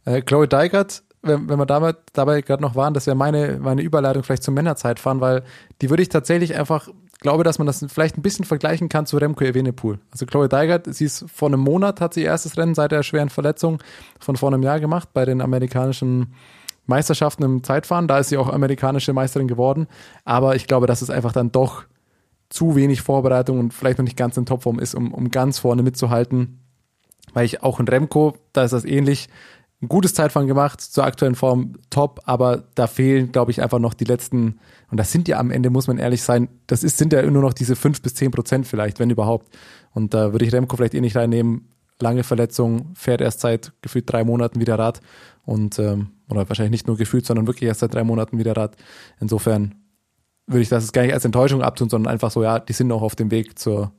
[0.04, 3.82] Äh, Chloe Deigert wenn, wenn wir dabei, dabei gerade noch waren, das wäre meine, meine
[3.82, 5.42] Überleitung vielleicht zum Männerzeitfahren, weil
[5.82, 6.88] die würde ich tatsächlich einfach,
[7.20, 9.98] glaube, dass man das vielleicht ein bisschen vergleichen kann zu Remco Evenepoel.
[10.10, 13.02] Also Chloe Deigert, sie ist vor einem Monat, hat sie ihr erstes Rennen seit der
[13.02, 13.82] schweren Verletzung
[14.18, 16.34] von vor einem Jahr gemacht bei den amerikanischen
[16.86, 18.08] Meisterschaften im Zeitfahren.
[18.08, 19.86] Da ist sie auch amerikanische Meisterin geworden.
[20.24, 21.84] Aber ich glaube, dass es einfach dann doch
[22.48, 25.82] zu wenig Vorbereitung und vielleicht noch nicht ganz in Topform ist, um, um ganz vorne
[25.82, 26.58] mitzuhalten.
[27.32, 29.28] Weil ich auch in Remco, da ist das ähnlich,
[29.82, 33.94] ein gutes Zeitfahren gemacht, zur aktuellen Form top, aber da fehlen, glaube ich, einfach noch
[33.94, 34.58] die letzten,
[34.90, 37.42] und das sind ja am Ende, muss man ehrlich sein, das ist, sind ja nur
[37.42, 39.48] noch diese fünf bis zehn Prozent vielleicht, wenn überhaupt.
[39.92, 41.68] Und da würde ich Remco vielleicht eh nicht reinnehmen.
[41.98, 45.00] Lange Verletzung, fährt erst seit gefühlt drei Monaten wieder Rad
[45.44, 48.76] und ähm, oder wahrscheinlich nicht nur gefühlt, sondern wirklich erst seit drei Monaten wieder Rad.
[49.20, 49.74] Insofern
[50.46, 53.02] würde ich das gar nicht als Enttäuschung abtun, sondern einfach so, ja, die sind noch
[53.02, 53.92] auf dem Weg zur,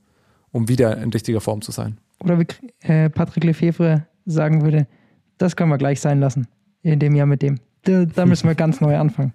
[0.51, 1.97] um wieder in richtiger Form zu sein.
[2.19, 2.47] Oder wie
[2.81, 4.87] äh, Patrick Lefevre sagen würde,
[5.41, 6.47] das können wir gleich sein lassen.
[6.83, 7.59] In dem Jahr mit dem.
[7.83, 9.33] Da, da müssen wir ganz neu anfangen.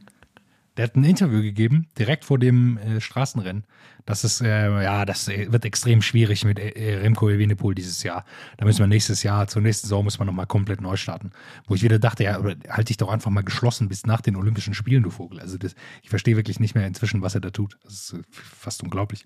[0.76, 3.64] Der hat ein Interview gegeben, direkt vor dem äh, Straßenrennen.
[4.04, 8.26] Das ist, äh, ja, das äh, wird extrem schwierig mit äh, Remco Evenepoel dieses Jahr.
[8.58, 11.30] Da müssen wir nächstes Jahr, zur nächsten Saison muss man nochmal komplett neu starten.
[11.66, 12.38] Wo ich wieder dachte, ja,
[12.68, 15.40] halt dich doch einfach mal geschlossen bis nach den Olympischen Spielen, du Vogel.
[15.40, 17.78] Also das, ich verstehe wirklich nicht mehr inzwischen, was er da tut.
[17.84, 19.24] Das ist äh, fast unglaublich.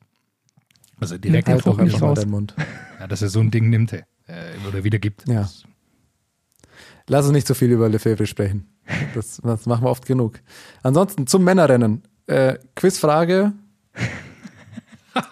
[1.01, 2.21] Also direkt Halt einfach mal raus.
[2.21, 2.55] deinen Mund.
[3.01, 5.27] ja, dass er so ein Ding nimmt, ey, äh, oder wieder gibt.
[5.27, 5.41] Ja.
[5.43, 5.65] Das-
[7.11, 8.69] Lass uns nicht so viel über Lefebvre sprechen.
[9.17, 10.39] Das, das machen wir oft genug.
[10.85, 12.03] Ansonsten zum Männerrennen.
[12.29, 13.53] Äh, Quizfrage.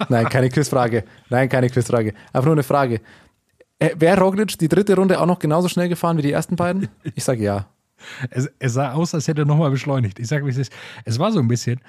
[0.09, 1.05] Nein, keine Quizfrage.
[1.31, 2.14] Nein, keine Quizfrage.
[2.33, 3.01] Einfach nur eine Frage.
[3.79, 6.89] Äh, Wäre Roglic die dritte Runde auch noch genauso schnell gefahren wie die ersten beiden?
[7.14, 7.66] Ich sage ja.
[8.31, 10.18] Es, es sah aus, als hätte er nochmal beschleunigt.
[10.18, 10.70] Ich sage, es.
[11.05, 11.81] Es war so ein bisschen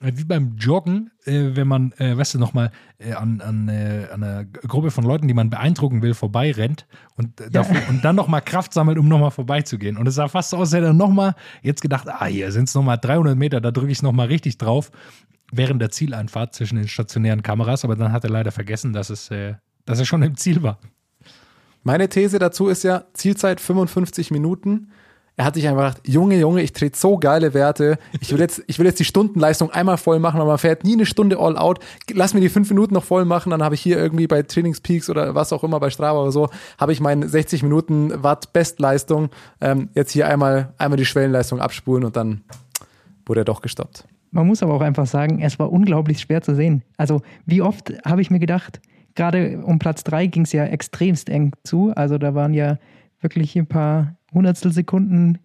[0.00, 4.22] wie beim Joggen, äh, wenn man, äh, weißt du, nochmal äh, an, an, äh, an
[4.22, 6.86] einer Gruppe von Leuten, die man beeindrucken will, vorbeirennt
[7.16, 9.96] und, äh, davor, und dann nochmal Kraft sammelt, um nochmal vorbeizugehen.
[9.96, 12.68] Und es sah fast so aus, als hätte er nochmal jetzt gedacht, ah, hier sind
[12.68, 14.90] es nochmal 300 Meter, da drücke ich es nochmal richtig drauf,
[15.50, 17.84] während der Zieleinfahrt zwischen den stationären Kameras.
[17.84, 19.54] Aber dann hat er leider vergessen, dass, es, äh,
[19.86, 20.78] dass er schon im Ziel war.
[21.82, 24.88] Meine These dazu ist ja, Zielzeit 55 Minuten.
[25.38, 27.98] Er hat sich einfach gedacht, Junge, Junge, ich trete so geile Werte.
[28.20, 30.94] Ich will jetzt, ich will jetzt die Stundenleistung einmal voll machen, aber man fährt nie
[30.94, 31.78] eine Stunde all out.
[32.10, 35.10] Lass mir die fünf Minuten noch voll machen, dann habe ich hier irgendwie bei Trainingspeaks
[35.10, 39.28] oder was auch immer bei Strava oder so, habe ich meine 60 Minuten Watt Bestleistung.
[39.60, 42.40] Ähm, jetzt hier einmal, einmal die Schwellenleistung abspulen und dann
[43.26, 44.06] wurde er doch gestoppt.
[44.30, 46.82] Man muss aber auch einfach sagen, es war unglaublich schwer zu sehen.
[46.96, 48.80] Also, wie oft habe ich mir gedacht,
[49.14, 51.92] gerade um Platz 3 ging es ja extremst eng zu.
[51.94, 52.78] Also, da waren ja
[53.20, 55.38] wirklich ein paar Hundertstel Sekunden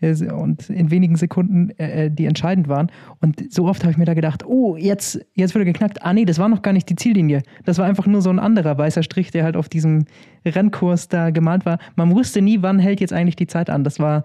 [0.00, 2.90] äh, und in wenigen Sekunden, äh, die entscheidend waren.
[3.20, 6.02] Und so oft habe ich mir da gedacht, oh, jetzt, jetzt wird er geknackt.
[6.02, 7.42] Ah, nee, das war noch gar nicht die Ziellinie.
[7.64, 10.04] Das war einfach nur so ein anderer weißer Strich, der halt auf diesem
[10.44, 11.78] Rennkurs da gemalt war.
[11.96, 13.84] Man wusste nie, wann hält jetzt eigentlich die Zeit an.
[13.84, 14.24] Das war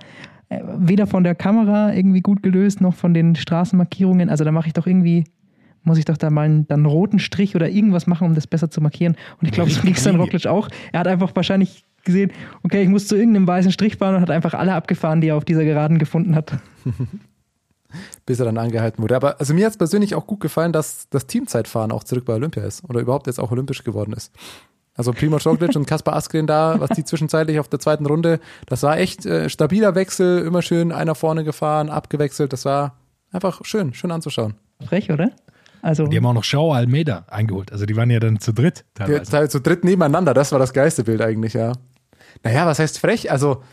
[0.50, 4.30] äh, weder von der Kamera irgendwie gut gelöst, noch von den Straßenmarkierungen.
[4.30, 5.24] Also da mache ich doch irgendwie,
[5.84, 8.48] muss ich doch da mal einen, dann einen roten Strich oder irgendwas machen, um das
[8.48, 9.16] besser zu markieren.
[9.40, 10.68] Und ich glaube, so ging es dann Roglic auch.
[10.92, 12.32] Er hat einfach wahrscheinlich gesehen,
[12.64, 15.36] okay, ich muss zu irgendeinem weißen Strich fahren und hat einfach alle abgefahren, die er
[15.38, 16.54] auf dieser Geraden gefunden hat.
[18.26, 19.16] bis er dann angehalten wurde.
[19.16, 22.34] Aber also mir hat es persönlich auch gut gefallen, dass das Teamzeitfahren auch zurück bei
[22.34, 24.32] Olympia ist oder überhaupt jetzt auch olympisch geworden ist.
[24.96, 28.84] Also Primoz Roglic und Kaspar Askren da, was die zwischenzeitlich auf der zweiten Runde, das
[28.84, 32.98] war echt äh, stabiler Wechsel, immer schön einer vorne gefahren, abgewechselt, das war
[33.32, 34.56] einfach schön, schön anzuschauen.
[34.86, 35.32] Frech, oder?
[35.82, 37.72] Also, Die haben auch noch Schau Almeida eingeholt.
[37.72, 39.32] Also die waren ja dann zu dritt teilweise.
[39.32, 41.74] teil- zu dritt nebeneinander, das war das geilste Bild eigentlich, ja.
[42.44, 43.32] Naja, was heißt frech?
[43.32, 43.64] Also,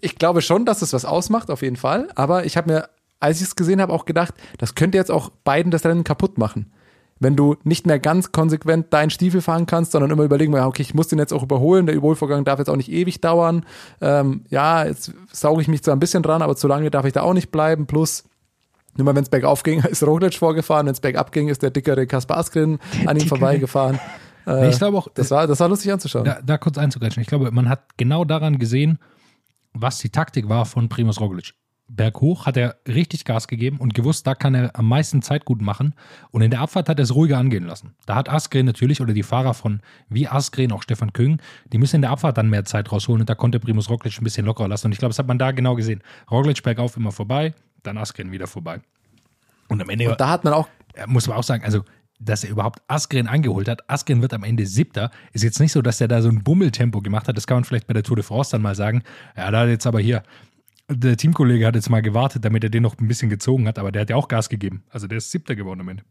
[0.00, 2.08] ich glaube schon, dass es was ausmacht, auf jeden Fall.
[2.14, 2.88] Aber ich habe mir,
[3.20, 6.38] als ich es gesehen habe, auch gedacht, das könnte jetzt auch beiden das Rennen kaputt
[6.38, 6.72] machen.
[7.18, 10.92] Wenn du nicht mehr ganz konsequent deinen Stiefel fahren kannst, sondern immer überlegen, okay, ich
[10.92, 13.64] muss den jetzt auch überholen, der Überholvorgang darf jetzt auch nicht ewig dauern.
[14.02, 17.14] Ähm, ja, jetzt sauge ich mich zwar ein bisschen dran, aber zu lange darf ich
[17.14, 17.86] da auch nicht bleiben.
[17.86, 18.24] Plus,
[18.96, 21.70] nur mal, wenn es bergauf ging, ist Roglic vorgefahren, wenn es bergab ging, ist der
[21.70, 23.98] dickere Kaspar Askren an ihm vorbeigefahren.
[24.46, 26.24] Nee, ich glaube auch, Das war, das war lustig anzuschauen.
[26.24, 27.20] da, da kurz einzugreifen.
[27.20, 28.98] Ich glaube, man hat genau daran gesehen,
[29.72, 31.52] was die Taktik war von Primus Roglic.
[31.88, 35.62] Berghoch hat er richtig Gas gegeben und gewusst, da kann er am meisten Zeit gut
[35.62, 35.94] machen.
[36.32, 37.94] Und in der Abfahrt hat er es ruhiger angehen lassen.
[38.06, 41.40] Da hat Askren natürlich oder die Fahrer von wie Askren, auch Stefan Küng,
[41.72, 44.24] die müssen in der Abfahrt dann mehr Zeit rausholen und da konnte Primus Roglic ein
[44.24, 44.86] bisschen lockerer lassen.
[44.86, 46.02] Und ich glaube, das hat man da genau gesehen.
[46.28, 48.80] Roglic bergauf immer vorbei, dann Askren wieder vorbei.
[49.68, 50.68] Und am Ende Und da hat man auch,
[51.06, 51.82] muss man auch sagen, also,
[52.18, 53.88] dass er überhaupt Askren eingeholt hat.
[53.90, 55.10] Askren wird am Ende Siebter.
[55.32, 57.36] Ist jetzt nicht so, dass er da so ein Bummeltempo gemacht hat.
[57.36, 59.02] Das kann man vielleicht bei der Tour de France dann mal sagen.
[59.36, 60.22] Ja, da hat jetzt aber hier,
[60.88, 63.92] der Teamkollege hat jetzt mal gewartet, damit er den noch ein bisschen gezogen hat, aber
[63.92, 64.84] der hat ja auch Gas gegeben.
[64.90, 66.04] Also der ist Siebter geworden am Ende.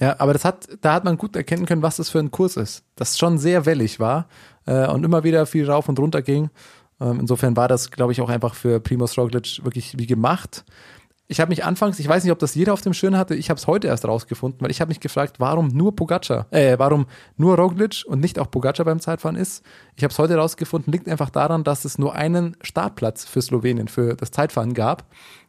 [0.00, 2.56] ja, aber das hat, da hat man gut erkennen können, was das für ein Kurs
[2.56, 2.84] ist.
[2.96, 4.28] Das schon sehr wellig war
[4.66, 6.50] äh, und immer wieder viel rauf und runter ging.
[7.00, 10.64] Ähm, insofern war das, glaube ich, auch einfach für Primoz Roglic wirklich wie gemacht.
[11.30, 13.50] Ich habe mich anfangs, ich weiß nicht, ob das jeder auf dem Schirm hatte, ich
[13.50, 17.04] habe es heute erst rausgefunden, weil ich habe mich gefragt, warum nur Pogacar, äh, warum
[17.36, 19.62] nur Roglic und nicht auch Pogacar beim Zeitfahren ist.
[19.94, 23.88] Ich habe es heute rausgefunden, liegt einfach daran, dass es nur einen Startplatz für Slowenien,
[23.88, 25.04] für das Zeitfahren gab.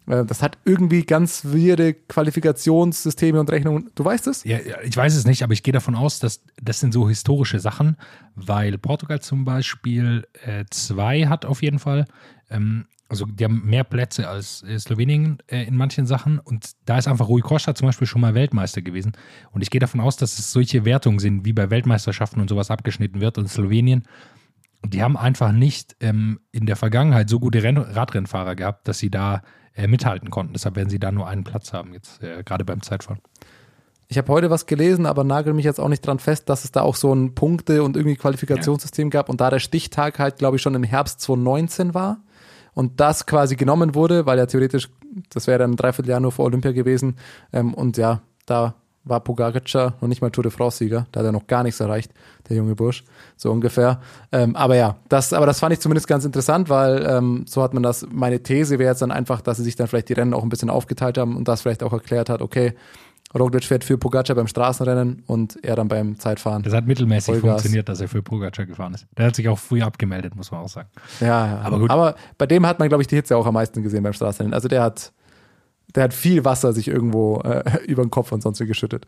[0.09, 3.89] Äh, Das hat irgendwie ganz weirde Qualifikationssysteme und Rechnungen.
[3.95, 4.43] Du weißt es?
[4.43, 7.07] Ja, ja, ich weiß es nicht, aber ich gehe davon aus, dass das sind so
[7.07, 7.95] historische Sachen,
[8.35, 12.05] weil Portugal zum Beispiel äh, zwei hat auf jeden Fall.
[12.49, 16.99] Ähm, also die haben mehr Plätze als äh, Slowenien äh, in manchen Sachen und da
[16.99, 19.13] ist einfach Rui Costa zum Beispiel schon mal Weltmeister gewesen.
[19.51, 22.69] Und ich gehe davon aus, dass es solche Wertungen sind, wie bei Weltmeisterschaften und sowas
[22.69, 23.39] abgeschnitten wird.
[23.39, 24.03] Und Slowenien,
[24.85, 29.09] die haben einfach nicht ähm, in der Vergangenheit so gute Renn Radrennfahrer gehabt, dass sie
[29.09, 29.41] da
[29.75, 30.53] äh, mithalten konnten.
[30.53, 33.21] Deshalb werden sie da nur einen Platz haben, jetzt äh, gerade beim Zeitfahren.
[34.07, 36.71] Ich habe heute was gelesen, aber nagel mich jetzt auch nicht dran fest, dass es
[36.71, 40.55] da auch so ein Punkte- und irgendwie Qualifikationssystem gab und da der Stichtag halt, glaube
[40.55, 42.17] ich, schon im Herbst 2019 war
[42.73, 44.89] und das quasi genommen wurde, weil ja theoretisch,
[45.29, 47.17] das wäre dann ein Dreivierteljahr nur vor Olympia gewesen
[47.53, 48.73] ähm, und ja, da
[49.09, 52.11] war Pogacar noch nicht mal Tour de France-Sieger, da hat er noch gar nichts erreicht,
[52.47, 53.03] der junge Bursch,
[53.35, 53.99] so ungefähr.
[54.31, 57.73] Ähm, aber ja, das, aber das fand ich zumindest ganz interessant, weil ähm, so hat
[57.73, 60.33] man das, meine These wäre jetzt dann einfach, dass sie sich dann vielleicht die Rennen
[60.33, 62.75] auch ein bisschen aufgeteilt haben und das vielleicht auch erklärt hat, okay,
[63.37, 66.63] Roglic fährt für Pogacar beim Straßenrennen und er dann beim Zeitfahren.
[66.63, 67.49] Das hat mittelmäßig Vollgas.
[67.51, 69.05] funktioniert, dass er für Pogacar gefahren ist.
[69.17, 70.89] Der hat sich auch früh abgemeldet, muss man auch sagen.
[71.19, 71.61] Ja, ja.
[71.61, 71.91] Aber gut.
[71.91, 74.53] Aber bei dem hat man, glaube ich, die Hitze auch am meisten gesehen beim Straßenrennen.
[74.53, 75.11] Also der hat,
[75.95, 79.07] der hat viel Wasser sich irgendwo äh, über den Kopf und sonst wie geschüttet.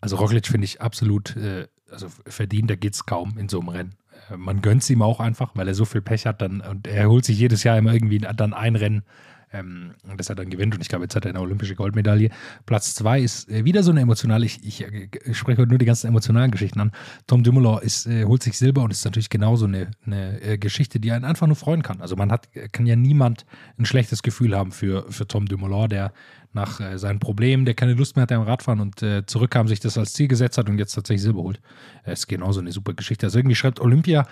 [0.00, 3.94] Also Roglic finde ich absolut, äh, also verdient, da geht's kaum in so einem Rennen.
[4.30, 6.86] Äh, man gönnt es ihm auch einfach, weil er so viel Pech hat dann und
[6.86, 9.04] er holt sich jedes Jahr immer irgendwie dann ein Rennen,
[9.52, 12.30] ähm, das er dann gewinnt und ich glaube, jetzt hat er eine olympische Goldmedaille.
[12.66, 15.78] Platz zwei ist äh, wieder so eine emotionale, ich, ich, äh, ich spreche heute nur
[15.78, 16.92] die ganzen emotionalen Geschichten an.
[17.26, 21.00] Tom Dumoulin ist, äh, holt sich Silber und ist natürlich genauso eine, eine äh, Geschichte,
[21.00, 22.00] die einen einfach nur freuen kann.
[22.00, 23.46] Also man hat, kann ja niemand
[23.78, 26.12] ein schlechtes Gefühl haben für, für Tom Dumoulin, der
[26.52, 29.80] nach äh, seinen Problemen, der keine Lust mehr hatte am Radfahren und äh, zurückkam, sich
[29.80, 31.60] das als Ziel gesetzt hat und jetzt tatsächlich Silber holt.
[32.04, 33.26] Äh, ist genauso eine super Geschichte.
[33.26, 34.26] Also irgendwie schreibt Olympia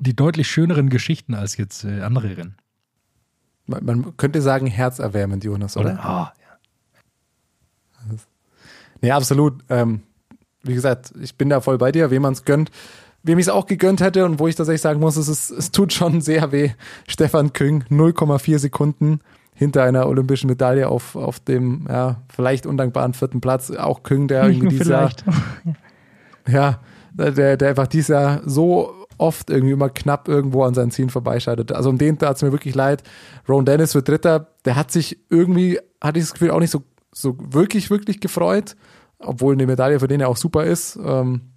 [0.00, 2.56] die deutlich schöneren Geschichten als jetzt äh, andere Rennen.
[3.68, 5.98] Man, man könnte sagen, herzerwärmend, Jonas, oder?
[6.02, 6.32] Ah,
[9.00, 9.62] Nee, absolut.
[9.68, 10.00] Ähm,
[10.62, 12.70] wie gesagt, ich bin da voll bei dir, wem man es gönnt.
[13.22, 15.70] Wem ich es auch gegönnt hätte und wo ich tatsächlich sagen muss, es, ist, es
[15.70, 16.70] tut schon sehr weh.
[17.06, 19.20] Stefan Küng, 0,4 Sekunden
[19.54, 23.70] hinter einer olympischen Medaille auf, auf dem ja, vielleicht undankbaren vierten Platz.
[23.70, 25.24] Auch Küng, der irgendwie vielleicht.
[26.48, 26.80] ja,
[27.12, 31.72] der, der einfach dieses Jahr so oft irgendwie immer knapp irgendwo an seinen Zielen vorbeischeidet.
[31.72, 33.02] Also um den tat es mir wirklich leid.
[33.48, 34.48] Ron Dennis wird Dritter.
[34.64, 38.76] Der hat sich irgendwie, hatte ich das Gefühl, auch nicht so, so wirklich, wirklich gefreut.
[39.18, 40.96] Obwohl eine Medaille für den ja auch super ist.
[41.04, 41.52] Ähm,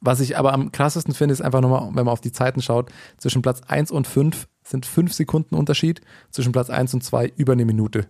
[0.00, 2.90] was ich aber am krassesten finde, ist einfach nochmal, wenn man auf die Zeiten schaut,
[3.18, 6.00] zwischen Platz 1 und 5 sind 5 Sekunden Unterschied,
[6.30, 8.06] zwischen Platz 1 und 2 über eine Minute.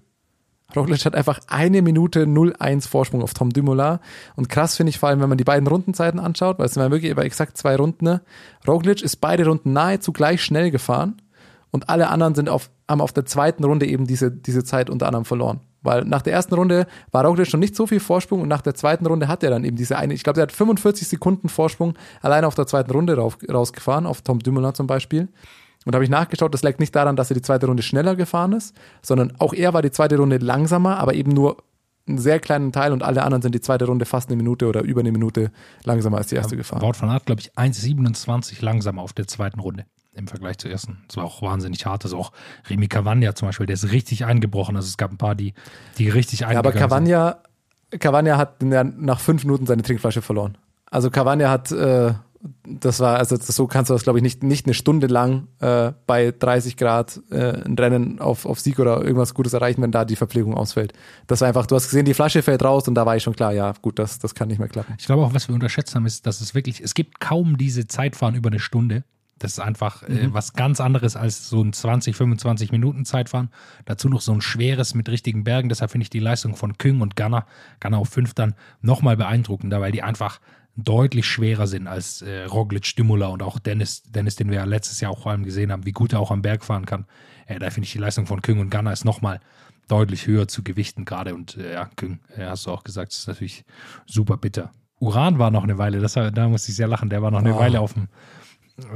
[0.75, 3.99] Roglic hat einfach eine Minute 0,1 Vorsprung auf Tom Dumoulin.
[4.37, 6.91] Und krass finde ich vor allem, wenn man die beiden Rundenzeiten anschaut, weil es waren
[6.91, 8.05] wirklich über exakt zwei Runden.
[8.05, 8.23] Ne?
[8.67, 11.21] Roglic ist beide Runden nahezu gleich schnell gefahren
[11.71, 15.07] und alle anderen sind auf, haben auf der zweiten Runde eben diese, diese Zeit unter
[15.07, 15.61] anderem verloren.
[15.83, 18.75] Weil nach der ersten Runde war Roglic schon nicht so viel Vorsprung und nach der
[18.75, 21.95] zweiten Runde hat er dann eben diese eine, ich glaube, der hat 45 Sekunden Vorsprung
[22.21, 25.29] alleine auf der zweiten Runde rausgefahren, auf Tom Dumoulin zum Beispiel.
[25.85, 28.17] Und da habe ich nachgeschaut, das lag nicht daran, dass er die zweite Runde schneller
[28.17, 31.59] gefahren ist, sondern auch er war die zweite Runde langsamer, aber eben nur
[32.07, 34.83] einen sehr kleinen Teil und alle anderen sind die zweite Runde fast eine Minute oder
[34.83, 35.53] über eine Minute
[35.85, 36.83] langsamer als die erste gefahren.
[36.83, 40.99] Wout van Aert, glaube ich, 1,27 langsamer auf der zweiten Runde im Vergleich zur ersten.
[41.09, 42.05] Das war auch wahnsinnig hart.
[42.05, 42.33] Also auch
[42.69, 44.77] Remy Cavagna zum Beispiel, der ist richtig eingebrochen.
[44.77, 45.55] Also es gab ein paar, die,
[45.99, 47.13] die richtig Ja, aber eingebrochen sind.
[47.13, 47.37] Cavagna,
[47.99, 50.59] Cavagna hat ja nach fünf Minuten seine Trinkflasche verloren.
[50.91, 52.13] Also Cavagna hat, äh,
[52.65, 55.47] das war, also das, so kannst du das, glaube ich, nicht, nicht eine Stunde lang
[55.61, 59.93] äh, bei 30 Grad äh, ein Rennen auf, auf Sieg oder irgendwas Gutes erreichen, wenn
[59.93, 60.93] da die Verpflegung ausfällt.
[61.29, 63.37] Das war einfach, du hast gesehen, die Flasche fällt raus und da war ich schon
[63.37, 64.95] klar, ja, gut, das, das kann nicht mehr klappen.
[64.99, 67.87] Ich glaube auch, was wir unterschätzt haben, ist, dass es wirklich, es gibt kaum diese
[67.87, 69.05] Zeitfahren über eine Stunde.
[69.39, 73.51] Das ist einfach äh, was ganz anderes als so ein 20, 25 Minuten Zeitfahren.
[73.85, 75.69] Dazu noch so ein schweres mit richtigen Bergen.
[75.69, 77.47] Deshalb finde ich die Leistung von Küng und Gunner,
[77.81, 80.39] Gunner auf 5 dann nochmal beeindruckender, weil die einfach
[80.77, 85.01] deutlich schwerer sind als äh, Roglic, Stümula und auch Dennis, Dennis, den wir ja letztes
[85.01, 87.07] Jahr auch vor allem gesehen haben, wie gut er auch am Berg fahren kann.
[87.47, 89.41] Äh, da finde ich die Leistung von Küng und Gunner ist nochmal
[89.89, 91.35] deutlich höher zu gewichten gerade.
[91.35, 93.65] Und äh, ja, Küng, äh, hast du auch gesagt, ist natürlich
[94.07, 94.73] super bitter.
[94.99, 97.41] Uran war noch eine Weile, das, war- da musste ich sehr lachen, der war noch
[97.41, 97.59] eine Ah.
[97.59, 98.09] Weile auf dem,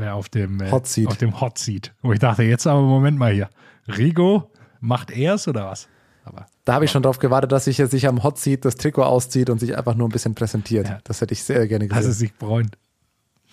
[0.00, 1.08] äh, auf dem äh, Hot Seat.
[1.08, 1.92] Auf dem Hot Seat.
[2.00, 3.50] Wo ich dachte, jetzt aber Moment mal hier.
[3.88, 4.50] Rigo,
[4.80, 5.88] macht er's oder was?
[6.26, 8.74] Aber Da habe ich schon drauf gewartet, dass sich jetzt sich am Hot Seat das
[8.74, 10.88] Trikot auszieht und sich einfach nur ein bisschen präsentiert.
[10.88, 10.98] Ja.
[11.04, 12.10] Das hätte ich sehr gerne dass gesehen.
[12.10, 12.76] es sich bräunt.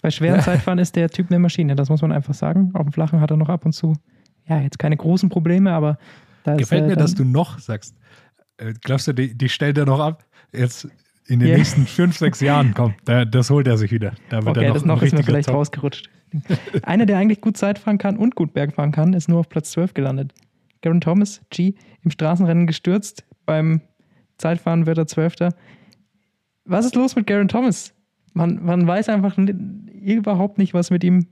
[0.02, 2.72] Bei schweren Zeitfahren ist der Typ eine Maschine, das muss man einfach sagen.
[2.74, 3.94] Auf dem Flachen hat er noch ab und zu,
[4.48, 5.98] ja, jetzt keine großen Probleme, aber
[6.44, 7.96] da Gefällt ist, äh, mir, dass du noch sagst.
[8.58, 10.26] Äh, glaubst du, die, die stellt er noch ab?
[10.52, 10.90] Jetzt
[11.28, 11.58] in den Ja.
[11.58, 12.96] nächsten fünf, sechs Jahren kommt.
[13.06, 14.12] Da, das holt er sich wieder.
[14.30, 15.56] Da wird Okay, er noch das noch ist mir richtiger vielleicht Top.
[15.56, 16.10] rausgerutscht.
[16.82, 19.48] Einer, der eigentlich gut Zeit fahren kann und gut Berg fahren kann, ist nur auf
[19.48, 20.34] Platz 12 gelandet.
[20.84, 21.74] Garen Thomas, G,
[22.04, 23.24] im Straßenrennen gestürzt.
[23.48, 23.82] Beim
[24.38, 25.50] Zeitfahren wird er Zwölfter.
[26.66, 27.94] Was ist los mit Garen Thomas?
[28.34, 31.28] Man, man weiß einfach überhaupt nicht, was mit ihm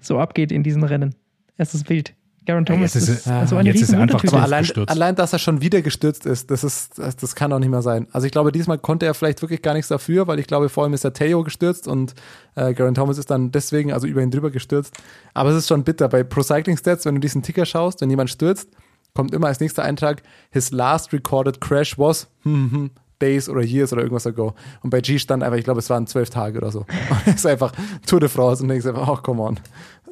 [0.00, 1.14] so abgeht in diesen Rennen.
[1.56, 2.14] Es ist wild.
[2.46, 4.62] Garen Thomas jetzt ist ist, er- so eine jetzt ist er riesen einfach Aber allein,
[4.62, 4.90] gestürzt.
[4.90, 7.82] allein, dass er schon wieder gestürzt ist, das ist, das, das kann doch nicht mehr
[7.82, 8.06] sein.
[8.12, 10.84] Also ich glaube, diesmal konnte er vielleicht wirklich gar nichts dafür, weil ich glaube, vor
[10.84, 12.14] allem ist der Theo gestürzt und
[12.54, 14.96] äh, Garen Thomas ist dann deswegen, also über ihn drüber gestürzt.
[15.34, 16.08] Aber es ist schon bitter.
[16.08, 18.70] Bei Pro Cycling Stats, wenn du diesen Ticker schaust, wenn jemand stürzt,
[19.18, 23.92] kommt immer als nächster Eintrag, his last recorded crash was hm, hm, days oder years
[23.92, 24.54] oder irgendwas ago.
[24.80, 26.86] Und bei G stand einfach, ich glaube, es waren zwölf Tage oder so.
[27.26, 27.72] Und ist einfach
[28.06, 29.58] Tour de France und denkst einfach, oh, come on.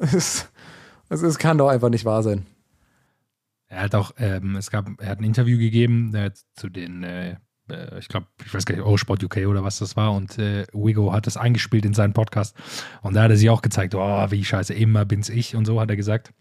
[0.01, 0.49] Es,
[1.07, 2.47] es, es kann doch einfach nicht wahr sein.
[3.69, 7.37] Er hat auch, ähm, es gab, er hat ein Interview gegeben äh, zu den, äh,
[7.71, 10.67] äh, ich glaube, ich weiß gar nicht, Eurosport UK oder was das war und äh,
[10.73, 12.57] Wigo hat das eingespielt in seinen Podcast
[13.03, 15.79] und da hat er sich auch gezeigt, oh, wie scheiße, immer bin's ich und so
[15.79, 16.33] hat er gesagt.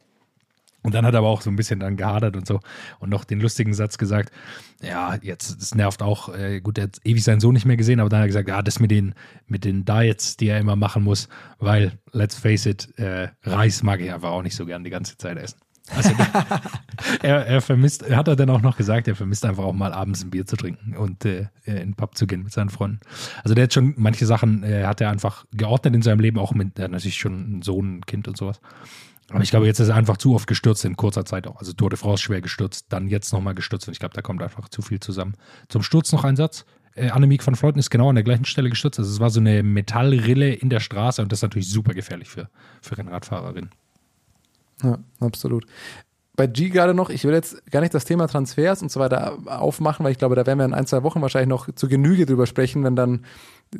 [0.86, 2.60] Und dann hat er aber auch so ein bisschen dann gehadert und so
[3.00, 4.32] und noch den lustigen Satz gesagt,
[4.80, 7.98] ja, jetzt, das nervt auch, äh, gut, er hat ewig seinen Sohn nicht mehr gesehen,
[7.98, 9.16] aber dann hat er gesagt, ja, das mit den,
[9.48, 11.28] mit den Diets, die er immer machen muss,
[11.58, 15.16] weil, let's face it, äh, Reis mag ich einfach auch nicht so gern die ganze
[15.18, 15.58] Zeit essen.
[15.88, 16.10] Also
[17.22, 19.92] er, er vermisst, er hat er dann auch noch gesagt, er vermisst einfach auch mal
[19.92, 23.00] abends ein Bier zu trinken und äh, in den Pub zu gehen mit seinen Freunden.
[23.42, 26.54] Also der hat schon manche Sachen, äh, hat er einfach geordnet in seinem Leben, auch
[26.54, 28.60] mit, er hat natürlich schon einen Sohn, ein Kind und sowas.
[29.30, 31.56] Aber ich glaube, jetzt ist er einfach zu oft gestürzt in kurzer Zeit auch.
[31.56, 34.42] Also Tour de France schwer gestürzt, dann jetzt nochmal gestürzt und ich glaube, da kommt
[34.42, 35.34] einfach zu viel zusammen.
[35.68, 36.64] Zum Sturz noch ein Satz.
[36.94, 38.98] Äh, Annemiek van Fleuten ist genau an der gleichen Stelle gestürzt.
[38.98, 42.28] Also es war so eine Metallrille in der Straße und das ist natürlich super gefährlich
[42.28, 42.48] für,
[42.80, 43.70] für Rennradfahrerinnen.
[44.82, 45.66] Ja, absolut.
[46.36, 49.38] Bei G gerade noch, ich will jetzt gar nicht das Thema Transfers und so weiter
[49.46, 52.26] aufmachen, weil ich glaube, da werden wir in ein, zwei Wochen wahrscheinlich noch zu Genüge
[52.26, 53.24] drüber sprechen, wenn dann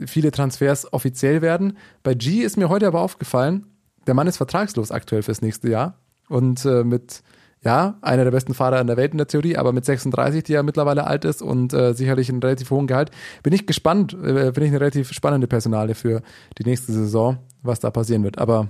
[0.07, 1.77] viele Transfers offiziell werden.
[2.03, 3.67] Bei G ist mir heute aber aufgefallen,
[4.07, 5.99] der Mann ist vertragslos aktuell fürs nächste Jahr
[6.29, 7.23] und äh, mit,
[7.63, 10.53] ja, einer der besten Fahrer in der Welt in der Theorie, aber mit 36, die
[10.53, 13.11] ja mittlerweile alt ist und äh, sicherlich einen relativ hohen Gehalt,
[13.43, 16.23] bin ich gespannt, äh, bin ich eine relativ spannende Personale für
[16.59, 18.39] die nächste Saison, was da passieren wird.
[18.39, 18.69] Aber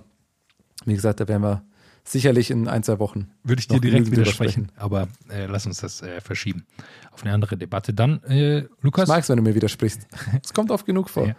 [0.85, 1.63] wie gesagt, da werden wir
[2.09, 3.31] sicherlich in ein, zwei Wochen.
[3.43, 6.67] Würde ich dir direkt widersprechen, aber äh, lass uns das äh, verschieben
[7.11, 7.93] auf eine andere Debatte.
[7.95, 9.09] Dann, äh, Lukas.
[9.09, 10.07] Ich mag's, wenn du mir widersprichst.
[10.43, 11.29] Es kommt oft genug vor.
[11.29, 11.35] Ja.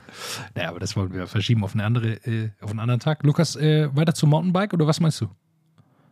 [0.55, 3.23] Naja, aber das wollen wir verschieben auf, eine andere, äh, auf einen anderen Tag.
[3.23, 5.27] Lukas, äh, weiter zum Mountainbike oder was meinst du?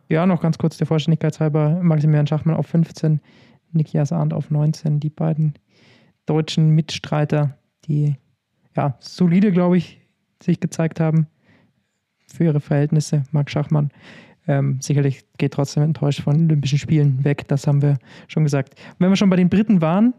[0.08, 1.80] Ja, noch ganz kurz der Vollständigkeit halber.
[1.82, 3.20] Maximilian Schachmann auf 15,
[3.72, 5.00] Nikias Arndt auf 19.
[5.00, 5.54] Die beiden
[6.26, 8.16] deutschen Mitstreiter, die
[8.76, 10.00] ja solide, glaube ich,
[10.42, 11.26] sich gezeigt haben
[12.28, 13.24] für ihre Verhältnisse.
[13.32, 13.90] Marc Schachmann
[14.46, 17.48] ähm, sicherlich geht trotzdem enttäuscht von Olympischen Spielen weg.
[17.48, 18.74] Das haben wir schon gesagt.
[18.98, 20.14] Wenn wir schon bei den Briten waren,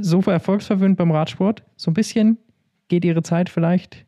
[0.00, 2.38] so erfolgsverwöhnt beim Radsport, so ein bisschen
[2.88, 4.04] geht ihre Zeit vielleicht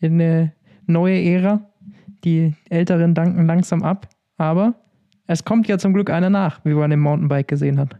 [0.00, 0.52] in eine
[0.86, 1.70] neue Ära.
[2.24, 4.74] Die Älteren danken langsam ab, aber
[5.26, 7.96] es kommt ja zum Glück einer nach, wie man im Mountainbike gesehen hat.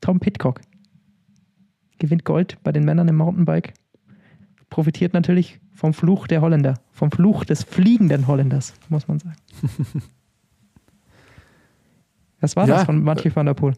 [0.00, 0.60] Tom Pitcock
[1.98, 3.74] gewinnt Gold bei den Männern im Mountainbike,
[4.70, 9.36] profitiert natürlich vom Fluch der Holländer, vom Fluch des fliegenden Holländers, muss man sagen.
[12.42, 13.72] Was war Ja, das von Mathieu van der Poel?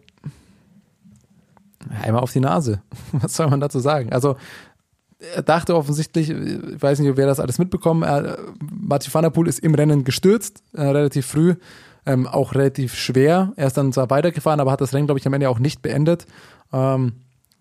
[2.03, 2.83] Einmal auf die Nase.
[3.13, 4.13] Was soll man dazu sagen?
[4.13, 4.35] Also,
[5.37, 9.47] er dachte offensichtlich, ich weiß nicht, wer das alles mitbekommen, er, Mathieu van der Poel
[9.47, 11.55] ist im Rennen gestürzt, äh, relativ früh,
[12.05, 13.53] ähm, auch relativ schwer.
[13.55, 15.83] Er ist dann zwar weitergefahren, aber hat das Rennen, glaube ich, am Ende auch nicht
[15.83, 16.27] beendet.
[16.73, 17.13] Ähm,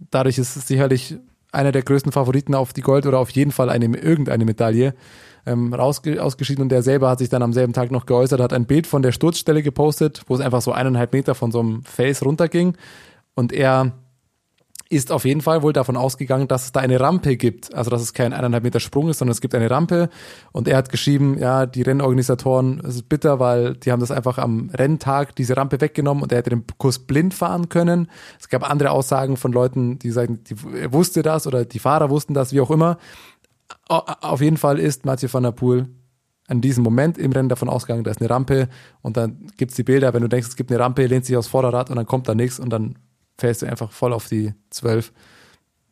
[0.10, 1.20] dadurch ist es sicherlich
[1.52, 4.94] einer der größten Favoriten auf die Gold oder auf jeden Fall eine, irgendeine Medaille
[5.46, 6.64] ähm, rausge ausgeschieden.
[6.64, 9.02] Und der selber hat sich dann am selben Tag noch geäußert, hat ein Bild von
[9.02, 12.76] der Sturzstelle gepostet, wo es einfach so eineinhalb Meter von so einem Fels runterging.
[13.34, 13.94] Und er
[14.92, 17.74] ist auf jeden Fall wohl davon ausgegangen, dass es da eine Rampe gibt.
[17.74, 20.10] Also, dass es kein eineinhalb Meter Sprung ist, sondern es gibt eine Rampe.
[20.52, 24.38] Und er hat geschrieben, ja, die Rennorganisatoren, es ist bitter, weil die haben das einfach
[24.38, 28.08] am Renntag diese Rampe weggenommen und er hätte den Kurs blind fahren können.
[28.40, 30.56] Es gab andere Aussagen von Leuten, die sagen, die,
[30.92, 32.98] wusste das oder die Fahrer wussten das, wie auch immer.
[33.88, 35.88] Au- Auf jeden Fall ist Mathieu van der Poel
[36.48, 38.68] an diesem Moment im Rennen davon ausgegangen, da ist eine Rampe
[39.02, 41.48] und dann gibt's die Bilder, wenn du denkst, es gibt eine Rampe, lehnt sich aufs
[41.48, 42.98] Vorderrad und dann kommt da nichts und dann
[43.42, 45.12] fährst du einfach voll auf die 12.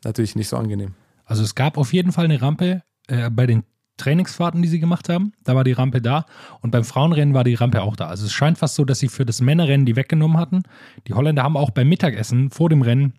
[0.05, 0.93] Natürlich nicht so angenehm.
[1.25, 3.63] Also es gab auf jeden Fall eine Rampe äh, bei den
[3.97, 5.33] Trainingsfahrten, die sie gemacht haben.
[5.43, 6.25] Da war die Rampe da
[6.61, 8.07] und beim Frauenrennen war die Rampe auch da.
[8.07, 10.63] Also es scheint fast so, dass sie für das Männerrennen die weggenommen hatten.
[11.07, 13.13] Die Holländer haben auch beim Mittagessen vor dem Rennen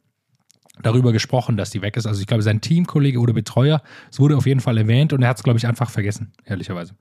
[0.83, 2.07] darüber gesprochen, dass die weg ist.
[2.07, 5.29] Also ich glaube, sein Teamkollege oder Betreuer, es wurde auf jeden Fall erwähnt und er
[5.29, 6.95] hat es, glaube ich, einfach vergessen, ehrlicherweise.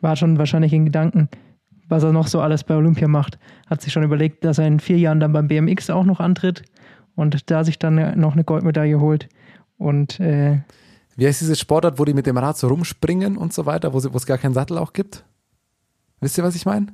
[0.00, 1.28] War schon wahrscheinlich in Gedanken,
[1.88, 3.38] was er noch so alles bei Olympia macht.
[3.68, 6.62] Hat sich schon überlegt, dass er in vier Jahren dann beim BMX auch noch antritt
[7.14, 9.28] und da sich dann noch eine Goldmedaille holt.
[9.78, 10.60] Und äh,
[11.16, 13.98] Wie heißt diese Sportart, wo die mit dem Rad so rumspringen und so weiter, wo
[13.98, 15.24] es gar keinen Sattel auch gibt?
[16.20, 16.86] Wisst ihr, was ich meine?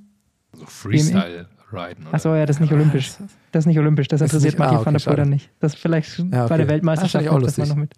[0.52, 2.04] So Freestyle riden.
[2.06, 3.12] oder- Achso, ja, das ist nicht olympisch.
[3.52, 5.50] Das ist nicht olympisch, das Ist interessiert nicht- ah, okay, van der dann nicht.
[5.60, 6.56] Das ist vielleicht Ja, bei okay.
[6.58, 7.76] der Weltmeisterschaft Ah, ich auch macht das mal lustig.
[7.76, 7.94] noch mit.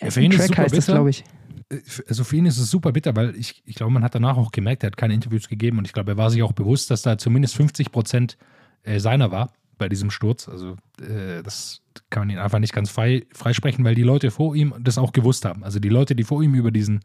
[0.00, 0.96] Ja, für ihn ist Track super heißt das, bitter.
[0.96, 1.24] glaube ich.
[2.08, 4.50] Also für ihn ist es super bitter, weil ich, ich glaube, man hat danach auch
[4.50, 7.02] gemerkt, er hat keine Interviews gegeben und ich glaube, er war sich auch bewusst, dass
[7.02, 8.36] da zumindest 50 Prozent
[8.82, 10.48] äh, seiner war bei diesem Sturz.
[10.48, 14.56] Also äh, das kann man ihn einfach nicht ganz frei freisprechen, weil die Leute vor
[14.56, 15.62] ihm das auch gewusst haben.
[15.62, 17.00] Also die Leute, die vor ihm über diesen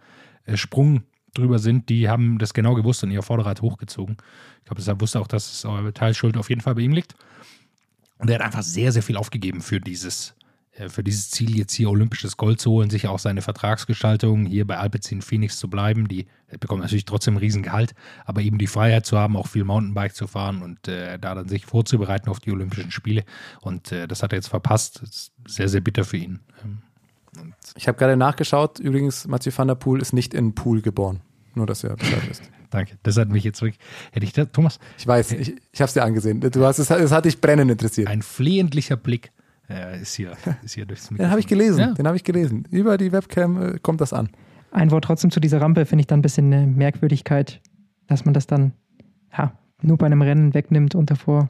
[0.45, 1.03] äh, Sprung
[1.35, 4.17] drüber sind, die haben das genau gewusst und ihr Vorderrad hochgezogen.
[4.59, 7.15] Ich glaube, deshalb wusste auch, dass es Teilschuld auf jeden Fall bei ihm liegt.
[8.17, 10.33] Und er hat einfach sehr, sehr viel aufgegeben für dieses,
[10.89, 14.77] für dieses Ziel, jetzt hier olympisches Gold zu holen, sicher auch seine Vertragsgestaltung, hier bei
[14.77, 16.07] Alpecin Phoenix zu bleiben.
[16.07, 17.95] Die er bekommt natürlich trotzdem ein Riesengehalt,
[18.25, 21.47] aber eben die Freiheit zu haben, auch viel Mountainbike zu fahren und äh, da dann
[21.47, 23.23] sich vorzubereiten auf die Olympischen Spiele.
[23.61, 25.01] Und äh, das hat er jetzt verpasst.
[25.01, 26.39] Ist sehr, sehr bitter für ihn.
[26.63, 31.21] Ähm, Ich habe gerade nachgeschaut, übrigens, Mathieu van der Poel ist nicht in Pool geboren.
[31.55, 32.43] Nur, dass ihr Bescheid wisst.
[32.69, 32.97] danke.
[33.03, 33.79] Das hat mich jetzt wirklich.
[34.11, 36.41] Hätte ich das, Thomas, Ich weiß, ich, ich habe es dir angesehen.
[36.41, 38.07] Du hast, es, es hat dich brennend interessiert.
[38.07, 39.31] ein flehentlicher Blick
[39.69, 41.93] äh, ist, hier, ist hier durchs Den habe ich gelesen, Ja.
[41.93, 42.67] den habe ich gelesen.
[42.69, 44.29] Über die Webcam äh, kommt das an.
[44.71, 47.61] Ein Wort trotzdem zu dieser Rampe finde ich dann ein bisschen eine Merkwürdigkeit,
[48.07, 48.73] dass man das dann
[49.37, 51.49] ja, nur bei einem Rennen wegnimmt und davor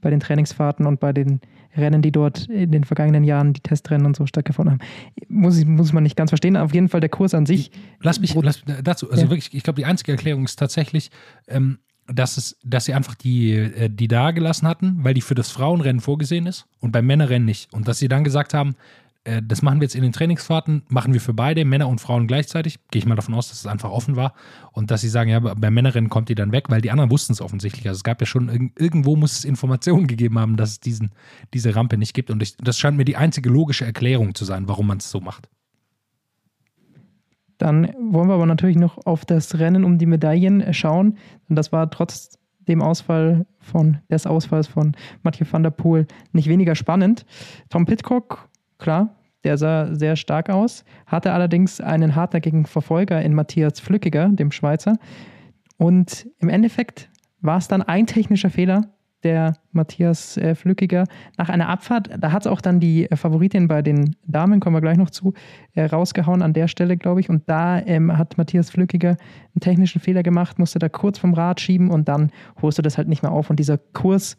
[0.00, 1.40] bei den Trainingsfahrten und bei den
[1.76, 4.80] Rennen, die dort in den vergangenen Jahren, die Testrennen und so stattgefunden haben.
[5.28, 6.56] Muss, muss man nicht ganz verstehen.
[6.56, 7.70] Auf jeden Fall der Kurs an sich.
[8.00, 9.30] Lass mich lass, dazu, also Ja.
[9.30, 11.10] wirklich, ich glaube, die einzige Erklärung ist tatsächlich,
[11.48, 15.34] ähm, dass, es, dass sie einfach die, äh, die da gelassen hatten, weil die für
[15.34, 17.72] das Frauenrennen vorgesehen ist und beim Männerrennen nicht.
[17.72, 18.74] Und dass sie dann gesagt haben,
[19.24, 22.26] äh, das machen wir jetzt in den Trainingsfahrten, machen wir für beide, Männer und Frauen
[22.26, 22.80] gleichzeitig.
[22.90, 24.34] Gehe ich mal davon aus, dass es einfach offen war.
[24.72, 27.32] Und dass sie sagen, ja, beim Männerrennen kommt die dann weg, weil die anderen wussten
[27.32, 27.86] es offensichtlich.
[27.86, 31.12] Also es gab ja schon, irg- irgendwo muss es Informationen gegeben haben, dass es diesen,
[31.54, 32.30] diese Rampe nicht gibt.
[32.30, 35.20] Und ich, das scheint mir die einzige logische Erklärung zu sein, warum man es so
[35.20, 35.48] macht.
[37.62, 41.16] Dann wollen wir aber natürlich noch auf das Rennen um die Medaillen schauen.
[41.48, 42.36] Und das war trotz
[42.66, 47.24] dem Ausfall von, des Ausfalls von Mathieu van der Poel nicht weniger spannend.
[47.68, 48.48] Tom Pitcock,
[48.78, 54.50] klar, der sah sehr stark aus, hatte allerdings einen hartnäckigen Verfolger in Matthias Flückiger, dem
[54.50, 54.98] Schweizer.
[55.76, 57.10] Und im Endeffekt
[57.42, 58.88] war es dann ein technischer Fehler,
[59.24, 61.04] der Matthias äh, Flückiger
[61.38, 64.76] nach einer Abfahrt, da hat es auch dann die äh, Favoritin bei den Damen, kommen
[64.76, 65.34] wir gleich noch zu,
[65.74, 67.30] äh, rausgehauen an der Stelle, glaube ich.
[67.30, 71.60] Und da ähm, hat Matthias Flückiger einen technischen Fehler gemacht, musste da kurz vom Rad
[71.60, 73.50] schieben und dann holst du das halt nicht mehr auf.
[73.50, 74.36] Und dieser Kurs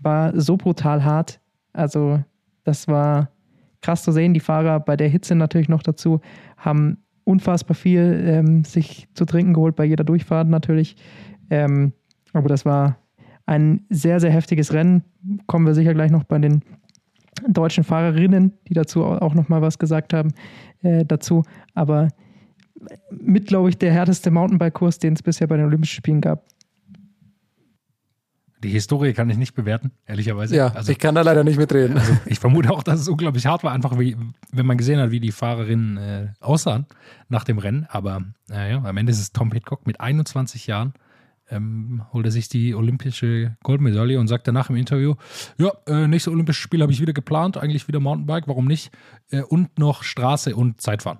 [0.00, 1.40] war so brutal hart.
[1.72, 2.20] Also,
[2.64, 3.30] das war
[3.80, 4.34] krass zu sehen.
[4.34, 6.20] Die Fahrer bei der Hitze natürlich noch dazu
[6.56, 10.96] haben unfassbar viel ähm, sich zu trinken geholt bei jeder Durchfahrt natürlich.
[11.50, 11.92] Ähm,
[12.32, 12.96] aber das war
[13.52, 15.04] ein sehr, sehr heftiges Rennen.
[15.46, 16.62] Kommen wir sicher gleich noch bei den
[17.48, 20.32] deutschen Fahrerinnen, die dazu au- auch nochmal was gesagt haben,
[20.82, 21.42] äh, dazu.
[21.74, 22.08] Aber
[23.10, 26.44] mit, glaube ich, der härteste Mountainbike-Kurs, den es bisher bei den Olympischen Spielen gab.
[28.62, 30.54] Die Historie kann ich nicht bewerten, ehrlicherweise.
[30.54, 31.96] Ja, also ich kann da leider nicht mitreden.
[31.98, 34.16] Also ich vermute auch, dass es unglaublich hart war, einfach wie,
[34.52, 36.86] wenn man gesehen hat, wie die Fahrerinnen äh, aussahen
[37.28, 37.86] nach dem Rennen.
[37.88, 40.92] Aber naja, am Ende ist es Tom Pitcock mit 21 Jahren.
[41.52, 45.16] Ähm, holt er sich die olympische Goldmedaille und sagt danach im Interview,
[45.58, 48.90] ja, äh, nächste Olympische Spiel habe ich wieder geplant, eigentlich wieder Mountainbike, warum nicht?
[49.30, 51.18] Äh, und noch Straße und Zeitfahren.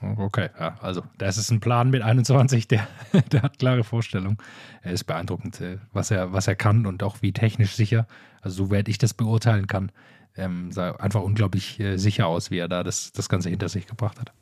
[0.00, 2.86] Okay, ja, also das ist ein Plan mit 21, der,
[3.32, 4.40] der hat klare Vorstellung.
[4.82, 8.06] Er ist beeindruckend, äh, was er, was er kann und auch wie technisch sicher,
[8.40, 9.90] also soweit ich das beurteilen kann,
[10.36, 13.86] ähm, sah einfach unglaublich äh, sicher aus, wie er da das, das Ganze hinter sich
[13.86, 14.32] gebracht hat.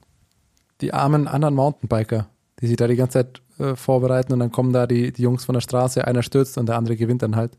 [0.81, 2.29] Die armen anderen Mountainbiker,
[2.61, 5.45] die sich da die ganze Zeit äh, vorbereiten und dann kommen da die, die Jungs
[5.45, 7.57] von der Straße, einer stürzt und der andere gewinnt dann halt.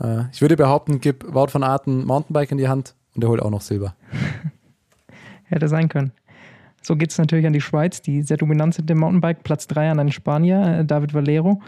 [0.00, 3.42] Äh, ich würde behaupten, gib Wout von Aten Mountainbike in die Hand und der holt
[3.42, 3.94] auch noch Silber.
[5.44, 6.12] Hätte sein können.
[6.82, 9.42] So geht es natürlich an die Schweiz, die sehr dominant sind im Mountainbike.
[9.42, 11.60] Platz 3 an einen Spanier, äh, David Valero.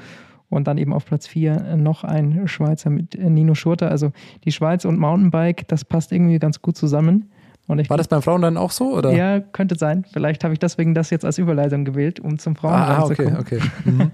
[0.50, 3.90] Und dann eben auf Platz 4 noch ein Schweizer mit äh, Nino Schurter.
[3.90, 4.12] Also
[4.44, 7.30] die Schweiz und Mountainbike, das passt irgendwie ganz gut zusammen.
[7.68, 8.96] Und ich War das beim Frauen dann auch so?
[8.96, 9.12] Oder?
[9.12, 10.04] Ja, könnte sein.
[10.10, 13.24] Vielleicht habe ich deswegen das jetzt als Überleitung gewählt, um zum Frauenrennen Ah, zu okay,
[13.24, 13.36] kommen.
[13.38, 13.60] okay.
[13.84, 14.10] Mhm.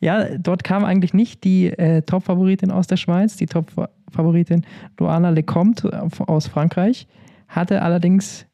[0.00, 4.62] Ja, dort kam eigentlich nicht die äh, Top-Favoritin aus der Schweiz, die Top-Favoritin
[4.98, 7.06] Luana Lecomte äh, aus Frankreich,
[7.48, 8.44] hatte allerdings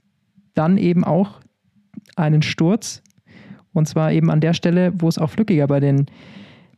[0.55, 1.41] dann eben auch
[2.15, 3.03] einen Sturz.
[3.73, 6.07] Und zwar eben an der Stelle, wo es auch Flückiger bei den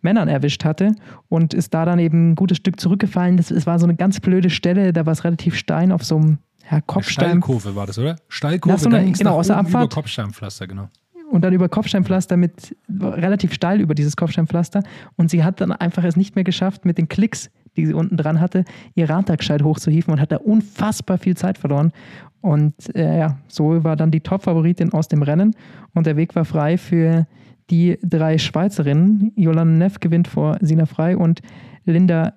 [0.01, 0.95] Männern erwischt hatte
[1.28, 3.36] und ist da dann eben ein gutes Stück zurückgefallen.
[3.36, 6.16] Das, es war so eine ganz blöde Stelle, da war es relativ stein auf so
[6.16, 6.38] einem
[6.71, 7.27] ja, Kopfstein.
[7.27, 8.17] Steilkurve war das, oder?
[8.29, 9.95] Steilkurve, so ging's genau, aus der oben über Abfahrt.
[9.95, 10.89] Kopfsteinpflaster, genau.
[11.31, 14.83] und dann über Kopfsteinpflaster mit relativ steil über dieses Kopfsteinpflaster.
[15.17, 18.17] Und sie hat dann einfach es nicht mehr geschafft, mit den Klicks, die sie unten
[18.17, 21.93] dran hatte, ihr Rad da gescheit hochzuhieven und hat da unfassbar viel Zeit verloren.
[22.43, 25.55] Und äh, ja, so war dann die Top-Favoritin aus dem Rennen
[25.95, 27.27] und der Weg war frei für
[27.71, 29.33] die drei Schweizerinnen.
[29.37, 31.41] Jolanda Neff gewinnt vor Sina Frei und
[31.85, 32.35] Linda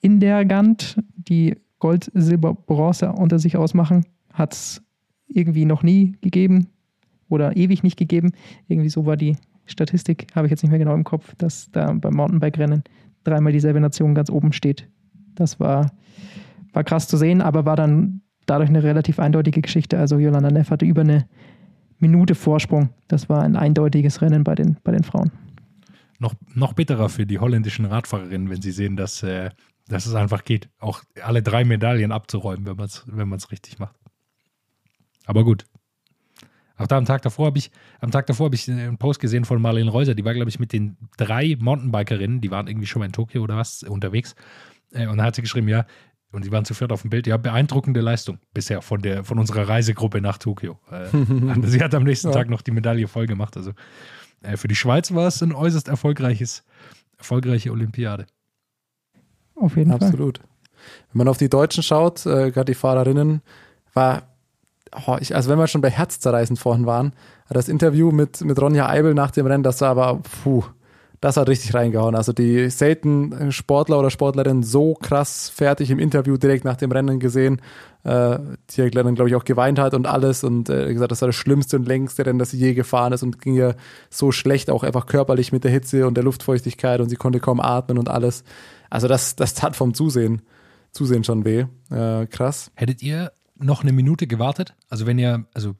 [0.00, 4.04] Indergant, die Gold, Silber, Bronze unter sich ausmachen.
[4.32, 4.82] Hat es
[5.28, 6.66] irgendwie noch nie gegeben
[7.28, 8.32] oder ewig nicht gegeben.
[8.66, 11.92] Irgendwie so war die Statistik, habe ich jetzt nicht mehr genau im Kopf, dass da
[11.92, 12.82] beim Mountainbike-Rennen
[13.22, 14.88] dreimal dieselbe Nation ganz oben steht.
[15.36, 15.92] Das war,
[16.72, 19.96] war krass zu sehen, aber war dann dadurch eine relativ eindeutige Geschichte.
[19.96, 21.28] Also Jolanda Neff hatte über eine
[22.00, 22.88] Minute Vorsprung.
[23.06, 25.30] Das war ein eindeutiges Rennen bei den, bei den Frauen.
[26.18, 29.50] Noch, noch bitterer für die holländischen Radfahrerinnen, wenn sie sehen, dass, äh,
[29.88, 33.96] dass es einfach geht, auch alle drei Medaillen abzuräumen, wenn man es wenn richtig macht.
[35.24, 35.64] Aber gut.
[36.78, 37.70] Auch da am Tag davor habe ich,
[38.00, 40.58] am Tag davor habe ich einen Post gesehen von Marlene Reuser, die war, glaube ich,
[40.58, 44.34] mit den drei Mountainbikerinnen, die waren irgendwie schon mal in Tokio oder was unterwegs.
[44.92, 45.86] Äh, und da hat sie geschrieben, ja,
[46.32, 47.26] und die waren zu viert auf dem Bild.
[47.26, 50.78] Ja, beeindruckende Leistung bisher von, der, von unserer Reisegruppe nach Tokio.
[50.90, 51.06] Äh,
[51.66, 52.34] sie hat am nächsten ja.
[52.34, 53.56] Tag noch die Medaille voll gemacht.
[53.56, 53.72] Also
[54.42, 56.62] äh, für die Schweiz war es ein äußerst erfolgreiches,
[57.16, 58.26] erfolgreiche Olympiade.
[59.56, 60.38] Auf jeden Absolut.
[60.38, 60.48] Fall.
[61.12, 63.42] Wenn man auf die Deutschen schaut, äh, gerade die Fahrerinnen,
[63.94, 64.22] war,
[65.06, 67.12] oh, ich, also wenn wir schon bei Herzzerreißend vorhin waren,
[67.48, 70.64] das Interview mit, mit Ronja Eibel nach dem Rennen, das war aber, puh,
[71.20, 72.14] das hat richtig reingehauen.
[72.14, 77.18] Also die selten Sportler oder Sportlerin so krass fertig im Interview direkt nach dem Rennen
[77.18, 77.60] gesehen,
[78.06, 78.38] äh,
[78.70, 81.36] die dann, glaube ich, auch geweint hat und alles und äh, gesagt, das war das
[81.36, 83.76] schlimmste und längste Rennen, das sie je gefahren ist und ging ihr
[84.10, 87.60] so schlecht, auch einfach körperlich mit der Hitze und der Luftfeuchtigkeit und sie konnte kaum
[87.60, 88.44] atmen und alles.
[88.90, 90.42] Also das, das tat vom Zusehen,
[90.92, 91.66] Zusehen schon weh.
[91.90, 92.70] Äh, krass.
[92.74, 94.74] Hättet ihr noch eine Minute gewartet?
[94.88, 95.74] Also wenn ihr, also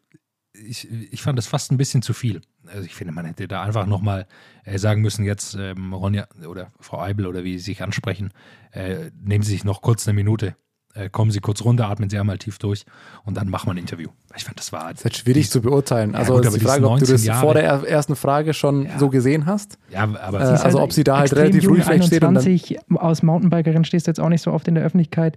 [0.53, 3.63] ich, ich fand das fast ein bisschen zu viel also ich finde, man hätte da
[3.63, 4.27] einfach nochmal
[4.65, 8.33] äh, sagen müssen, jetzt ähm, Ronja oder Frau Eibel oder wie Sie sich ansprechen,
[8.73, 10.57] äh, nehmen Sie sich noch kurz eine Minute,
[10.97, 12.85] äh, kommen Sie kurz runter, atmen Sie einmal tief durch
[13.25, 14.09] und dann machen wir ein Interview.
[14.37, 14.91] Ich fand, das war.
[14.91, 16.13] Das ist halt schwierig zu beurteilen.
[16.13, 18.99] Ja, also gut, die Frage, ob du das Jahre, vor der ersten Frage schon ja.
[18.99, 19.79] so gesehen hast.
[19.91, 22.25] Ja, aber äh, also halt ob sie da halt relativ früh vielleicht steht.
[22.25, 25.37] Und dann aus Mountainbikerin stehst du jetzt auch nicht so oft in der Öffentlichkeit.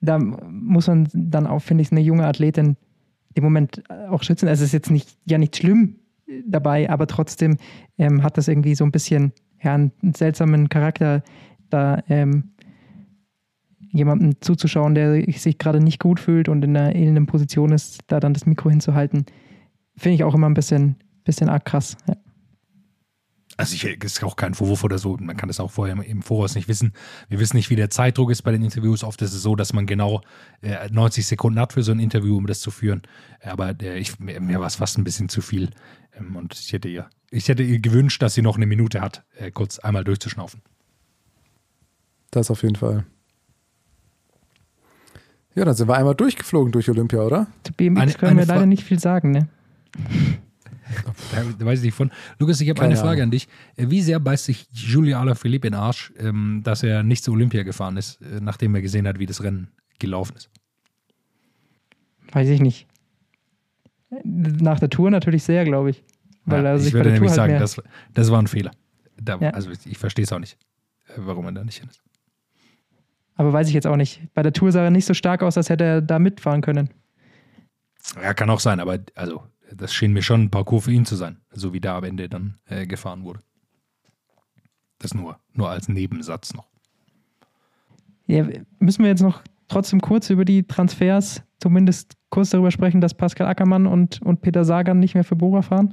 [0.00, 2.76] Da muss man dann auch, finde ich, eine junge Athletin
[3.34, 4.48] im Moment auch schützen.
[4.48, 5.96] Es ist jetzt nicht, ja nicht schlimm,
[6.46, 7.56] dabei, aber trotzdem
[7.98, 9.32] ähm, hat das irgendwie so ein bisschen
[9.62, 11.22] ja, einen, seltsamen Charakter,
[11.70, 12.52] da ähm,
[13.90, 18.20] jemandem zuzuschauen, der sich gerade nicht gut fühlt und in einer elenden Position ist, da
[18.20, 19.26] dann das Mikro hinzuhalten,
[19.96, 21.96] finde ich auch immer ein bisschen, bisschen arg krass.
[22.08, 22.16] Ja.
[23.58, 25.16] Also ich, ist auch kein Vorwurf oder so.
[25.18, 26.92] Man kann das auch vorher im Voraus nicht wissen.
[27.28, 29.02] Wir wissen nicht, wie der Zeitdruck ist bei den Interviews.
[29.02, 30.20] Oft ist es so, dass man genau
[30.60, 33.02] äh, 90 Sekunden hat für so ein Interview, um das zu führen.
[33.42, 35.70] Aber äh, ich, mir, mir war es fast ein bisschen zu viel.
[36.14, 39.24] Ähm, und ich hätte ihr, ich hätte ihr gewünscht, dass sie noch eine Minute hat,
[39.38, 40.60] äh, kurz einmal durchzuschnaufen.
[42.30, 43.06] Das auf jeden Fall.
[45.56, 47.46] Ja, dann sind wir einmal durchgeflogen durch Olympia, oder?
[47.64, 49.48] Zu BMX eine, können eine wir leider nicht viel sagen, ne?
[51.58, 52.10] da weiß ich nicht von.
[52.38, 53.48] Lukas, ich habe eine Frage an dich.
[53.76, 57.62] Wie sehr beißt sich Julio Alaphilippe in den Arsch, ähm, dass er nicht zu Olympia
[57.62, 60.50] gefahren ist, äh, nachdem er gesehen hat, wie das Rennen gelaufen ist?
[62.32, 62.86] Weiß ich nicht.
[64.24, 66.04] Nach der Tour natürlich sehr, glaube ich.
[66.44, 67.82] Weil ja, ich würde nämlich halt sagen, das,
[68.12, 68.70] das war ein Fehler.
[69.20, 69.50] Da, ja.
[69.50, 70.58] Also ich verstehe es auch nicht,
[71.08, 72.02] äh, warum er da nicht hin ist.
[73.36, 74.22] Aber weiß ich jetzt auch nicht.
[74.34, 76.90] Bei der Tour sah er nicht so stark aus, als hätte er da mitfahren können.
[78.22, 79.42] Ja, kann auch sein, aber also
[79.74, 82.28] das schien mir schon ein Parcours für ihn zu sein, so wie da am Ende
[82.28, 83.40] dann äh, gefahren wurde.
[84.98, 86.66] Das nur, nur als Nebensatz noch.
[88.26, 88.46] Ja,
[88.78, 93.46] müssen wir jetzt noch trotzdem kurz über die Transfers, zumindest kurz darüber sprechen, dass Pascal
[93.46, 95.92] Ackermann und, und Peter Sagan nicht mehr für Bora fahren?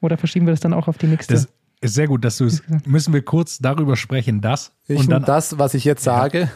[0.00, 1.34] Oder verschieben wir das dann auch auf die nächste?
[1.34, 1.48] Das
[1.80, 2.62] ist sehr gut, dass du es.
[2.86, 6.50] Müssen wir kurz darüber sprechen, das ich und dann das, was ich jetzt sage.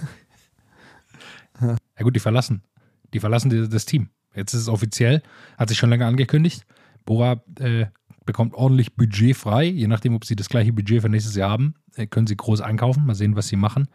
[1.61, 2.63] Ja, ja gut, die verlassen.
[3.13, 4.09] Die verlassen das Team.
[4.35, 5.23] Jetzt ist es offiziell,
[5.59, 6.65] hat sich schon länger angekündigt.
[7.05, 7.87] Bora äh,
[8.25, 9.65] bekommt ordentlich Budget frei.
[9.65, 12.61] Je nachdem, ob sie das gleiche Budget für nächstes Jahr haben, äh, können sie groß
[12.61, 13.05] einkaufen.
[13.05, 13.89] Mal sehen, was sie machen.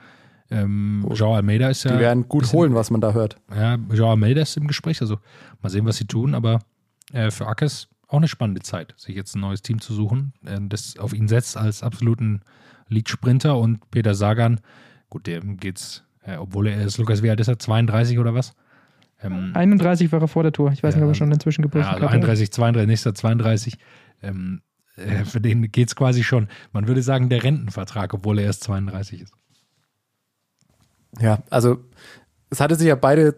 [0.51, 1.93] Ähm, Joao Almeida ist ja.
[1.93, 3.37] Die werden gut bisschen, holen, was man da hört.
[3.55, 5.01] Ja, Joao Almeida ist im Gespräch.
[5.01, 5.17] Also
[5.61, 6.35] mal sehen, was sie tun.
[6.35, 6.59] Aber
[7.13, 10.57] äh, für Ackes auch eine spannende Zeit, sich jetzt ein neues Team zu suchen, äh,
[10.61, 12.41] das auf ihn setzt als absoluten
[12.87, 13.57] Lead-Sprinter.
[13.57, 14.59] Und Peter Sagan,
[15.09, 17.59] gut, dem geht's, äh, obwohl er ist, Lukas, wie alt ist er?
[17.59, 18.53] 32 oder was?
[19.21, 20.71] Ähm, 31 war er vor der Tour.
[20.71, 23.77] Ich weiß ja, nicht, ob er schon inzwischen gebrochen ja, also 31, 32, nächster 32.
[24.21, 24.61] Ähm,
[24.95, 28.63] äh, für den geht es quasi schon, man würde sagen, der Rentenvertrag, obwohl er erst
[28.63, 29.33] 32 ist.
[31.19, 31.83] Ja, also
[32.49, 33.35] es hatte sich ja beide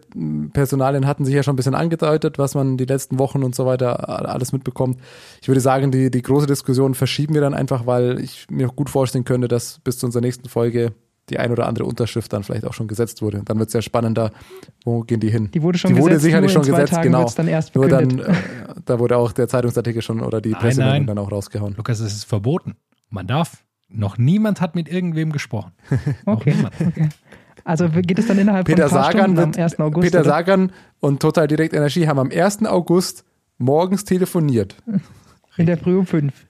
[0.52, 3.66] Personalien hatten sich ja schon ein bisschen angedeutet, was man die letzten Wochen und so
[3.66, 5.00] weiter alles mitbekommt.
[5.40, 8.76] Ich würde sagen, die, die große Diskussion verschieben wir dann einfach, weil ich mir auch
[8.76, 10.92] gut vorstellen könnte, dass bis zu unserer nächsten Folge
[11.30, 13.42] die ein oder andere Unterschrift dann vielleicht auch schon gesetzt wurde.
[13.44, 14.30] Dann wird es ja spannender,
[14.84, 15.50] wo gehen die hin?
[15.52, 17.30] Die wurde schon die wurde gesetzt, sicherlich nur schon in zwei gesetzt, Tagen genau.
[17.36, 18.34] dann erst Nur dann, äh,
[18.84, 21.74] da wurde auch der Zeitungsartikel schon oder die Pressemeldung dann auch rausgehauen.
[21.76, 22.76] Lukas, es ist verboten.
[23.10, 23.64] Man darf.
[23.90, 25.72] Noch niemand hat mit irgendwem gesprochen.
[26.26, 26.54] Noch Okay.
[27.68, 29.78] Also geht es dann innerhalb Peter von ein paar Sagan, Stunden am wird, 1.
[29.80, 30.02] August?
[30.06, 30.28] Peter oder?
[30.30, 32.64] Sagan und Total Direct Energie haben am 1.
[32.64, 33.26] August
[33.58, 34.74] morgens telefoniert.
[35.58, 36.46] In der Früh um fünf.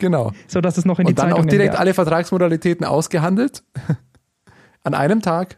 [0.00, 0.32] Genau.
[0.48, 3.62] So dass es noch in die Und dann auch direkt alle Vertragsmodalitäten ausgehandelt.
[4.82, 5.56] An einem Tag.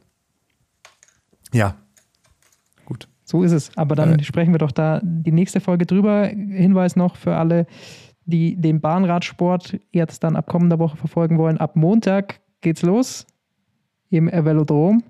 [1.54, 1.76] Ja.
[2.84, 3.08] Gut.
[3.24, 3.70] So ist es.
[3.78, 4.24] Aber dann Äh.
[4.24, 6.26] sprechen wir doch da die nächste Folge drüber.
[6.26, 7.66] Hinweis noch für alle,
[8.26, 11.56] die den Bahnradsport jetzt dann ab kommender Woche verfolgen wollen.
[11.56, 13.24] Ab Montag geht's los
[14.10, 15.02] im Velodrom.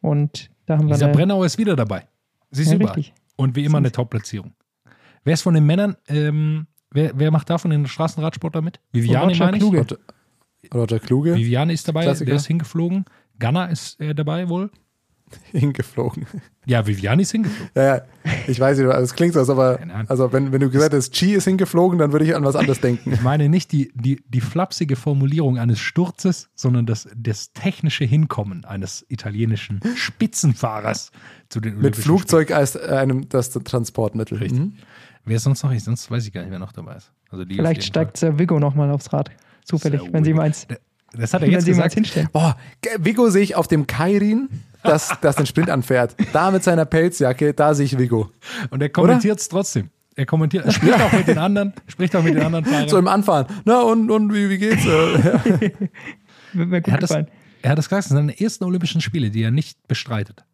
[0.00, 2.06] Und da haben wir Lisa Brennauer ist wieder dabei.
[2.50, 2.94] Sie ist Ja, überall.
[2.94, 3.14] richtig.
[3.36, 4.52] Und wie immer eine Top-Platzierung.
[5.24, 8.80] Wer ist von den Männern, ähm, wer, wer macht da von den Straßenradsportlern mit?
[8.92, 9.62] Viviane, meine ich.
[9.62, 9.78] Kluge.
[9.78, 9.96] Roger,
[10.74, 12.26] Roger Kluge Viviane ist dabei, Klassiker.
[12.26, 13.04] der ist hingeflogen.
[13.38, 14.70] Ganna ist äh, dabei wohl.
[15.52, 16.26] hingeflogen.
[16.66, 17.70] Ja, Viviane ist hingeflogen.
[17.74, 18.02] Ja, ja.
[18.46, 20.08] Ich weiß nicht, also es klingt so, als er, Ahnung.
[20.08, 22.80] also wenn, wenn du gesagt hast, Chi ist hingeflogen, dann würde ich an was anderes
[22.80, 23.12] denken.
[23.12, 28.64] Ich meine nicht die, die, die flapsige Formulierung eines Sturzes, sondern das, das technische Hinkommen
[28.64, 31.10] eines italienischen Spitzenfahrers
[31.48, 34.38] zu den Mit Olympischen Flugzeug als äh, einem das Transportmittel.
[34.38, 34.58] Richtig.
[34.58, 34.72] Mhm.
[34.72, 34.86] Spielen.
[35.24, 35.72] Wer ist sonst noch?
[35.72, 37.12] Ich, sonst weiß ich gar nicht, wer noch dabei ist.
[37.30, 39.30] Also Vielleicht steigt Sir Vigo nochmal aufs Rad.
[39.64, 40.42] Zufällig, Sir wenn sie Vigo.
[40.42, 40.80] meins, Fall.
[41.12, 41.94] Das hat er wenn jetzt sie meins gesagt.
[41.94, 42.28] hinstellen.
[42.32, 42.56] Boah,
[42.98, 44.48] Vigo sehe ich auf dem Kairin,
[44.82, 46.16] das, das den Sprint anfährt.
[46.32, 48.30] Da mit seiner Pelzjacke, da sehe ich Vigo.
[48.70, 49.90] Und er kommentiert es trotzdem.
[50.16, 52.88] Er kommentiert, er spricht auch mit den anderen, spricht auch mit den anderen Fahrern.
[52.88, 53.46] So im Anfahren.
[53.64, 54.84] Na und, und wie, wie geht's?
[54.84, 55.70] Äh,
[56.52, 59.30] Wird mir er, hat das, er hat das gesagt, das sind seine ersten Olympischen Spiele,
[59.30, 60.44] die er nicht bestreitet.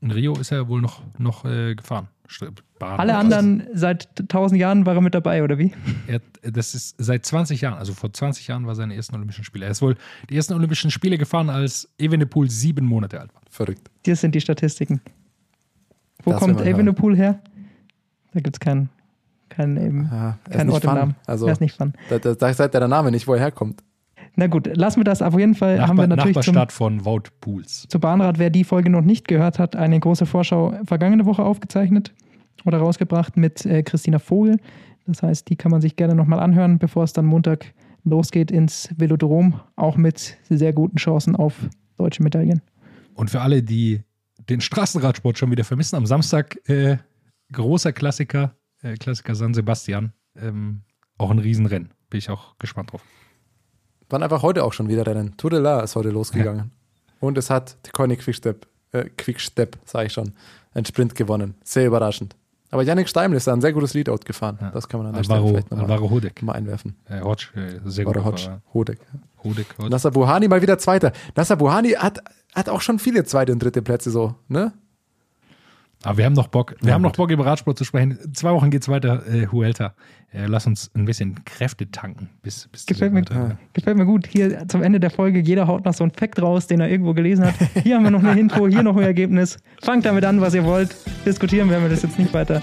[0.00, 2.08] In Rio ist er wohl noch, noch äh, gefahren.
[2.78, 5.72] Bahn Alle anderen seit tausend Jahren war er mit dabei, oder wie?
[6.06, 9.66] Er, das ist seit 20 Jahren, also vor 20 Jahren war seine ersten Olympischen Spiele.
[9.66, 9.96] Er ist wohl
[10.30, 13.42] die ersten Olympischen Spiele gefahren, als Evenepoel sieben Monate alt war.
[13.50, 13.90] Verrückt.
[14.04, 15.00] Das sind die Statistiken.
[16.22, 16.60] Wo Das kommt.
[16.60, 17.40] Evenepoel her?
[18.32, 18.88] Da gibt es keinen
[19.48, 20.94] kein, eben, Ja, er ist kein nicht Ort im.
[20.94, 21.14] Namen.
[21.26, 21.92] Also, er ist nicht fun.
[22.08, 23.82] da, da, da sagt ja der Name nicht, wo er herkommt.
[24.36, 25.22] Na gut, lassen wir das.
[25.22, 27.86] Auf jeden Fall haben wir Nachbar, natürlich zum, Nachbarstadt von Wout Pools.
[27.88, 32.12] zu Bahnrad, wer die Folge noch nicht gehört hat, eine große Vorschau vergangene Woche aufgezeichnet
[32.64, 34.58] oder rausgebracht mit äh, Christina Vogel.
[35.06, 37.74] Das heißt, die kann man sich gerne nochmal anhören, bevor es dann Montag
[38.04, 41.54] losgeht ins Velodrom, auch mit sehr guten Chancen auf
[41.96, 42.62] deutsche Medaillen.
[43.14, 44.02] Und für alle, die
[44.48, 46.98] den Straßenradsport schon wieder vermissen, am Samstag äh,
[47.52, 50.12] großer Klassiker, äh, Klassiker San Sebastian.
[50.36, 50.82] Ähm,
[51.16, 51.90] auch ein Riesenrennen.
[52.10, 53.02] Bin ich auch gespannt drauf.
[54.10, 55.36] Waren einfach heute auch schon wieder Rennen.
[55.36, 56.70] Tour de la ist heute losgegangen.
[57.20, 60.32] Und es hat Conny Quickstep, äh, Quickstep, sage ich schon,
[60.74, 61.54] einen Sprint gewonnen.
[61.64, 62.36] Sehr überraschend.
[62.70, 64.58] Aber Yannick Steimle ist da ein sehr gutes Leadout gefahren.
[64.60, 64.70] Ja.
[64.70, 66.96] Das kann man an der Stelle Alvaro, vielleicht nochmal mal einwerfen.
[67.08, 68.16] Äh, Hodge, äh, sehr gut.
[68.16, 68.98] Oder Hodge, Hodek.
[69.44, 69.90] Hodek, Hodge.
[69.90, 71.12] Nasser Buhani mal wieder Zweiter.
[71.36, 72.18] Nasser Buhani hat,
[72.52, 74.72] hat auch schon viele zweite und dritte Plätze so, ne?
[76.04, 76.74] Aber wir haben noch Bock.
[76.80, 77.16] Wir Ja, haben noch gut.
[77.16, 78.18] Bock, über Radsport zu sprechen.
[78.22, 79.94] In zwei Wochen geht's weiter, äh, Huelta.
[80.32, 82.28] Äh, lass uns ein bisschen Kräfte tanken.
[82.42, 84.26] Bis, bis Gefällt mir, weiter- gefällt mir gut.
[84.26, 87.14] Hier zum Ende der Folge, jeder haut noch so einen Fact raus, den er irgendwo
[87.14, 87.54] gelesen hat.
[87.82, 89.56] Hier haben wir noch eine Intro, hier noch ein Ergebnis.
[89.82, 90.94] Fangt damit an, was ihr wollt.
[91.24, 92.60] Diskutieren werden wir das jetzt nicht weiter.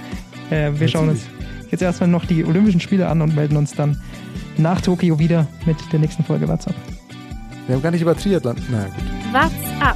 [0.50, 1.26] Äh, wir schauen uns
[1.70, 4.00] jetzt erstmal noch die Olympischen Spiele an und melden uns dann
[4.58, 6.76] nach Tokio wieder mit der nächsten Folge WhatsApp.
[7.68, 8.58] Wir haben gar nicht über Triathlon.
[8.70, 8.94] Na gut.
[9.32, 9.96] What's up?